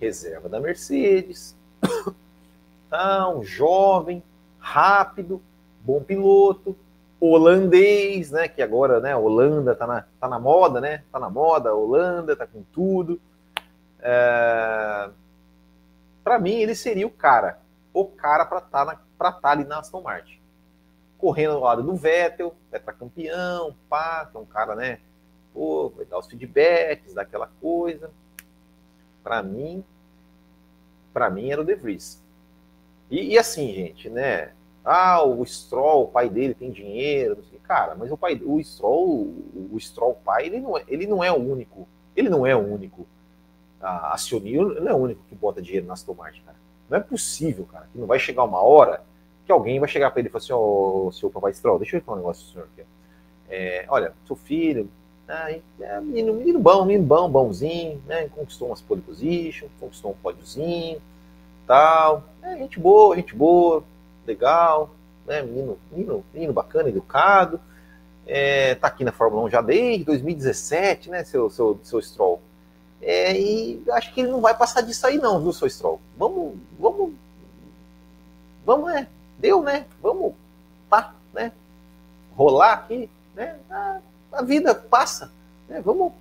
reserva 0.00 0.48
da 0.48 0.60
Mercedes, 0.60 1.56
um 3.34 3.42
jovem, 3.42 4.22
rápido, 4.58 5.42
bom 5.80 6.02
piloto, 6.02 6.76
holandês, 7.20 8.30
né? 8.30 8.48
Que 8.48 8.62
agora, 8.62 9.00
né? 9.00 9.16
Holanda 9.16 9.74
tá 9.74 9.86
na, 9.86 10.04
tá 10.20 10.28
na 10.28 10.38
moda, 10.38 10.80
né? 10.80 11.02
Tá 11.10 11.18
na 11.18 11.30
moda, 11.30 11.74
Holanda 11.74 12.36
tá 12.36 12.46
com 12.46 12.62
tudo. 12.72 13.20
É... 14.00 15.10
Para 16.22 16.38
mim, 16.38 16.54
ele 16.54 16.74
seria 16.74 17.06
o 17.06 17.10
cara, 17.10 17.58
o 17.92 18.06
cara 18.06 18.44
para 18.46 18.58
estar 18.58 18.86
tá 19.18 19.32
tá 19.32 19.50
ali 19.50 19.64
na 19.64 19.78
Aston 19.78 20.00
Martin, 20.00 20.38
correndo 21.24 21.54
ao 21.54 21.60
lado 21.60 21.82
do 21.82 21.96
Vettel, 21.96 22.54
campeão, 22.98 23.74
pá, 23.88 24.26
que 24.26 24.36
é 24.36 24.40
um 24.40 24.44
cara, 24.44 24.74
né? 24.74 24.98
Pô, 25.54 25.88
vai 25.96 26.04
dar 26.04 26.18
os 26.18 26.26
feedbacks, 26.26 27.14
daquela 27.14 27.50
coisa. 27.62 28.10
Para 29.22 29.42
mim, 29.42 29.82
para 31.14 31.30
mim 31.30 31.50
era 31.50 31.62
o 31.62 31.64
De 31.64 31.74
Vries. 31.74 32.22
E, 33.10 33.32
e, 33.32 33.38
assim, 33.38 33.72
gente, 33.72 34.10
né? 34.10 34.52
Ah, 34.84 35.24
o 35.24 35.42
Stroll, 35.46 36.04
o 36.04 36.08
pai 36.08 36.28
dele 36.28 36.52
tem 36.52 36.70
dinheiro, 36.70 37.42
cara, 37.62 37.94
mas 37.94 38.12
o 38.12 38.18
pai, 38.18 38.38
o 38.44 38.62
Stroll, 38.62 39.34
o 39.72 39.80
Stroll 39.80 40.18
pai, 40.22 40.44
ele 40.44 40.60
não 40.60 40.76
é, 40.76 40.84
ele 40.86 41.06
não 41.06 41.24
é 41.24 41.32
o 41.32 41.36
único, 41.36 41.88
ele 42.14 42.28
não 42.28 42.44
é 42.44 42.54
o 42.54 42.58
único 42.58 43.06
acionista, 43.80 44.78
não 44.78 44.88
é 44.90 44.94
o 44.94 44.98
único 44.98 45.22
que 45.26 45.34
bota 45.34 45.62
dinheiro 45.62 45.86
na 45.86 45.94
Aston 45.94 46.12
Martin, 46.12 46.42
cara. 46.42 46.58
Não 46.90 46.98
é 46.98 47.00
possível, 47.00 47.64
cara, 47.64 47.88
que 47.90 47.98
não 47.98 48.06
vai 48.06 48.18
chegar 48.18 48.44
uma 48.44 48.60
hora 48.60 49.02
que 49.44 49.52
alguém 49.52 49.78
vai 49.78 49.88
chegar 49.88 50.10
para 50.10 50.20
ele 50.20 50.28
e 50.28 50.32
falar 50.32 50.42
assim, 50.42 50.52
ô, 50.52 51.06
oh, 51.06 51.12
seu 51.12 51.30
papai 51.30 51.52
Stroll, 51.52 51.78
deixa 51.78 51.96
eu 51.96 52.00
falar 52.00 52.16
um 52.16 52.20
negócio 52.20 52.50
senhor 52.50 52.68
aqui. 52.72 52.86
É, 53.48 53.84
olha, 53.88 54.12
seu 54.26 54.36
filho 54.36 54.88
Né? 55.26 55.60
É 55.80 56.00
menino, 56.00 56.34
menino 56.34 56.58
bom, 56.58 56.84
menino 56.84 57.04
bom, 57.04 57.28
bonzinho, 57.30 58.02
né? 58.06 58.28
Conquistou 58.28 58.68
umas 58.68 58.80
pole 58.80 59.00
position, 59.00 59.68
conquistou 59.78 60.12
um 60.12 60.14
pódiozinho, 60.14 61.00
tal. 61.66 62.24
É, 62.42 62.56
gente 62.58 62.78
boa, 62.78 63.16
gente 63.16 63.34
boa, 63.34 63.84
legal, 64.26 64.90
né? 65.26 65.42
Menino, 65.42 65.78
menino, 65.90 66.24
menino 66.32 66.52
bacana, 66.52 66.88
educado. 66.88 67.60
É, 68.26 68.74
tá 68.76 68.88
aqui 68.88 69.04
na 69.04 69.12
Fórmula 69.12 69.44
1 69.44 69.50
já 69.50 69.60
desde 69.60 70.04
2017, 70.04 71.10
né, 71.10 71.24
seu, 71.24 71.50
seu, 71.50 71.78
seu 71.82 72.00
Stroll. 72.00 72.40
É, 73.02 73.38
e 73.38 73.82
acho 73.92 74.14
que 74.14 74.20
ele 74.22 74.30
não 74.30 74.40
vai 74.40 74.56
passar 74.56 74.80
disso 74.80 75.06
aí 75.06 75.18
não, 75.18 75.42
viu, 75.42 75.52
seu 75.52 75.68
Stroll? 75.68 76.00
Vamos, 76.16 76.54
vamos, 76.78 77.12
vamos, 78.64 78.92
né? 78.92 79.08
Deu, 79.38 79.62
né? 79.62 79.86
Vamos, 80.00 80.34
pá, 80.88 81.14
né? 81.32 81.52
Rolar 82.36 82.72
aqui, 82.72 83.10
né? 83.34 83.58
A, 83.70 84.00
a 84.32 84.42
vida 84.42 84.74
passa, 84.74 85.30
né? 85.68 85.80
Vamos 85.80 86.12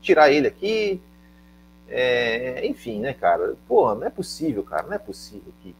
tirar 0.00 0.30
ele 0.30 0.48
aqui. 0.48 1.00
É, 1.88 2.66
enfim, 2.66 3.00
né, 3.00 3.14
cara? 3.14 3.56
Porra, 3.66 3.94
não 3.94 4.06
é 4.06 4.10
possível, 4.10 4.62
cara, 4.62 4.82
não 4.82 4.92
é 4.92 4.98
possível 4.98 5.52
que, 5.62 5.74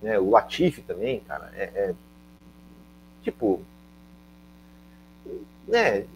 né, 0.00 0.18
o 0.18 0.30
Latifi 0.30 0.82
também, 0.82 1.18
cara, 1.20 1.50
é, 1.56 1.64
é 1.64 1.94
tipo, 3.22 3.60
né, 5.66 6.06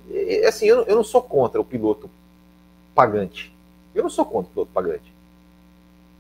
assim, 0.47 0.67
eu, 0.67 0.85
eu 0.85 0.95
não 0.95 1.03
sou 1.03 1.23
contra 1.23 1.61
o 1.61 1.65
piloto 1.65 2.09
pagante. 2.95 3.53
Eu 3.95 4.05
não 4.05 4.11
sou 4.11 4.25
contra 4.25 4.49
o 4.49 4.53
piloto 4.53 4.73
pagante. 4.73 5.13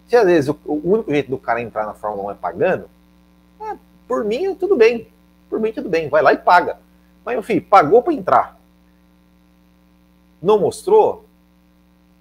Se 0.09 0.17
às 0.17 0.25
vezes 0.25 0.49
o, 0.49 0.59
o 0.65 0.93
único 0.93 1.11
jeito 1.11 1.31
do 1.31 1.39
cara 1.39 1.61
entrar 1.61 1.87
na 1.87 1.95
Fórmula 1.95 2.29
1 2.29 2.31
é 2.33 2.35
pagando, 2.35 2.91
é, 3.61 3.77
por 4.07 4.25
mim 4.25 4.55
tudo 4.55 4.77
bem. 4.77 5.09
Por 5.49 5.61
mim 5.61 5.73
tudo 5.73 5.89
bem, 5.89 6.09
vai 6.09 6.23
lá 6.23 6.33
e 6.33 6.39
paga. 6.39 6.79
Mas, 7.25 7.35
meu 7.35 7.43
filho, 7.43 7.63
pagou 7.63 8.03
para 8.03 8.13
entrar. 8.13 8.61
Não 10.41 10.59
mostrou? 10.59 11.25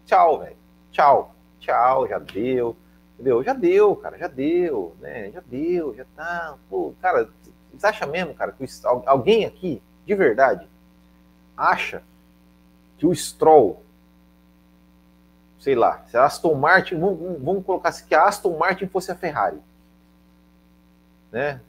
Tchau, 0.05 0.39
velho. 0.39 0.57
Tchau. 0.91 1.35
Tchau, 1.59 2.07
já 2.07 2.19
deu. 2.19 2.75
Entendeu? 3.13 3.43
Já 3.43 3.53
deu, 3.53 3.95
cara, 3.95 4.17
já 4.17 4.27
deu, 4.27 4.95
né? 4.99 5.31
Já 5.31 5.41
deu, 5.45 5.95
já 5.95 6.05
tá. 6.15 6.57
Pô, 6.69 6.93
cara, 7.01 7.29
você 7.73 7.87
acha 7.87 8.05
mesmo, 8.05 8.33
cara, 8.33 8.51
que 8.51 8.65
alguém 9.05 9.45
aqui, 9.45 9.81
de 10.05 10.15
verdade, 10.15 10.67
acha 11.55 12.03
que 12.97 13.05
o 13.05 13.15
Stroll, 13.15 13.81
sei 15.59 15.75
lá, 15.75 16.03
se 16.07 16.17
a 16.17 16.25
Aston 16.25 16.53
Martin, 16.55 16.99
vamos, 16.99 17.41
vamos 17.41 17.65
colocar 17.65 17.89
assim, 17.89 18.05
que 18.05 18.15
a 18.15 18.25
Aston 18.25 18.57
Martin 18.57 18.87
fosse 18.87 19.11
a 19.11 19.15
Ferrari, 19.15 19.59
né? 21.35 21.59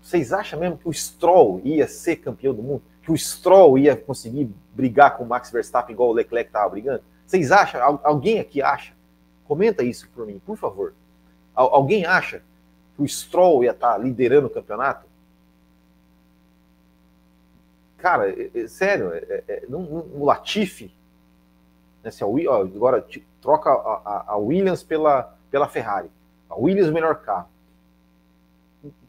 Vocês 0.00 0.32
acham 0.32 0.60
mesmo 0.60 0.78
que 0.78 0.88
o 0.88 0.92
Stroll 0.92 1.60
ia 1.64 1.88
ser 1.88 2.16
campeão 2.16 2.54
do 2.54 2.62
mundo? 2.62 2.82
Que 3.02 3.10
o 3.10 3.18
Stroll 3.18 3.76
ia 3.76 3.96
conseguir 3.96 4.48
brigar 4.72 5.16
com 5.16 5.24
o 5.24 5.26
Max 5.26 5.50
Verstappen 5.50 5.92
igual 5.92 6.10
o 6.10 6.12
Leclerc 6.12 6.48
estava 6.48 6.68
brigando? 6.68 7.02
Vocês 7.26 7.50
acham? 7.50 7.98
Alguém 8.04 8.38
aqui 8.38 8.62
acha? 8.62 8.92
Comenta 9.48 9.82
isso 9.82 10.08
por 10.14 10.24
mim, 10.24 10.40
por 10.46 10.56
favor. 10.56 10.94
Alguém 11.56 12.06
acha 12.06 12.40
que 12.94 13.02
o 13.02 13.08
Stroll 13.08 13.64
ia 13.64 13.72
estar 13.72 13.94
tá 13.94 13.98
liderando 13.98 14.46
o 14.46 14.50
campeonato? 14.50 15.06
Cara, 17.98 18.30
é, 18.30 18.50
é, 18.54 18.68
sério, 18.68 19.12
é, 19.12 19.42
é, 19.48 19.64
é 19.64 19.66
o 19.68 20.24
Latifi, 20.24 20.94
né, 22.00 22.12
se 22.12 22.22
a, 22.22 22.26
ó, 22.28 22.62
agora 22.62 23.04
troca 23.40 23.70
a, 23.70 24.24
a, 24.28 24.36
Williams 24.36 24.84
pela, 24.84 25.36
pela 25.50 25.68
Ferrari. 25.68 26.10
A 26.48 26.54
Williams 26.54 26.90
melhor 26.90 27.16
carro. 27.16 27.48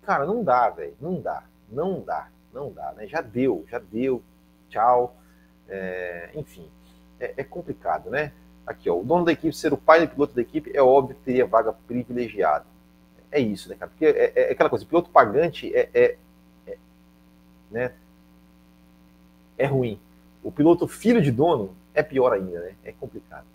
Cara, 0.05 0.25
não 0.25 0.43
dá, 0.43 0.69
velho. 0.69 0.95
Não 1.01 1.19
dá. 1.19 1.43
Não 1.69 2.01
dá. 2.01 2.29
Não 2.53 2.71
dá, 2.71 2.93
né? 2.93 3.07
Já 3.07 3.21
deu, 3.21 3.65
já 3.69 3.79
deu. 3.79 4.23
Tchau. 4.69 5.15
É, 5.67 6.29
enfim, 6.35 6.69
é, 7.19 7.33
é, 7.37 7.43
complicado, 7.43 8.09
né? 8.09 8.31
Aqui, 8.65 8.89
ó, 8.89 8.99
o 8.99 9.03
dono 9.03 9.25
da 9.25 9.31
equipe 9.31 9.55
ser 9.55 9.73
o 9.73 9.77
pai 9.77 10.05
do 10.05 10.13
piloto 10.13 10.33
da 10.33 10.41
equipe 10.41 10.71
é 10.75 10.81
óbvio 10.81 11.15
que 11.15 11.21
teria 11.23 11.45
vaga 11.45 11.73
privilegiada. 11.73 12.65
É 13.31 13.39
isso, 13.39 13.69
né, 13.69 13.75
cara? 13.75 13.89
Porque 13.89 14.05
é, 14.05 14.31
é 14.35 14.51
aquela 14.51 14.69
coisa, 14.69 14.85
piloto 14.85 15.09
pagante 15.09 15.75
é, 15.75 15.89
é, 15.93 16.17
é 16.67 16.77
né? 17.69 17.91
é 19.57 19.65
ruim. 19.65 19.99
O 20.43 20.51
piloto 20.51 20.87
filho 20.87 21.21
de 21.21 21.31
dono 21.31 21.75
é 21.93 22.03
pior 22.03 22.31
ainda, 22.33 22.59
né? 22.59 22.75
É 22.83 22.91
complicado. 22.91 23.45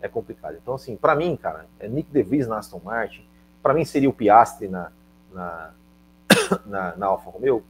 É 0.00 0.08
complicado. 0.08 0.56
Então, 0.60 0.74
assim, 0.74 0.96
para 0.96 1.14
mim, 1.14 1.36
cara, 1.36 1.66
é 1.78 1.88
Nick 1.88 2.10
DeVries 2.10 2.48
na 2.48 2.58
Aston 2.58 2.80
Martin, 2.84 3.24
para 3.62 3.72
mim 3.72 3.84
seria 3.84 4.10
o 4.10 4.12
Piastri 4.12 4.66
na, 4.66 4.90
na, 5.32 5.72
na, 6.66 6.96
na 6.96 7.06
Alfa 7.06 7.30
Romeo. 7.30 7.64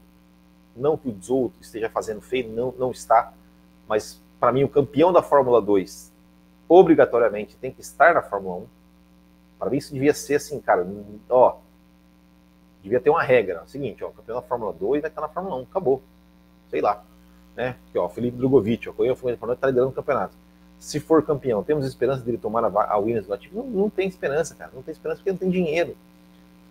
Não 0.74 0.96
que 0.96 1.08
o 1.08 1.22
Zouto 1.22 1.56
esteja 1.60 1.88
fazendo 1.90 2.20
feio, 2.20 2.48
não, 2.52 2.72
não 2.78 2.90
está, 2.90 3.32
mas 3.86 4.20
para 4.40 4.52
mim 4.52 4.64
o 4.64 4.68
campeão 4.68 5.12
da 5.12 5.22
Fórmula 5.22 5.60
2 5.60 6.10
obrigatoriamente 6.68 7.56
tem 7.56 7.70
que 7.70 7.82
estar 7.82 8.14
na 8.14 8.22
Fórmula 8.22 8.56
1. 8.56 8.66
Para 9.58 9.70
mim 9.70 9.76
isso 9.76 9.92
devia 9.92 10.14
ser 10.14 10.36
assim, 10.36 10.58
cara, 10.60 10.86
ó, 11.28 11.56
devia 12.82 13.00
ter 13.00 13.10
uma 13.10 13.22
regra, 13.22 13.60
é 13.60 13.62
o 13.62 13.68
seguinte, 13.68 14.02
ó, 14.02 14.10
campeão 14.10 14.36
da 14.40 14.46
Fórmula 14.46 14.72
2 14.72 15.02
vai 15.02 15.10
estar 15.10 15.20
na 15.20 15.28
Fórmula 15.28 15.56
1, 15.56 15.62
acabou. 15.62 16.02
Sei 16.70 16.80
lá 16.80 17.04
né? 17.56 17.76
Aqui, 17.88 17.98
ó, 17.98 18.08
Felipe 18.08 18.36
Drogovic, 18.36 18.88
ó, 18.88 18.92
Correia 18.92 19.14
Fluminense 19.14 19.44
está 19.54 19.66
liderando 19.66 19.90
o 19.90 19.94
campeonato. 19.94 20.36
Se 20.78 20.98
for 20.98 21.24
campeão, 21.24 21.62
temos 21.62 21.86
esperança 21.86 22.24
dele 22.24 22.38
tomar 22.38 22.64
a, 22.64 22.92
a 22.92 22.98
Williams 22.98 23.26
do 23.26 23.30
Latifi? 23.30 23.54
Não, 23.54 23.64
não 23.64 23.90
tem 23.90 24.08
esperança, 24.08 24.54
cara. 24.54 24.72
Não 24.74 24.82
tem 24.82 24.92
esperança 24.92 25.18
porque 25.18 25.30
não 25.30 25.38
tem 25.38 25.50
dinheiro. 25.50 25.96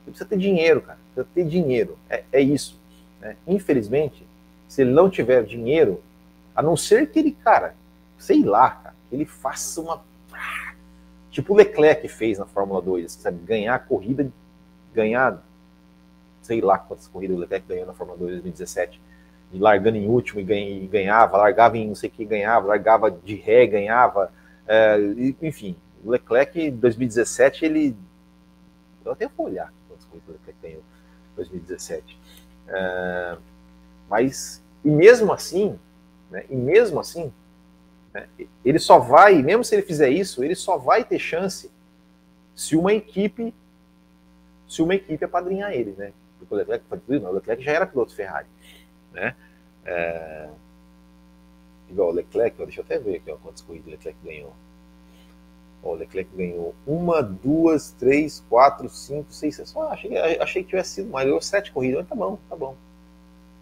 Você 0.03 0.11
precisa 0.11 0.29
ter 0.29 0.37
dinheiro, 0.37 0.81
cara. 0.81 0.97
Precisa 1.13 1.33
ter 1.33 1.45
dinheiro. 1.45 1.97
É, 2.09 2.23
é 2.31 2.41
isso. 2.41 2.79
Né? 3.19 3.35
Infelizmente, 3.47 4.25
se 4.67 4.81
ele 4.81 4.91
não 4.91 5.09
tiver 5.09 5.43
dinheiro, 5.43 6.01
a 6.55 6.61
não 6.61 6.75
ser 6.75 7.09
que 7.09 7.19
ele, 7.19 7.31
cara, 7.31 7.75
sei 8.17 8.43
lá, 8.43 8.69
cara, 8.71 8.95
que 9.09 9.15
ele 9.15 9.25
faça 9.25 9.81
uma. 9.81 10.03
Tipo 11.29 11.53
o 11.53 11.55
Leclerc 11.55 12.07
fez 12.09 12.37
na 12.37 12.45
Fórmula 12.45 12.81
2, 12.81 13.11
sabe? 13.11 13.37
Ganhar 13.45 13.75
a 13.75 13.79
corrida, 13.79 14.29
ganhar, 14.93 15.41
sei 16.41 16.59
lá 16.59 16.77
quantas 16.77 17.07
corridas 17.07 17.37
o 17.37 17.39
Leclerc 17.39 17.67
ganhou 17.67 17.85
na 17.85 17.93
Fórmula 17.93 18.17
2 18.19 18.31
em 18.31 18.41
2017 18.41 18.99
largando 19.53 19.97
em 19.97 20.07
último 20.07 20.39
e 20.39 20.87
ganhava, 20.87 21.37
largava 21.37 21.77
em 21.77 21.87
não 21.87 21.95
sei 21.95 22.09
o 22.09 22.11
que 22.11 22.23
ganhava, 22.23 22.67
largava 22.67 23.11
de 23.11 23.35
ré, 23.35 23.67
ganhava. 23.67 24.31
É, 24.67 24.97
enfim, 25.41 25.75
o 26.03 26.11
Leclerc 26.11 26.59
em 26.59 26.71
2017, 26.71 27.65
ele. 27.65 27.95
Eu 29.03 29.11
até 29.11 29.27
vou 29.27 29.47
olhar 29.47 29.73
quantas 30.11 30.25
coisas 30.25 30.27
o 30.27 30.31
Leclerc 30.31 30.61
ganhou 30.61 30.81
em 30.81 31.35
2017. 31.35 32.19
É, 32.67 33.37
mas, 34.09 34.63
e 34.83 34.89
mesmo 34.89 35.31
assim, 35.31 35.79
né, 36.29 36.45
e 36.49 36.55
mesmo 36.55 36.99
assim, 36.99 37.31
né, 38.13 38.27
ele 38.63 38.79
só 38.79 38.99
vai, 38.99 39.41
mesmo 39.41 39.63
se 39.63 39.75
ele 39.75 39.81
fizer 39.81 40.09
isso, 40.09 40.43
ele 40.43 40.55
só 40.55 40.77
vai 40.77 41.03
ter 41.03 41.19
chance 41.19 41.71
se 42.55 42.75
uma 42.75 42.93
equipe 42.93 43.53
se 44.67 44.81
uma 44.81 44.95
equipe 44.95 45.25
apadrinhar 45.25 45.73
ele, 45.73 45.93
né? 45.97 46.13
Porque 46.39 46.53
o 46.53 46.57
Leclerc, 46.57 46.85
o 46.89 47.31
Leclerc 47.31 47.61
já 47.61 47.71
era 47.73 47.85
piloto 47.85 48.15
Ferrari 48.15 48.47
né? 49.11 49.35
É... 49.85 50.49
Igual 51.89 52.09
o 52.09 52.13
Leclerc, 52.13 52.57
deixa 52.57 52.79
eu 52.79 52.85
até 52.85 52.97
ver 52.97 53.17
aqui 53.17 53.29
ó, 53.31 53.37
quantas 53.37 53.61
corridas 53.61 53.87
o 53.87 53.91
Leclerc 53.91 54.17
ganhou. 54.23 54.53
O 55.83 55.93
Leclerc 55.93 56.29
ganhou 56.35 56.75
uma, 56.85 57.21
duas, 57.21 57.91
três, 57.91 58.43
quatro, 58.49 58.87
cinco, 58.89 59.33
seis, 59.33 59.55
sete. 59.55 59.69
Só 59.69 59.91
achei, 59.91 60.15
achei 60.39 60.63
que 60.63 60.69
tivesse 60.69 60.91
sido 60.91 61.09
mais. 61.09 61.25
Ganhou 61.25 61.41
sete 61.41 61.71
corridas. 61.71 62.07
Tá 62.07 62.15
bom, 62.15 62.37
tá 62.49 62.55
bom. 62.55 62.75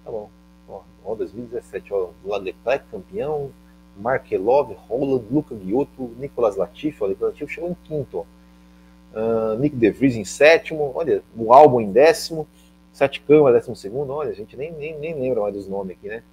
Tá 0.04 0.12
bom. 0.12 0.30
Ó, 0.68 0.82
ó 1.06 1.16
2017, 1.16 1.94
ó, 1.94 2.10
Leclerc, 2.38 2.86
campeão. 2.92 3.52
Markelov, 3.98 4.72
Roland, 4.88 5.24
Luca 5.30 5.56
Giotto, 5.56 6.12
Nicolas 6.18 6.56
Latifi. 6.56 7.04
O 7.04 7.18
Latifi 7.20 7.54
chegou 7.54 7.70
em 7.70 7.78
quinto. 7.84 8.26
Uh, 9.14 9.58
Nick 9.60 9.76
De 9.76 9.92
Vries 9.92 10.16
em 10.16 10.26
sétimo. 10.26 10.92
Olha, 10.96 11.22
o 11.36 11.54
álbum 11.54 11.82
em 11.82 11.92
décimo. 11.92 12.48
Sete 12.92 13.22
Câmara, 13.22 13.56
décimo 13.56 13.76
segundo, 13.76 14.12
olha, 14.12 14.32
a 14.32 14.34
gente 14.34 14.58
nem, 14.58 14.74
nem, 14.74 14.98
nem 14.98 15.14
lembra 15.14 15.44
mais 15.44 15.54
dos 15.54 15.68
nomes 15.68 15.96
aqui, 15.96 16.10
né? 16.10 16.24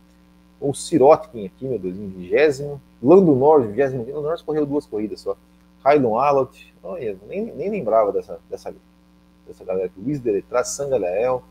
O 0.61 0.74
Sirotkin 0.74 1.47
aqui, 1.47 1.64
meu 1.66 1.78
Deus, 1.78 1.97
em 1.97 2.09
vigésimo. 2.09 2.80
Lando 3.03 3.34
Norris, 3.34 3.70
vigésimo. 3.70 4.05
Lando 4.05 4.22
Norris 4.22 4.43
correu 4.43 4.66
duas 4.66 4.87
corridas 4.87 5.20
só. 5.20 5.37
Railon 5.85 6.18
Alot, 6.18 6.74
olha, 6.83 7.16
nem, 7.27 7.45
nem 7.55 7.70
lembrava 7.70 8.12
dessa, 8.12 8.41
dessa, 8.51 8.74
dessa 9.47 9.64
galera 9.64 9.87
aqui. 9.87 10.01
Luiz 10.01 10.20
Deletraz, 10.20 10.68
Sangalael. 10.68 11.43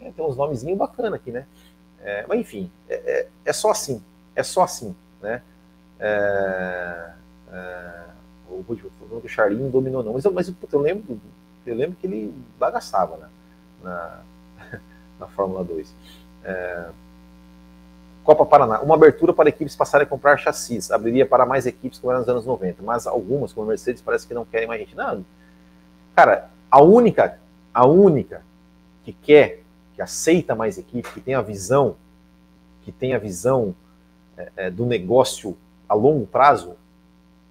É, 0.00 0.10
tem 0.10 0.24
uns 0.24 0.36
nomezinhos 0.36 0.78
bacanas 0.78 1.14
aqui, 1.14 1.30
né? 1.30 1.46
É, 2.02 2.24
mas 2.26 2.40
enfim, 2.40 2.70
é, 2.88 2.94
é, 2.94 3.28
é, 3.44 3.52
só 3.52 3.70
assim. 3.70 4.02
É 4.34 4.42
só 4.42 4.62
assim, 4.62 4.96
né? 5.20 5.42
É, 5.98 7.12
é, 7.52 8.04
o, 8.48 8.64
o 9.22 9.28
Charlinho 9.28 9.70
dominou 9.70 10.02
não, 10.02 10.14
mas, 10.14 10.24
mas 10.26 10.52
eu, 10.72 10.80
lembro, 10.80 11.20
eu 11.66 11.74
lembro 11.74 11.96
que 11.96 12.06
ele 12.06 12.34
bagaçava, 12.58 13.16
né? 13.18 13.28
Na, 13.82 14.22
na 15.20 15.26
Fórmula 15.28 15.62
2. 15.62 15.94
É... 16.44 16.90
Copa 18.30 18.46
Paraná, 18.46 18.80
uma 18.80 18.94
abertura 18.94 19.32
para 19.32 19.48
equipes 19.48 19.74
passarem 19.74 20.06
a 20.06 20.08
comprar 20.08 20.36
chassis, 20.36 20.92
abriria 20.92 21.26
para 21.26 21.44
mais 21.44 21.66
equipes 21.66 21.98
como 21.98 22.12
era 22.12 22.20
nos 22.20 22.28
anos 22.28 22.46
90, 22.46 22.80
mas 22.80 23.04
algumas, 23.04 23.52
como 23.52 23.66
a 23.66 23.70
Mercedes, 23.70 24.00
parece 24.00 24.24
que 24.24 24.32
não 24.32 24.44
querem 24.44 24.68
mais 24.68 24.78
gente. 24.78 24.94
Não, 24.94 25.24
cara, 26.14 26.48
a 26.70 26.80
única, 26.80 27.40
a 27.74 27.84
única 27.84 28.44
que 29.04 29.12
quer, 29.12 29.64
que 29.96 30.00
aceita 30.00 30.54
mais 30.54 30.78
equipes, 30.78 31.10
que 31.10 31.20
tem 31.20 31.34
a 31.34 31.40
visão, 31.40 31.96
que 32.82 32.92
tem 32.92 33.14
a 33.14 33.18
visão 33.18 33.74
é, 34.38 34.52
é, 34.54 34.70
do 34.70 34.86
negócio 34.86 35.58
a 35.88 35.94
longo 35.94 36.24
prazo, 36.24 36.76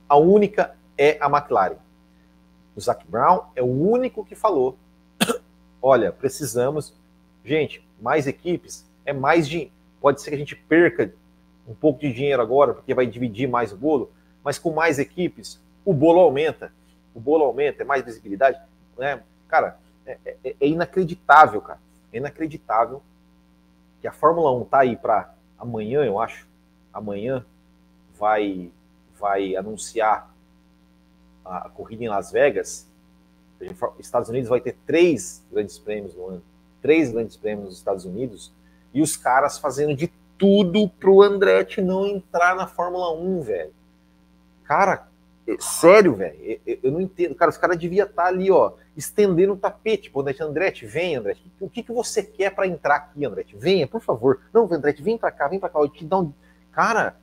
a 0.08 0.16
única 0.16 0.78
é 0.98 1.18
a 1.20 1.26
McLaren. 1.26 1.76
O 2.74 2.80
Zac 2.80 3.06
Brown 3.06 3.48
é 3.54 3.62
o 3.62 3.66
único 3.66 4.24
que 4.24 4.34
falou: 4.34 4.78
olha, 5.82 6.10
precisamos, 6.14 6.94
gente, 7.44 7.86
mais 8.02 8.28
equipes, 8.28 8.86
é 9.06 9.12
mais 9.12 9.46
de. 9.46 9.70
Pode 10.02 10.22
ser 10.22 10.30
que 10.30 10.36
a 10.36 10.40
gente 10.40 10.56
perca 10.56 11.14
um 11.68 11.74
pouco 11.74 12.00
de 12.00 12.12
dinheiro 12.12 12.42
agora, 12.42 12.74
porque 12.74 12.94
vai 12.94 13.06
dividir 13.06 13.48
mais 13.48 13.72
o 13.72 13.78
bolo, 13.78 14.12
mas 14.44 14.58
com 14.58 14.72
mais 14.72 14.98
equipes, 14.98 15.62
o 15.86 15.94
bolo 15.94 16.20
aumenta. 16.20 16.74
O 17.14 17.20
bolo 17.20 17.44
aumenta, 17.44 17.84
é 17.84 17.86
mais 17.86 18.04
visibilidade. 18.04 18.60
Né? 18.98 19.22
Cara, 19.48 19.78
é, 20.06 20.18
é, 20.26 20.56
é 20.60 20.68
inacreditável, 20.68 21.62
cara. 21.62 21.80
É 22.12 22.18
inacreditável 22.18 23.02
que 24.02 24.08
a 24.08 24.12
Fórmula 24.12 24.52
1 24.52 24.66
tá 24.66 24.80
aí 24.80 24.96
para 24.96 25.34
amanhã, 25.58 26.04
eu 26.04 26.20
acho. 26.20 26.48
Amanhã 26.94 27.46
vai 28.18 28.72
vai 29.20 29.56
anunciar 29.56 30.34
a, 31.44 31.68
a 31.68 31.70
corrida 31.70 32.04
em 32.04 32.08
Las 32.08 32.32
Vegas. 32.32 32.88
Estados 34.00 34.30
Unidos 34.30 34.50
vai 34.50 34.62
ter 34.62 34.78
três 34.86 35.44
grandes 35.52 35.78
prêmios 35.78 36.16
no 36.16 36.28
ano, 36.28 36.44
três 36.82 37.12
grandes 37.12 37.36
prêmios 37.36 37.66
nos 37.66 37.78
Estados 37.78 38.06
Unidos 38.06 38.54
e 38.94 39.02
os 39.02 39.16
caras 39.16 39.58
fazendo 39.58 39.96
de 39.96 40.08
tudo 40.38 40.88
pro 40.88 41.22
Andretti 41.22 41.82
não 41.82 42.08
entrar 42.08 42.56
na 42.56 42.66
Fórmula 42.66 43.14
1, 43.14 43.42
velho. 43.42 43.74
Cara, 44.64 45.08
é, 45.48 45.56
sério, 45.60 46.16
velho, 46.16 46.60
eu 46.66 46.92
não 46.92 47.02
entendo. 47.02 47.36
Cara, 47.36 47.50
os 47.50 47.58
caras 47.58 47.78
deviam 47.78 48.08
estar 48.08 48.24
tá 48.24 48.28
ali, 48.28 48.50
ó, 48.50 48.74
estendendo 48.96 49.54
o 49.54 49.58
tapete 49.58 50.10
pro 50.10 50.22
Andretti. 50.22 50.44
Andretti, 50.44 50.86
vem, 50.86 51.16
Andretti. 51.16 51.52
O 51.60 51.70
que, 51.70 51.84
que 51.84 51.92
você 51.92 52.24
quer 52.24 52.54
para 52.54 52.68
entrar 52.68 52.96
aqui, 52.96 53.26
Andretti? 53.26 53.56
Venha, 53.58 53.88
por 53.88 54.02
favor. 54.02 54.42
Não, 54.54 54.72
Andretti, 54.72 55.02
vem 55.02 55.18
para 55.18 55.32
cá, 55.32 55.48
vem 55.48 55.60
para 55.60 55.70
cá. 55.70 55.80
Eu 55.80 55.90
te 55.90 56.06
dá 56.06 56.20
um... 56.20 56.32
Cara, 56.72 57.16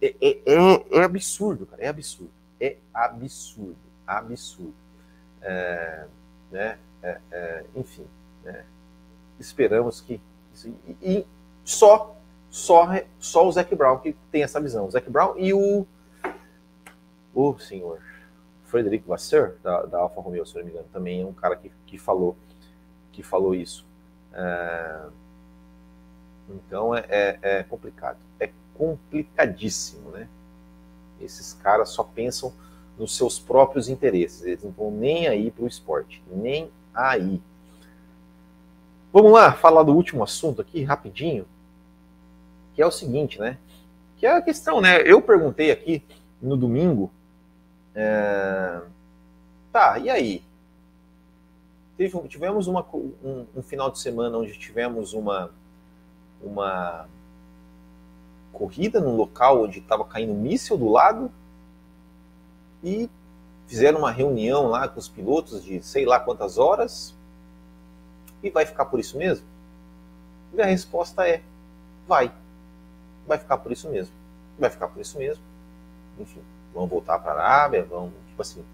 é, 0.00 0.14
é, 0.20 0.28
é, 0.46 0.98
é, 0.98 1.04
absurdo, 1.04 1.66
cara. 1.66 1.82
É 1.82 1.88
absurdo. 1.88 2.30
É 2.60 2.76
absurdo. 2.94 3.76
Absurdo. 4.06 4.74
É, 5.42 6.06
né? 6.50 6.78
É, 7.02 7.20
é, 7.30 7.64
enfim, 7.76 8.06
né? 8.44 8.64
esperamos 9.38 10.00
que. 10.00 10.20
E, 11.02 11.26
só, 11.64 12.16
só, 12.50 12.88
só 13.18 13.46
o 13.46 13.52
Zac 13.52 13.74
Brown 13.74 13.98
que 13.98 14.16
tem 14.30 14.42
essa 14.42 14.60
visão. 14.60 14.86
O 14.86 14.90
Zac 14.90 15.08
Brown 15.10 15.34
e 15.36 15.52
o. 15.52 15.86
O 17.34 17.58
senhor 17.58 18.00
Frederico 18.64 19.08
Vasseur, 19.08 19.56
da, 19.62 19.82
da 19.82 19.98
Alfa 19.98 20.20
Romeo, 20.20 20.44
se 20.44 20.56
não 20.56 20.64
me 20.64 20.70
engano, 20.70 20.86
também 20.92 21.22
é 21.22 21.26
um 21.26 21.32
cara 21.32 21.56
que, 21.56 21.70
que, 21.86 21.98
falou, 21.98 22.36
que 23.12 23.22
falou 23.22 23.54
isso. 23.54 23.86
É, 24.32 25.06
então 26.48 26.94
é, 26.94 27.04
é, 27.08 27.38
é 27.42 27.62
complicado. 27.62 28.18
É 28.40 28.50
complicadíssimo, 28.74 30.10
né? 30.10 30.28
Esses 31.20 31.52
caras 31.54 31.90
só 31.90 32.02
pensam 32.02 32.52
nos 32.98 33.16
seus 33.16 33.38
próprios 33.38 33.88
interesses, 33.88 34.42
eles 34.42 34.62
não 34.62 34.70
vão 34.70 34.90
nem 34.90 35.28
aí 35.28 35.50
para 35.50 35.64
o 35.64 35.68
esporte, 35.68 36.22
nem 36.30 36.70
aí. 36.92 37.40
Vamos 39.20 39.32
lá, 39.32 39.50
falar 39.52 39.82
do 39.82 39.92
último 39.92 40.22
assunto 40.22 40.62
aqui, 40.62 40.84
rapidinho, 40.84 41.44
que 42.72 42.80
é 42.80 42.86
o 42.86 42.90
seguinte, 42.92 43.40
né? 43.40 43.58
Que 44.16 44.26
é 44.28 44.36
a 44.36 44.40
questão, 44.40 44.80
né? 44.80 45.02
Eu 45.02 45.20
perguntei 45.20 45.72
aqui 45.72 46.04
no 46.40 46.56
domingo, 46.56 47.10
é... 47.96 48.80
tá, 49.72 49.98
e 49.98 50.08
aí? 50.08 50.44
tivemos 52.28 52.68
uma, 52.68 52.86
um, 52.94 53.44
um 53.56 53.60
final 53.60 53.90
de 53.90 53.98
semana 53.98 54.38
onde 54.38 54.56
tivemos 54.56 55.12
uma, 55.12 55.50
uma 56.40 57.08
corrida 58.52 59.00
num 59.00 59.16
local 59.16 59.64
onde 59.64 59.80
estava 59.80 60.04
caindo 60.04 60.32
míssil 60.32 60.78
do 60.78 60.88
lado 60.88 61.28
e 62.84 63.10
fizeram 63.66 63.98
uma 63.98 64.12
reunião 64.12 64.68
lá 64.68 64.86
com 64.86 65.00
os 65.00 65.08
pilotos 65.08 65.64
de 65.64 65.82
sei 65.82 66.06
lá 66.06 66.20
quantas 66.20 66.56
horas 66.56 67.17
e 68.42 68.50
vai 68.50 68.66
ficar 68.66 68.84
por 68.86 69.00
isso 69.00 69.16
mesmo? 69.16 69.46
E 70.54 70.60
a 70.60 70.66
resposta 70.66 71.26
é: 71.28 71.42
vai. 72.06 72.32
Vai 73.26 73.38
ficar 73.38 73.58
por 73.58 73.72
isso 73.72 73.88
mesmo. 73.88 74.12
Vai 74.58 74.70
ficar 74.70 74.88
por 74.88 75.00
isso 75.00 75.18
mesmo. 75.18 75.42
Enfim, 76.18 76.40
vão 76.74 76.86
voltar 76.86 77.18
para 77.18 77.32
a 77.32 77.34
Arábia, 77.34 77.84
vão, 77.84 78.12
tipo 78.28 78.42
assim, 78.42 78.64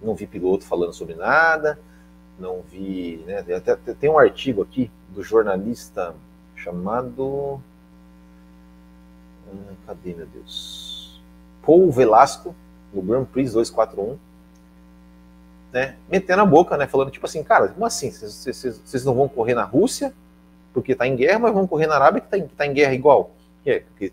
não 0.00 0.14
vi 0.14 0.26
piloto 0.26 0.64
falando 0.64 0.92
sobre 0.92 1.14
nada, 1.14 1.78
não 2.38 2.62
vi, 2.62 3.22
né, 3.26 3.44
até, 3.54 3.76
tem 3.94 4.08
um 4.08 4.18
artigo 4.18 4.62
aqui 4.62 4.90
do 5.10 5.22
jornalista 5.22 6.14
chamado 6.56 7.60
ah, 9.54 9.74
cadê, 9.86 10.14
meu 10.14 10.26
Deus? 10.26 11.20
Paul 11.64 11.90
Velasco, 11.90 12.54
no 12.92 13.02
Grand 13.02 13.24
Prix 13.24 13.52
241, 13.52 14.18
né, 15.74 15.96
metendo 16.08 16.40
a 16.40 16.46
boca, 16.46 16.76
né, 16.76 16.86
falando 16.86 17.10
tipo 17.10 17.26
assim, 17.26 17.42
cara, 17.42 17.66
como 17.66 17.84
assim? 17.84 18.08
Vocês 18.08 19.04
não 19.04 19.12
vão 19.12 19.28
correr 19.28 19.54
na 19.54 19.64
Rússia 19.64 20.14
porque 20.72 20.92
está 20.92 21.04
em 21.04 21.16
guerra, 21.16 21.40
mas 21.40 21.52
vão 21.52 21.66
correr 21.66 21.88
na 21.88 21.96
Arábia 21.96 22.20
que 22.20 22.28
está 22.28 22.38
em, 22.38 22.46
tá 22.46 22.64
em, 22.64 22.72
guerra 22.72 22.94
igual? 22.94 23.32
É, 23.66 23.82
que, 23.98 24.12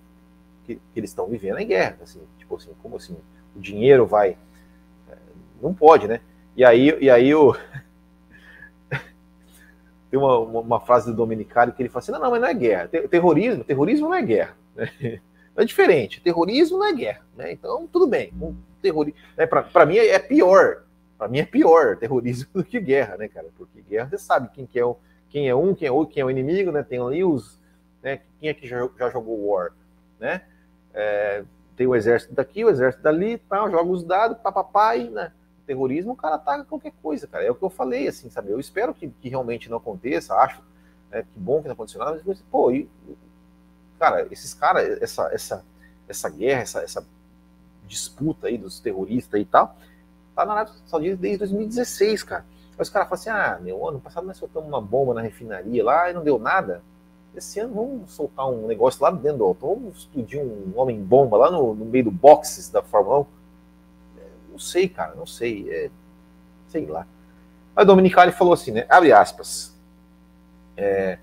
que, 0.66 0.76
que 0.76 0.82
eles 0.96 1.12
estão 1.12 1.28
vivendo 1.28 1.60
em 1.60 1.68
guerra, 1.68 1.98
assim, 2.02 2.20
tipo 2.40 2.56
assim, 2.56 2.72
como 2.82 2.96
assim? 2.96 3.16
O 3.56 3.60
dinheiro 3.60 4.08
vai... 4.08 4.36
É, 5.08 5.16
não 5.62 5.72
pode, 5.72 6.08
né? 6.08 6.20
E 6.58 6.66
aí, 6.66 6.98
e 7.00 7.12
aí 7.12 7.34
o... 7.36 7.56
tem 10.10 10.20
uma, 10.20 10.40
uma, 10.40 10.80
frase 10.80 11.12
do 11.12 11.16
Dominicali 11.16 11.74
que 11.74 11.84
ele 11.84 11.90
fala 11.90 12.00
assim, 12.00 12.12
não, 12.12 12.20
não, 12.20 12.32
mas 12.32 12.42
não 12.42 12.48
é 12.48 12.54
guerra. 12.56 12.88
Terrorismo, 12.88 13.64
terrorismo 13.64 14.08
não 14.08 14.16
é 14.16 14.22
guerra. 14.24 14.58
Né? 14.76 15.22
É 15.54 15.66
diferente. 15.66 16.22
Terrorismo 16.22 16.78
não 16.78 16.86
é 16.86 16.94
guerra. 16.94 17.26
Né? 17.36 17.52
Então, 17.52 17.86
tudo 17.92 18.08
bem. 18.08 18.32
Um 18.42 18.56
né? 19.38 19.46
Para 19.46 19.86
mim 19.86 19.98
é 19.98 20.18
pior. 20.18 20.84
Para 21.22 21.28
mim 21.28 21.38
é 21.38 21.46
pior 21.46 21.98
terrorismo 21.98 22.50
do 22.52 22.64
que 22.64 22.80
guerra, 22.80 23.16
né, 23.16 23.28
cara? 23.28 23.48
Porque 23.56 23.80
guerra 23.80 24.10
você 24.10 24.18
sabe 24.18 24.50
quem 24.56 24.66
que 24.66 24.80
é 24.80 24.84
o, 24.84 24.98
quem 25.30 25.48
é 25.48 25.54
um, 25.54 25.76
quem 25.76 25.88
é 25.88 25.92
outro, 25.92 26.12
quem 26.16 26.22
é 26.22 26.26
o 26.26 26.32
inimigo, 26.32 26.72
né? 26.72 26.82
Tem 26.82 27.00
ali 27.00 27.24
os. 27.24 27.60
Né? 28.02 28.22
Quem 28.40 28.50
é 28.50 28.56
que 28.56 28.68
já, 28.68 28.90
já 28.98 29.08
jogou 29.12 29.52
War? 29.52 29.72
Né? 30.20 30.42
É, 30.96 31.44
tem 31.76 31.86
o 31.86 31.94
exército 31.96 32.34
daqui, 32.34 32.66
o 32.66 32.72
exército 32.72 33.04
dali, 33.04 33.38
tal, 33.38 33.70
joga 33.70 33.92
os 33.92 34.04
dados, 34.04 34.40
papapai, 34.40 35.10
né? 35.10 35.32
terrorismo, 35.68 36.14
o 36.14 36.16
cara 36.16 36.38
ataca 36.38 36.66
qualquer 36.66 36.92
coisa, 37.04 37.28
cara. 37.28 37.44
É 37.44 37.52
o 37.52 37.56
que 37.56 37.64
eu 37.64 37.70
falei, 37.70 38.08
assim, 38.08 38.28
sabe? 38.32 38.50
Eu 38.50 38.60
espero 38.60 38.92
que, 38.92 39.08
que 39.08 39.30
realmente 39.30 39.70
não 39.70 39.78
aconteça, 39.78 40.34
acho 40.34 40.64
né, 41.12 41.22
que 41.22 41.40
bom 41.40 41.62
que 41.62 41.68
não 41.68 41.74
aconteceu 41.74 42.04
nada, 42.04 42.20
mas, 42.26 42.42
pô, 42.50 42.72
e, 42.72 42.90
cara, 44.00 44.28
esses 44.32 44.56
caras, 44.56 45.00
essa, 45.00 45.32
essa, 45.32 45.64
essa 46.08 46.30
guerra, 46.30 46.62
essa, 46.62 46.82
essa 46.82 47.06
disputa 47.86 48.48
aí 48.48 48.58
dos 48.58 48.80
terroristas 48.80 49.40
e 49.40 49.46
tal, 49.46 49.78
tá 50.36 50.46
na 50.46 50.54
Arábia 50.54 50.74
Saudita 50.86 51.16
desde 51.18 51.40
2016, 51.40 52.24
cara. 52.24 52.46
Aí 52.78 52.82
os 52.82 52.90
caras 52.90 53.10
falam 53.10 53.22
assim, 53.22 53.30
ah, 53.30 53.60
meu, 53.62 53.88
ano 53.88 54.00
passado 54.00 54.26
nós 54.26 54.38
soltamos 54.38 54.68
uma 54.68 54.82
bomba 54.82 55.14
na 55.14 55.22
refinaria 55.22 55.84
lá 55.84 56.10
e 56.10 56.14
não 56.14 56.24
deu 56.24 56.40
nada. 56.40 56.82
Esse 57.36 57.60
ano 57.60 57.74
vamos 57.74 58.12
soltar 58.12 58.50
um 58.50 58.68
negócio 58.68 59.02
lá 59.02 59.10
dentro 59.10 59.38
do 59.38 59.44
auto, 59.46 59.68
vamos 59.68 60.00
explodir 60.00 60.42
um 60.42 60.74
homem-bomba 60.76 61.38
lá 61.38 61.52
no, 61.52 61.74
no, 61.74 61.86
meio 61.86 62.06
do 62.06 62.12
boxes 62.12 62.70
da 62.70 62.82
Fórmula 62.82 63.20
1. 63.20 63.26
É, 64.18 64.24
não 64.52 64.60
sei, 64.60 64.90
cara, 64.90 65.16
não 65.16 65.26
sei. 65.26 65.70
É, 65.70 65.90
sei 66.68 66.86
lá. 66.86 67.08
O 67.76 67.86
Dominicali 67.86 68.32
falou 68.34 68.54
assim, 68.54 68.72
né? 68.72 68.86
Abre 68.90 69.14
aspas. 69.14 69.74
É, 70.76 71.20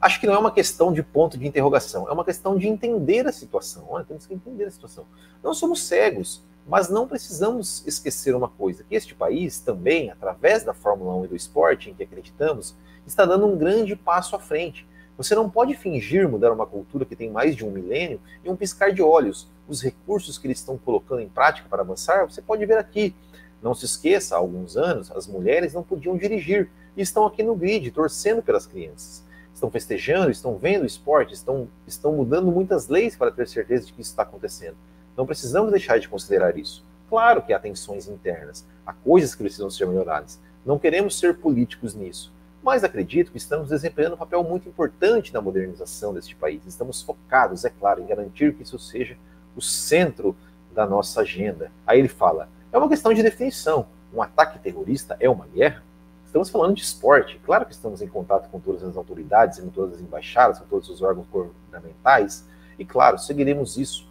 acho 0.00 0.18
que 0.18 0.26
não 0.26 0.34
é 0.34 0.38
uma 0.38 0.50
questão 0.50 0.92
de 0.92 1.02
ponto 1.02 1.38
de 1.38 1.46
interrogação, 1.46 2.08
é 2.08 2.12
uma 2.12 2.24
questão 2.24 2.58
de 2.58 2.66
entender 2.66 3.26
a 3.26 3.32
situação. 3.32 3.86
Olha, 3.88 4.04
temos 4.04 4.26
que 4.26 4.34
entender 4.34 4.64
a 4.64 4.70
situação. 4.70 5.06
Não 5.42 5.54
somos 5.54 5.84
cegos, 5.84 6.42
mas 6.66 6.88
não 6.88 7.08
precisamos 7.08 7.86
esquecer 7.86 8.34
uma 8.34 8.48
coisa: 8.48 8.84
que 8.84 8.94
este 8.94 9.14
país 9.14 9.60
também, 9.60 10.10
através 10.10 10.64
da 10.64 10.72
Fórmula 10.72 11.14
1 11.16 11.24
e 11.24 11.28
do 11.28 11.36
esporte 11.36 11.90
em 11.90 11.94
que 11.94 12.02
acreditamos, 12.02 12.74
está 13.06 13.24
dando 13.24 13.46
um 13.46 13.56
grande 13.56 13.96
passo 13.96 14.36
à 14.36 14.38
frente. 14.38 14.86
Você 15.16 15.34
não 15.34 15.48
pode 15.48 15.76
fingir 15.76 16.28
mudar 16.28 16.52
uma 16.52 16.66
cultura 16.66 17.04
que 17.04 17.14
tem 17.14 17.30
mais 17.30 17.54
de 17.54 17.64
um 17.64 17.70
milênio 17.70 18.20
em 18.44 18.50
um 18.50 18.56
piscar 18.56 18.92
de 18.92 19.02
olhos. 19.02 19.48
Os 19.68 19.82
recursos 19.82 20.38
que 20.38 20.46
eles 20.46 20.58
estão 20.58 20.78
colocando 20.78 21.20
em 21.20 21.28
prática 21.28 21.68
para 21.68 21.82
avançar, 21.82 22.24
você 22.24 22.40
pode 22.40 22.64
ver 22.64 22.78
aqui. 22.78 23.14
Não 23.62 23.74
se 23.74 23.84
esqueça, 23.84 24.34
há 24.34 24.38
alguns 24.38 24.76
anos, 24.76 25.12
as 25.12 25.26
mulheres 25.26 25.74
não 25.74 25.82
podiam 25.82 26.16
dirigir 26.16 26.70
e 26.96 27.02
estão 27.02 27.26
aqui 27.26 27.42
no 27.42 27.54
grid, 27.54 27.90
torcendo 27.90 28.42
pelas 28.42 28.66
crianças 28.66 29.22
estão 29.62 29.70
festejando, 29.70 30.30
estão 30.30 30.56
vendo 30.56 30.82
o 30.82 30.86
esporte, 30.86 31.34
estão, 31.34 31.68
estão 31.86 32.12
mudando 32.12 32.50
muitas 32.50 32.88
leis 32.88 33.14
para 33.14 33.30
ter 33.30 33.46
certeza 33.46 33.86
de 33.86 33.92
que 33.92 34.00
isso 34.00 34.10
está 34.10 34.24
acontecendo. 34.24 34.76
Não 35.16 35.26
precisamos 35.26 35.70
deixar 35.70 35.98
de 35.98 36.08
considerar 36.08 36.56
isso. 36.56 36.84
Claro 37.08 37.42
que 37.42 37.52
há 37.52 37.58
tensões 37.58 38.08
internas, 38.08 38.64
há 38.86 38.92
coisas 38.92 39.34
que 39.34 39.42
precisam 39.42 39.68
ser 39.70 39.86
melhoradas. 39.86 40.40
Não 40.64 40.78
queremos 40.78 41.18
ser 41.18 41.36
políticos 41.36 41.94
nisso, 41.94 42.32
mas 42.62 42.84
acredito 42.84 43.30
que 43.30 43.36
estamos 43.36 43.68
desempenhando 43.68 44.14
um 44.14 44.18
papel 44.18 44.42
muito 44.42 44.68
importante 44.68 45.32
na 45.32 45.40
modernização 45.40 46.14
deste 46.14 46.34
país. 46.34 46.64
Estamos 46.66 47.02
focados, 47.02 47.64
é 47.64 47.70
claro, 47.70 48.00
em 48.00 48.06
garantir 48.06 48.54
que 48.54 48.62
isso 48.62 48.78
seja 48.78 49.16
o 49.56 49.60
centro 49.60 50.34
da 50.72 50.86
nossa 50.86 51.20
agenda. 51.20 51.70
Aí 51.86 51.98
ele 51.98 52.08
fala: 52.08 52.48
é 52.72 52.78
uma 52.78 52.88
questão 52.88 53.12
de 53.12 53.22
definição. 53.22 53.86
Um 54.14 54.22
ataque 54.22 54.58
terrorista 54.58 55.16
é 55.20 55.28
uma 55.28 55.46
guerra? 55.46 55.82
Estamos 56.24 56.48
falando 56.48 56.74
de 56.74 56.82
esporte. 56.82 57.38
Claro 57.44 57.66
que 57.66 57.72
estamos 57.72 58.00
em 58.00 58.08
contato 58.08 58.48
com 58.48 58.58
todas 58.58 58.82
as 58.82 58.96
autoridades, 58.96 59.60
com 59.60 59.68
todas 59.68 59.96
as 59.96 60.00
embaixadas, 60.00 60.58
com 60.58 60.64
todos 60.64 60.88
os 60.88 61.02
órgãos 61.02 61.26
governamentais. 61.26 62.46
E 62.78 62.86
claro, 62.86 63.18
seguiremos 63.18 63.76
isso 63.76 64.08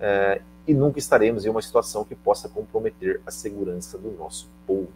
é, 0.00 0.40
e 0.66 0.74
nunca 0.74 0.98
estaremos 0.98 1.44
em 1.44 1.48
uma 1.48 1.62
situação 1.62 2.04
que 2.04 2.14
possa 2.14 2.48
comprometer 2.48 3.20
a 3.26 3.30
segurança 3.30 3.98
do 3.98 4.10
nosso 4.12 4.48
povo. 4.66 4.88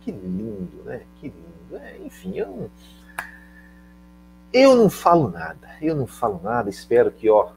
Que 0.00 0.10
lindo, 0.10 0.82
né? 0.84 1.02
Que 1.20 1.28
lindo. 1.28 1.84
É, 1.84 1.98
enfim, 1.98 2.36
eu 2.36 2.46
não, 2.46 2.70
eu 4.52 4.76
não 4.76 4.90
falo 4.90 5.28
nada. 5.28 5.68
Eu 5.80 5.94
não 5.94 6.06
falo 6.06 6.40
nada. 6.42 6.70
Espero 6.70 7.10
que, 7.10 7.28
ó, 7.28 7.50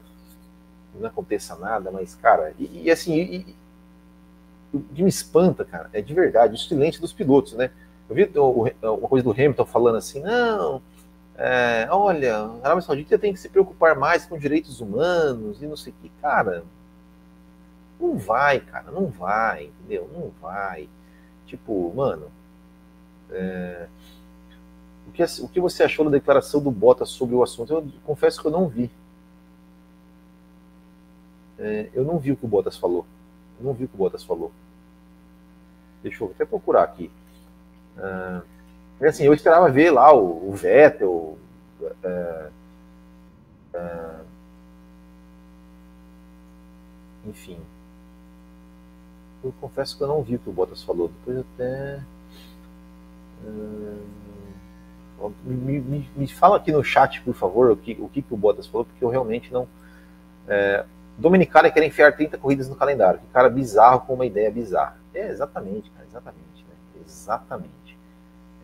não 0.94 1.08
aconteça 1.08 1.56
nada, 1.56 1.90
mas, 1.90 2.14
cara, 2.14 2.54
e, 2.58 2.84
e 2.84 2.90
assim, 2.90 3.14
e, 3.14 3.56
o 4.72 4.80
que 4.80 5.02
me 5.02 5.08
espanta, 5.08 5.64
cara, 5.64 5.88
é 5.92 6.02
de 6.02 6.12
verdade, 6.12 6.54
o 6.54 6.58
silêncio 6.58 7.00
dos 7.00 7.12
pilotos, 7.12 7.54
né? 7.54 7.70
Eu 8.08 8.14
vi 8.14 8.30
uma 8.82 9.08
coisa 9.08 9.24
do 9.24 9.30
Hamilton 9.30 9.64
falando 9.64 9.96
assim, 9.96 10.20
não, 10.20 10.82
é, 11.36 11.88
olha, 11.90 12.36
a 12.36 12.56
Arábia 12.64 12.82
Saudita 12.82 13.18
tem 13.18 13.32
que 13.32 13.40
se 13.40 13.48
preocupar 13.48 13.96
mais 13.96 14.24
com 14.24 14.38
direitos 14.38 14.80
humanos 14.80 15.60
e 15.60 15.66
não 15.66 15.76
sei 15.76 15.92
o 15.92 15.96
que. 16.02 16.08
Cara, 16.20 16.64
não 17.98 18.16
vai, 18.16 18.60
cara, 18.60 18.90
não 18.90 19.06
vai, 19.06 19.64
entendeu? 19.64 20.08
Não 20.12 20.30
vai. 20.40 20.88
Tipo, 21.46 21.92
mano, 21.94 22.30
é, 23.30 23.88
o, 25.08 25.12
que, 25.12 25.22
o 25.22 25.48
que 25.48 25.60
você 25.60 25.82
achou 25.82 26.04
da 26.04 26.10
declaração 26.10 26.62
do 26.62 26.70
Bottas 26.70 27.10
sobre 27.10 27.34
o 27.34 27.42
assunto? 27.42 27.72
Eu 27.72 27.88
confesso 28.04 28.40
que 28.40 28.46
eu 28.46 28.52
não 28.52 28.68
vi. 28.68 28.90
É, 31.58 31.90
eu 31.92 32.04
não 32.04 32.18
vi 32.18 32.32
o 32.32 32.36
que 32.36 32.44
o 32.44 32.48
Bottas 32.48 32.76
falou. 32.76 33.04
Eu 33.58 33.66
não 33.66 33.74
vi 33.74 33.84
o 33.84 33.88
que 33.88 33.94
o 33.94 33.98
Bottas 33.98 34.24
falou. 34.24 34.52
Deixa 36.02 36.22
eu 36.22 36.30
até 36.30 36.44
procurar 36.44 36.82
aqui. 36.82 37.10
Uh, 37.96 38.53
assim, 39.08 39.24
eu 39.24 39.34
esperava 39.34 39.70
ver 39.70 39.90
lá 39.90 40.12
o, 40.12 40.50
o 40.50 40.52
Vettel. 40.52 41.38
Uh, 41.80 42.50
uh, 43.74 44.24
enfim. 47.26 47.58
Eu 49.42 49.52
confesso 49.60 49.96
que 49.96 50.02
eu 50.02 50.08
não 50.08 50.22
vi 50.22 50.36
o 50.36 50.38
que 50.38 50.48
o 50.48 50.52
Bottas 50.52 50.82
falou. 50.82 51.08
Depois 51.08 51.38
até. 51.38 52.00
Me, 55.44 55.80
me, 55.80 56.10
me, 56.16 56.26
fala 56.26 56.56
aqui 56.56 56.72
no 56.72 56.82
chat, 56.82 57.20
por 57.22 57.34
favor, 57.34 57.70
o 57.70 57.76
que 57.76 57.96
o, 58.00 58.08
que 58.08 58.24
o 58.30 58.36
Bottas 58.36 58.66
falou, 58.66 58.84
porque 58.84 59.04
eu 59.04 59.08
realmente 59.08 59.52
não. 59.52 59.68
É, 60.48 60.84
Dominicana 61.16 61.70
quer 61.70 61.84
enfiar 61.84 62.16
30 62.16 62.38
corridas 62.38 62.68
no 62.68 62.76
calendário. 62.76 63.20
Que 63.20 63.26
cara 63.26 63.48
bizarro 63.48 64.00
com 64.00 64.14
uma 64.14 64.26
ideia 64.26 64.50
bizarra. 64.50 64.98
É, 65.14 65.28
exatamente, 65.28 65.90
cara, 65.90 66.06
exatamente. 66.06 66.64
Né? 66.68 67.02
Exatamente. 67.04 67.83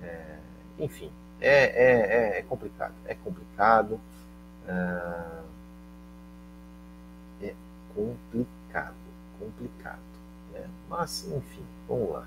É, 0.02 0.36
enfim, 0.78 1.10
é, 1.40 1.64
é, 1.64 2.34
é, 2.34 2.38
é, 2.38 2.42
complicado. 2.42 2.94
É 3.06 3.14
complicado. 3.14 4.00
É, 4.66 5.32
é 7.42 7.54
complicado. 7.94 8.94
Complicado. 9.38 9.98
Né? 10.52 10.68
Mas, 10.88 11.26
enfim, 11.26 11.64
vamos 11.88 12.10
lá. 12.10 12.26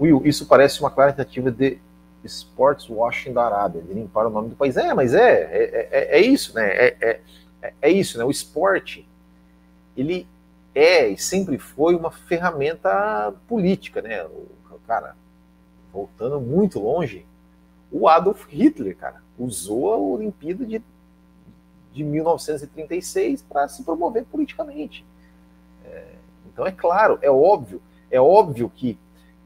Will, 0.00 0.22
isso 0.24 0.46
parece 0.46 0.80
uma 0.80 0.90
clara 0.90 1.12
tentativa 1.12 1.50
de 1.50 1.78
sports 2.24 2.88
washing 2.88 3.32
da 3.32 3.44
Arábia, 3.44 3.82
de 3.82 3.92
limpar 3.92 4.26
o 4.26 4.30
nome 4.30 4.48
do 4.50 4.56
país. 4.56 4.76
É, 4.76 4.94
mas 4.94 5.14
é, 5.14 5.42
é, 5.42 5.88
é, 5.90 6.18
é 6.18 6.20
isso, 6.20 6.54
né? 6.54 6.68
É, 6.68 6.96
é, 7.00 7.72
é, 7.82 7.90
isso, 7.90 8.16
né? 8.16 8.24
O 8.24 8.30
esporte, 8.30 9.06
ele 9.96 10.26
é 10.74 11.08
e 11.08 11.18
sempre 11.18 11.58
foi 11.58 11.94
uma 11.94 12.10
ferramenta 12.10 13.34
política, 13.46 14.00
né? 14.00 14.24
O, 14.24 14.48
cara, 14.86 15.14
voltando 15.92 16.40
muito 16.40 16.78
longe, 16.78 17.26
o 17.90 18.08
Adolf 18.08 18.46
Hitler, 18.48 18.96
cara, 18.96 19.22
usou 19.38 19.92
a 19.92 19.96
Olimpíada 19.96 20.64
de, 20.64 20.82
de 21.92 22.04
1936 22.04 23.42
para 23.42 23.68
se 23.68 23.82
promover 23.82 24.24
politicamente. 24.24 25.04
É, 25.84 26.14
então 26.46 26.66
é 26.66 26.72
claro, 26.72 27.18
é 27.20 27.30
óbvio, 27.30 27.82
é 28.10 28.20
óbvio 28.20 28.70
que, 28.70 28.96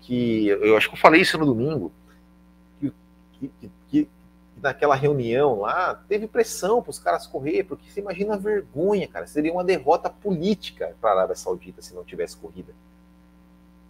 que 0.00 0.48
eu 0.48 0.76
acho 0.76 0.88
que 0.88 0.94
eu 0.94 1.00
falei 1.00 1.22
isso 1.22 1.38
no 1.38 1.46
domingo, 1.46 1.90
que, 2.80 2.92
que, 3.60 3.70
que 3.88 4.08
naquela 4.64 4.94
reunião 4.94 5.60
lá, 5.60 5.94
teve 6.08 6.26
pressão 6.26 6.82
para 6.82 6.90
os 6.90 6.98
caras 6.98 7.26
correr, 7.26 7.64
porque 7.64 7.90
você 7.90 8.00
imagina 8.00 8.34
a 8.34 8.38
vergonha, 8.38 9.06
cara. 9.06 9.26
Seria 9.26 9.52
uma 9.52 9.64
derrota 9.64 10.08
política 10.08 10.96
para 11.00 11.10
a 11.10 11.12
Arábia 11.14 11.36
Saudita 11.36 11.82
se 11.82 11.94
não 11.94 12.04
tivesse 12.04 12.36
corrida. 12.36 12.72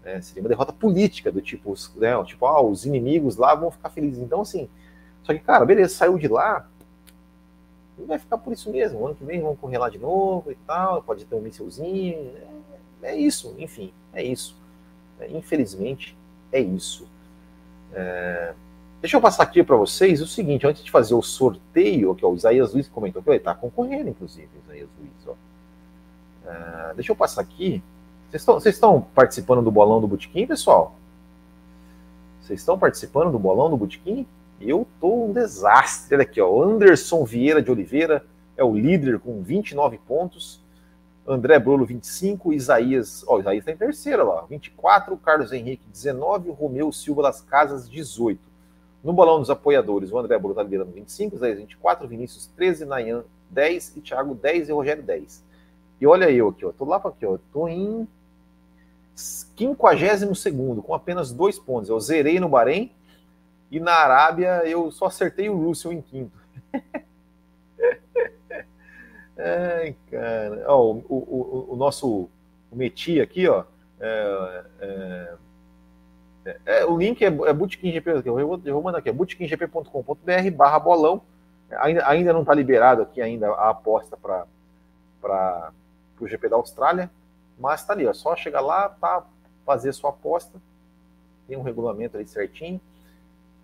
É, 0.04 0.20
seria 0.20 0.42
uma 0.42 0.48
derrota 0.48 0.72
política, 0.72 1.32
do 1.32 1.40
tipo, 1.40 1.74
né, 1.96 2.22
tipo, 2.24 2.46
ah, 2.46 2.60
os 2.62 2.84
inimigos 2.84 3.36
lá 3.36 3.54
vão 3.54 3.70
ficar 3.70 3.90
felizes. 3.90 4.20
Então, 4.20 4.42
assim, 4.42 4.68
só 5.22 5.32
que, 5.32 5.40
cara, 5.40 5.64
beleza, 5.64 5.94
saiu 5.94 6.18
de 6.18 6.28
lá, 6.28 6.68
não 7.98 8.06
vai 8.06 8.18
ficar 8.18 8.38
por 8.38 8.52
isso 8.52 8.70
mesmo. 8.70 9.00
O 9.00 9.06
ano 9.06 9.14
que 9.14 9.24
vem 9.24 9.40
vão 9.40 9.56
correr 9.56 9.78
lá 9.78 9.88
de 9.88 9.98
novo 9.98 10.50
e 10.52 10.56
tal, 10.66 11.02
pode 11.02 11.24
ter 11.24 11.34
um 11.34 11.40
mísselzinho. 11.40 12.32
É, 13.02 13.12
é 13.12 13.16
isso, 13.16 13.54
enfim, 13.58 13.92
é 14.12 14.22
isso. 14.22 14.56
É, 15.18 15.30
infelizmente, 15.30 16.16
é 16.52 16.60
isso. 16.60 17.08
É, 17.92 18.54
Deixa 19.04 19.18
eu 19.18 19.20
passar 19.20 19.42
aqui 19.42 19.62
para 19.62 19.76
vocês 19.76 20.22
o 20.22 20.26
seguinte, 20.26 20.66
antes 20.66 20.82
de 20.82 20.90
fazer 20.90 21.12
o 21.12 21.20
sorteio, 21.20 22.14
que 22.14 22.24
o 22.24 22.34
Isaías 22.34 22.72
Luiz 22.72 22.88
comentou 22.88 23.22
que 23.22 23.28
ele 23.28 23.36
está 23.36 23.54
concorrendo, 23.54 24.08
inclusive, 24.08 24.48
Isaías 24.64 24.88
Luiz. 24.98 25.12
Ó. 25.26 25.32
Uh, 25.32 26.94
deixa 26.94 27.12
eu 27.12 27.16
passar 27.16 27.42
aqui. 27.42 27.82
Vocês 28.34 28.74
estão 28.74 29.00
participando 29.00 29.62
do 29.62 29.70
bolão 29.70 30.00
do 30.00 30.08
Botequim, 30.08 30.44
pessoal? 30.44 30.96
Vocês 32.42 32.58
estão 32.58 32.76
participando 32.76 33.30
do 33.30 33.38
bolão 33.38 33.70
do 33.70 33.76
Botequim? 33.76 34.26
Eu 34.60 34.84
tô 35.00 35.26
um 35.26 35.32
desastre. 35.32 36.16
Olha 36.16 36.24
aqui, 36.24 36.40
ó. 36.40 36.60
Anderson 36.60 37.24
Vieira 37.24 37.62
de 37.62 37.70
Oliveira 37.70 38.26
é 38.56 38.64
o 38.64 38.74
líder 38.74 39.20
com 39.20 39.40
29 39.40 39.98
pontos. 39.98 40.60
André 41.24 41.60
Brolo, 41.60 41.86
25. 41.86 42.52
Isaías, 42.52 43.24
ó, 43.28 43.38
Isaías 43.38 43.60
está 43.60 43.70
em 43.70 43.76
terceira 43.76 44.24
lá, 44.24 44.44
24. 44.50 45.16
Carlos 45.18 45.52
Henrique, 45.52 45.86
19. 45.92 46.50
Romeu 46.50 46.90
Silva 46.90 47.22
das 47.22 47.40
Casas, 47.40 47.88
18. 47.88 48.40
No 49.04 49.12
bolão 49.12 49.38
dos 49.38 49.48
apoiadores, 49.48 50.10
o 50.10 50.18
André 50.18 50.36
Bruno 50.38 50.54
está 50.54 50.62
liderando 50.64 50.90
25, 50.90 51.38
Zé 51.38 51.54
24, 51.54 52.08
Vinícius 52.08 52.48
13, 52.56 52.84
Nayan 52.84 53.22
10 53.50 53.96
e 53.96 54.00
Thiago 54.00 54.34
10 54.34 54.70
e 54.70 54.72
Rogério 54.72 55.04
10. 55.04 55.44
E 56.00 56.06
olha 56.06 56.28
eu 56.32 56.48
aqui, 56.48 56.66
ó, 56.66 56.72
tô 56.72 56.84
lá 56.84 56.98
para 56.98 57.10
aqui, 57.10 57.24
ó, 57.24 57.38
tô 57.52 57.68
em 57.68 58.08
52 59.14 60.44
com 60.84 60.94
apenas 60.94 61.32
dois 61.32 61.58
pontos. 61.58 61.88
Eu 61.88 62.00
zerei 62.00 62.40
no 62.40 62.48
Bahrein 62.48 62.90
e 63.70 63.78
na 63.80 63.92
Arábia 63.92 64.62
eu 64.66 64.90
só 64.90 65.06
acertei 65.06 65.48
o 65.48 65.56
Russell 65.56 65.92
em 65.92 66.00
quinto. 66.00 66.36
Ai, 69.36 69.96
cara. 70.10 70.72
O, 70.74 71.02
o, 71.08 71.66
o, 71.72 71.76
nosso 71.76 72.28
o 72.70 72.76
Meti 72.76 73.20
aqui, 73.20 73.48
ó, 73.48 73.64
é, 74.00 74.64
é, 74.80 75.34
é, 76.44 76.58
é, 76.66 76.84
o 76.84 76.96
link 76.96 77.22
é, 77.24 77.26
é 77.26 77.52
bootkinggp, 77.52 78.06
eu 78.24 78.38
eu 78.38 78.74
vou 78.74 78.82
mandar 78.82 78.98
aqui, 78.98 79.08
é 79.08 79.12
bootkinggp.com.br 79.12 80.50
barra 80.56 80.78
bolão. 80.78 81.22
Ainda, 81.78 82.08
ainda 82.08 82.32
não 82.32 82.42
está 82.42 82.54
liberado 82.54 83.02
aqui 83.02 83.20
ainda 83.20 83.50
a 83.50 83.70
aposta 83.70 84.16
para 84.16 85.72
o 86.20 86.28
GP 86.28 86.48
da 86.48 86.56
Austrália, 86.56 87.10
mas 87.58 87.80
está 87.80 87.92
ali, 87.92 88.06
é 88.06 88.12
só 88.12 88.34
chegar 88.36 88.60
lá, 88.60 88.88
tá, 88.88 89.24
fazer 89.64 89.92
sua 89.92 90.10
aposta, 90.10 90.60
tem 91.46 91.56
um 91.56 91.62
regulamento 91.62 92.16
ali 92.16 92.26
certinho, 92.26 92.80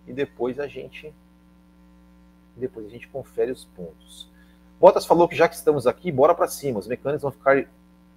e 0.07 0.13
depois 0.13 0.59
a 0.59 0.67
gente 0.67 1.13
depois 2.55 2.85
a 2.85 2.89
gente 2.89 3.07
confere 3.07 3.51
os 3.51 3.63
pontos. 3.63 4.29
Bottas 4.79 5.05
falou 5.05 5.27
que 5.27 5.35
já 5.35 5.47
que 5.47 5.55
estamos 5.55 5.87
aqui, 5.87 6.11
bora 6.11 6.35
para 6.35 6.47
cima, 6.47 6.79
os 6.79 6.87
mecânicos 6.87 7.21
vão 7.21 7.31
ficar 7.31 7.65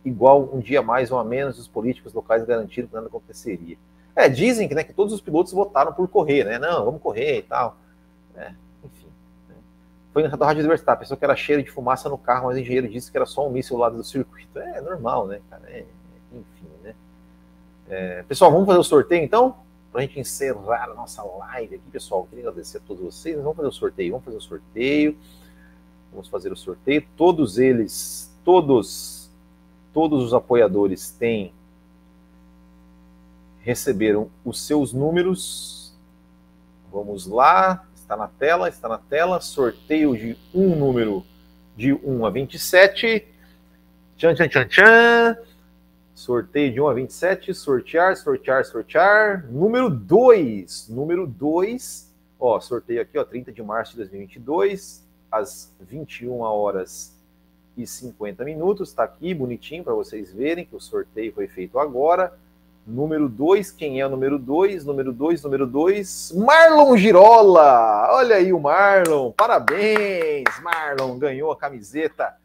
igual 0.04 0.50
um 0.52 0.60
dia 0.60 0.82
mais 0.82 1.10
ou 1.10 1.18
a 1.18 1.24
menos, 1.24 1.58
os 1.58 1.68
políticos 1.68 2.12
locais 2.12 2.44
garantiram 2.44 2.88
que 2.88 2.94
nada 2.94 3.06
aconteceria. 3.06 3.78
É, 4.14 4.28
dizem 4.28 4.68
que, 4.68 4.74
né, 4.74 4.84
que 4.84 4.92
todos 4.92 5.12
os 5.12 5.20
pilotos 5.20 5.52
votaram 5.52 5.92
por 5.92 6.06
correr, 6.08 6.44
né? 6.44 6.58
Não, 6.58 6.84
vamos 6.84 7.02
correr 7.02 7.38
e 7.38 7.42
tal. 7.42 7.76
É? 8.36 8.54
Foi 10.14 10.22
na 10.22 10.28
Rádio 10.28 10.68
Verstappen, 10.68 11.00
pensou 11.00 11.16
que 11.16 11.24
era 11.24 11.34
cheiro 11.34 11.60
de 11.60 11.72
fumaça 11.72 12.08
no 12.08 12.16
carro, 12.16 12.46
mas 12.46 12.56
o 12.56 12.60
engenheiro 12.60 12.88
disse 12.88 13.10
que 13.10 13.16
era 13.16 13.26
só 13.26 13.48
um 13.48 13.50
míssil 13.50 13.76
lado 13.76 13.96
do 13.96 14.04
circuito. 14.04 14.56
É 14.60 14.80
normal, 14.80 15.26
né, 15.26 15.40
cara? 15.50 15.64
É, 15.66 15.84
enfim, 16.32 16.68
né? 16.84 16.94
É, 17.88 18.22
pessoal, 18.22 18.52
vamos 18.52 18.64
fazer 18.64 18.78
o 18.78 18.84
sorteio 18.84 19.24
então? 19.24 19.56
Para 19.90 20.02
a 20.02 20.06
gente 20.06 20.20
encerrar 20.20 20.84
a 20.84 20.94
nossa 20.94 21.20
live 21.20 21.74
aqui, 21.74 21.90
pessoal. 21.90 22.28
Queria 22.30 22.48
agradecer 22.48 22.78
a 22.78 22.80
todos 22.86 23.02
vocês. 23.02 23.36
Vamos 23.36 23.56
fazer 23.56 23.68
o 23.68 23.72
sorteio, 23.72 24.12
vamos 24.12 24.24
fazer 24.24 24.36
o 24.36 24.40
sorteio. 24.40 25.18
Vamos 26.12 26.28
fazer 26.28 26.52
o 26.52 26.56
sorteio. 26.56 27.04
Todos 27.16 27.58
eles, 27.58 28.32
todos, 28.44 29.28
todos 29.92 30.22
os 30.22 30.32
apoiadores 30.32 31.10
têm 31.10 31.52
receberam 33.62 34.30
os 34.44 34.60
seus 34.60 34.92
números. 34.92 35.92
Vamos 36.92 37.26
lá, 37.26 37.84
está 38.04 38.16
na 38.16 38.28
tela, 38.28 38.68
está 38.68 38.88
na 38.88 38.98
tela. 38.98 39.40
Sorteio 39.40 40.16
de 40.16 40.36
um 40.54 40.76
número 40.76 41.24
de 41.74 41.92
1 41.92 42.26
a 42.26 42.30
27. 42.30 43.26
Tchan, 44.16 44.34
tchan, 44.34 44.48
tchan, 44.48 44.68
tchan. 44.68 45.38
Sorteio 46.14 46.72
de 46.72 46.80
1 46.80 46.88
a 46.88 46.94
27. 46.94 47.54
Sortear, 47.54 48.16
sortear, 48.16 48.64
sortear. 48.64 49.46
Número 49.50 49.88
2. 49.88 50.88
Número 50.90 51.26
2. 51.26 52.12
Ó, 52.38 52.60
sorteio 52.60 53.00
aqui, 53.00 53.18
ó, 53.18 53.24
30 53.24 53.50
de 53.50 53.62
março 53.62 53.92
de 53.92 53.98
2022. 53.98 55.02
às 55.32 55.72
21 55.80 56.40
horas 56.40 57.16
e 57.76 57.86
50 57.86 58.44
minutos. 58.44 58.90
Está 58.90 59.04
aqui 59.04 59.34
bonitinho 59.34 59.82
para 59.82 59.94
vocês 59.94 60.32
verem 60.32 60.66
que 60.66 60.76
o 60.76 60.80
sorteio 60.80 61.32
foi 61.32 61.48
feito 61.48 61.78
agora. 61.78 62.38
Número 62.86 63.30
2, 63.30 63.70
quem 63.70 63.98
é 63.98 64.06
o 64.06 64.10
número 64.10 64.38
2? 64.38 64.84
Número 64.84 65.10
2, 65.10 65.42
número 65.42 65.66
2, 65.66 66.32
Marlon 66.36 66.94
Girola. 66.98 68.10
Olha 68.12 68.36
aí 68.36 68.52
o 68.52 68.60
Marlon. 68.60 69.32
Parabéns, 69.32 70.44
Marlon. 70.62 71.18
Ganhou 71.18 71.50
a 71.50 71.56
camiseta. 71.56 72.36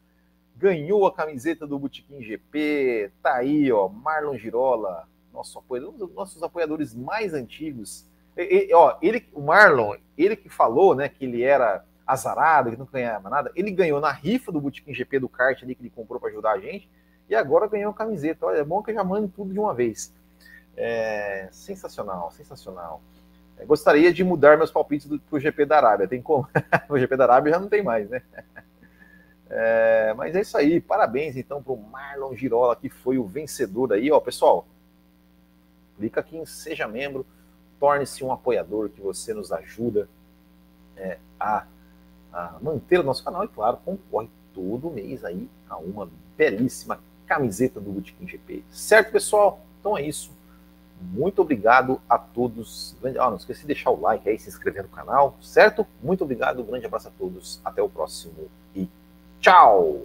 Ganhou 0.56 1.06
a 1.06 1.12
camiseta 1.12 1.66
do 1.66 1.78
Botequim 1.78 2.22
GP. 2.22 3.12
Tá 3.22 3.34
aí, 3.34 3.70
ó, 3.70 3.86
Marlon 3.88 4.38
Girola, 4.38 5.06
nosso 5.30 5.58
apoiador, 5.58 5.92
um 5.92 5.98
dos 5.98 6.14
nossos 6.14 6.42
apoiadores 6.42 6.94
mais 6.94 7.34
antigos. 7.34 8.06
E, 8.34 8.68
e, 8.70 8.74
ó, 8.74 8.96
ele, 9.02 9.28
o 9.34 9.42
Marlon, 9.42 9.96
ele 10.16 10.36
que 10.36 10.48
falou, 10.48 10.94
né, 10.94 11.10
que 11.10 11.26
ele 11.26 11.42
era 11.42 11.84
azarado, 12.06 12.70
que 12.70 12.78
não 12.78 12.88
ganhava 12.90 13.28
nada, 13.28 13.52
ele 13.54 13.70
ganhou 13.70 14.00
na 14.00 14.10
rifa 14.10 14.50
do 14.50 14.60
Botequim 14.60 14.94
GP 14.94 15.18
do 15.18 15.28
kart 15.28 15.62
ali 15.62 15.74
que 15.74 15.82
ele 15.82 15.92
comprou 15.94 16.18
para 16.18 16.30
ajudar 16.30 16.52
a 16.52 16.58
gente 16.58 16.88
e 17.28 17.34
agora 17.34 17.68
ganhou 17.68 17.90
a 17.90 17.94
camiseta. 17.94 18.46
Olha, 18.46 18.56
é 18.56 18.64
bom 18.64 18.82
que 18.82 18.90
eu 18.90 18.94
já 18.94 19.04
mando 19.04 19.28
tudo 19.28 19.52
de 19.52 19.58
uma 19.58 19.74
vez. 19.74 20.18
É, 20.76 21.48
sensacional, 21.50 22.30
sensacional. 22.32 23.02
É, 23.58 23.64
gostaria 23.64 24.12
de 24.12 24.24
mudar 24.24 24.56
meus 24.56 24.70
palpites 24.70 25.06
para 25.06 25.36
o 25.36 25.40
GP 25.40 25.66
da 25.66 25.76
Arábia. 25.76 26.08
Tem 26.08 26.22
como? 26.22 26.48
o 26.88 26.98
GP 26.98 27.16
da 27.16 27.24
Arábia 27.24 27.52
já 27.52 27.58
não 27.58 27.68
tem 27.68 27.82
mais, 27.82 28.08
né? 28.08 28.22
É, 29.52 30.14
mas 30.16 30.36
é 30.36 30.42
isso 30.42 30.56
aí. 30.56 30.80
Parabéns 30.80 31.36
então 31.36 31.60
para 31.60 31.72
o 31.72 31.76
Marlon 31.76 32.36
Girola, 32.36 32.76
que 32.76 32.88
foi 32.88 33.18
o 33.18 33.26
vencedor 33.26 33.92
aí. 33.92 34.08
Ó, 34.08 34.20
pessoal, 34.20 34.64
clica 35.96 36.20
aqui 36.20 36.36
em 36.36 36.46
Seja 36.46 36.86
Membro, 36.86 37.26
torne-se 37.80 38.22
um 38.22 38.30
apoiador 38.30 38.90
que 38.90 39.00
você 39.00 39.34
nos 39.34 39.50
ajuda 39.50 40.08
é, 40.96 41.18
a, 41.38 41.66
a, 42.32 42.58
manter 42.62 43.00
o 43.00 43.02
nosso 43.02 43.24
canal 43.24 43.44
e, 43.44 43.48
claro, 43.48 43.78
concorre 43.84 44.30
todo 44.54 44.88
mês 44.88 45.24
aí 45.24 45.48
a 45.68 45.76
uma 45.76 46.08
belíssima 46.36 47.00
camiseta 47.26 47.80
do 47.80 47.90
Bootkin 47.90 48.28
GP. 48.28 48.64
Certo, 48.70 49.10
pessoal? 49.10 49.60
Então 49.80 49.98
é 49.98 50.02
isso. 50.02 50.30
Muito 51.00 51.40
obrigado 51.42 52.00
a 52.08 52.18
todos. 52.18 52.96
Ah, 53.18 53.30
não 53.30 53.36
esqueci 53.36 53.62
de 53.62 53.68
deixar 53.68 53.90
o 53.90 54.00
like 54.00 54.28
aí, 54.28 54.38
se 54.38 54.48
inscrever 54.48 54.82
no 54.82 54.88
canal, 54.88 55.36
certo? 55.40 55.86
Muito 56.02 56.24
obrigado, 56.24 56.62
um 56.62 56.66
grande 56.66 56.86
abraço 56.86 57.08
a 57.08 57.12
todos. 57.18 57.60
Até 57.64 57.82
o 57.82 57.88
próximo 57.88 58.48
e 58.74 58.88
tchau! 59.40 60.02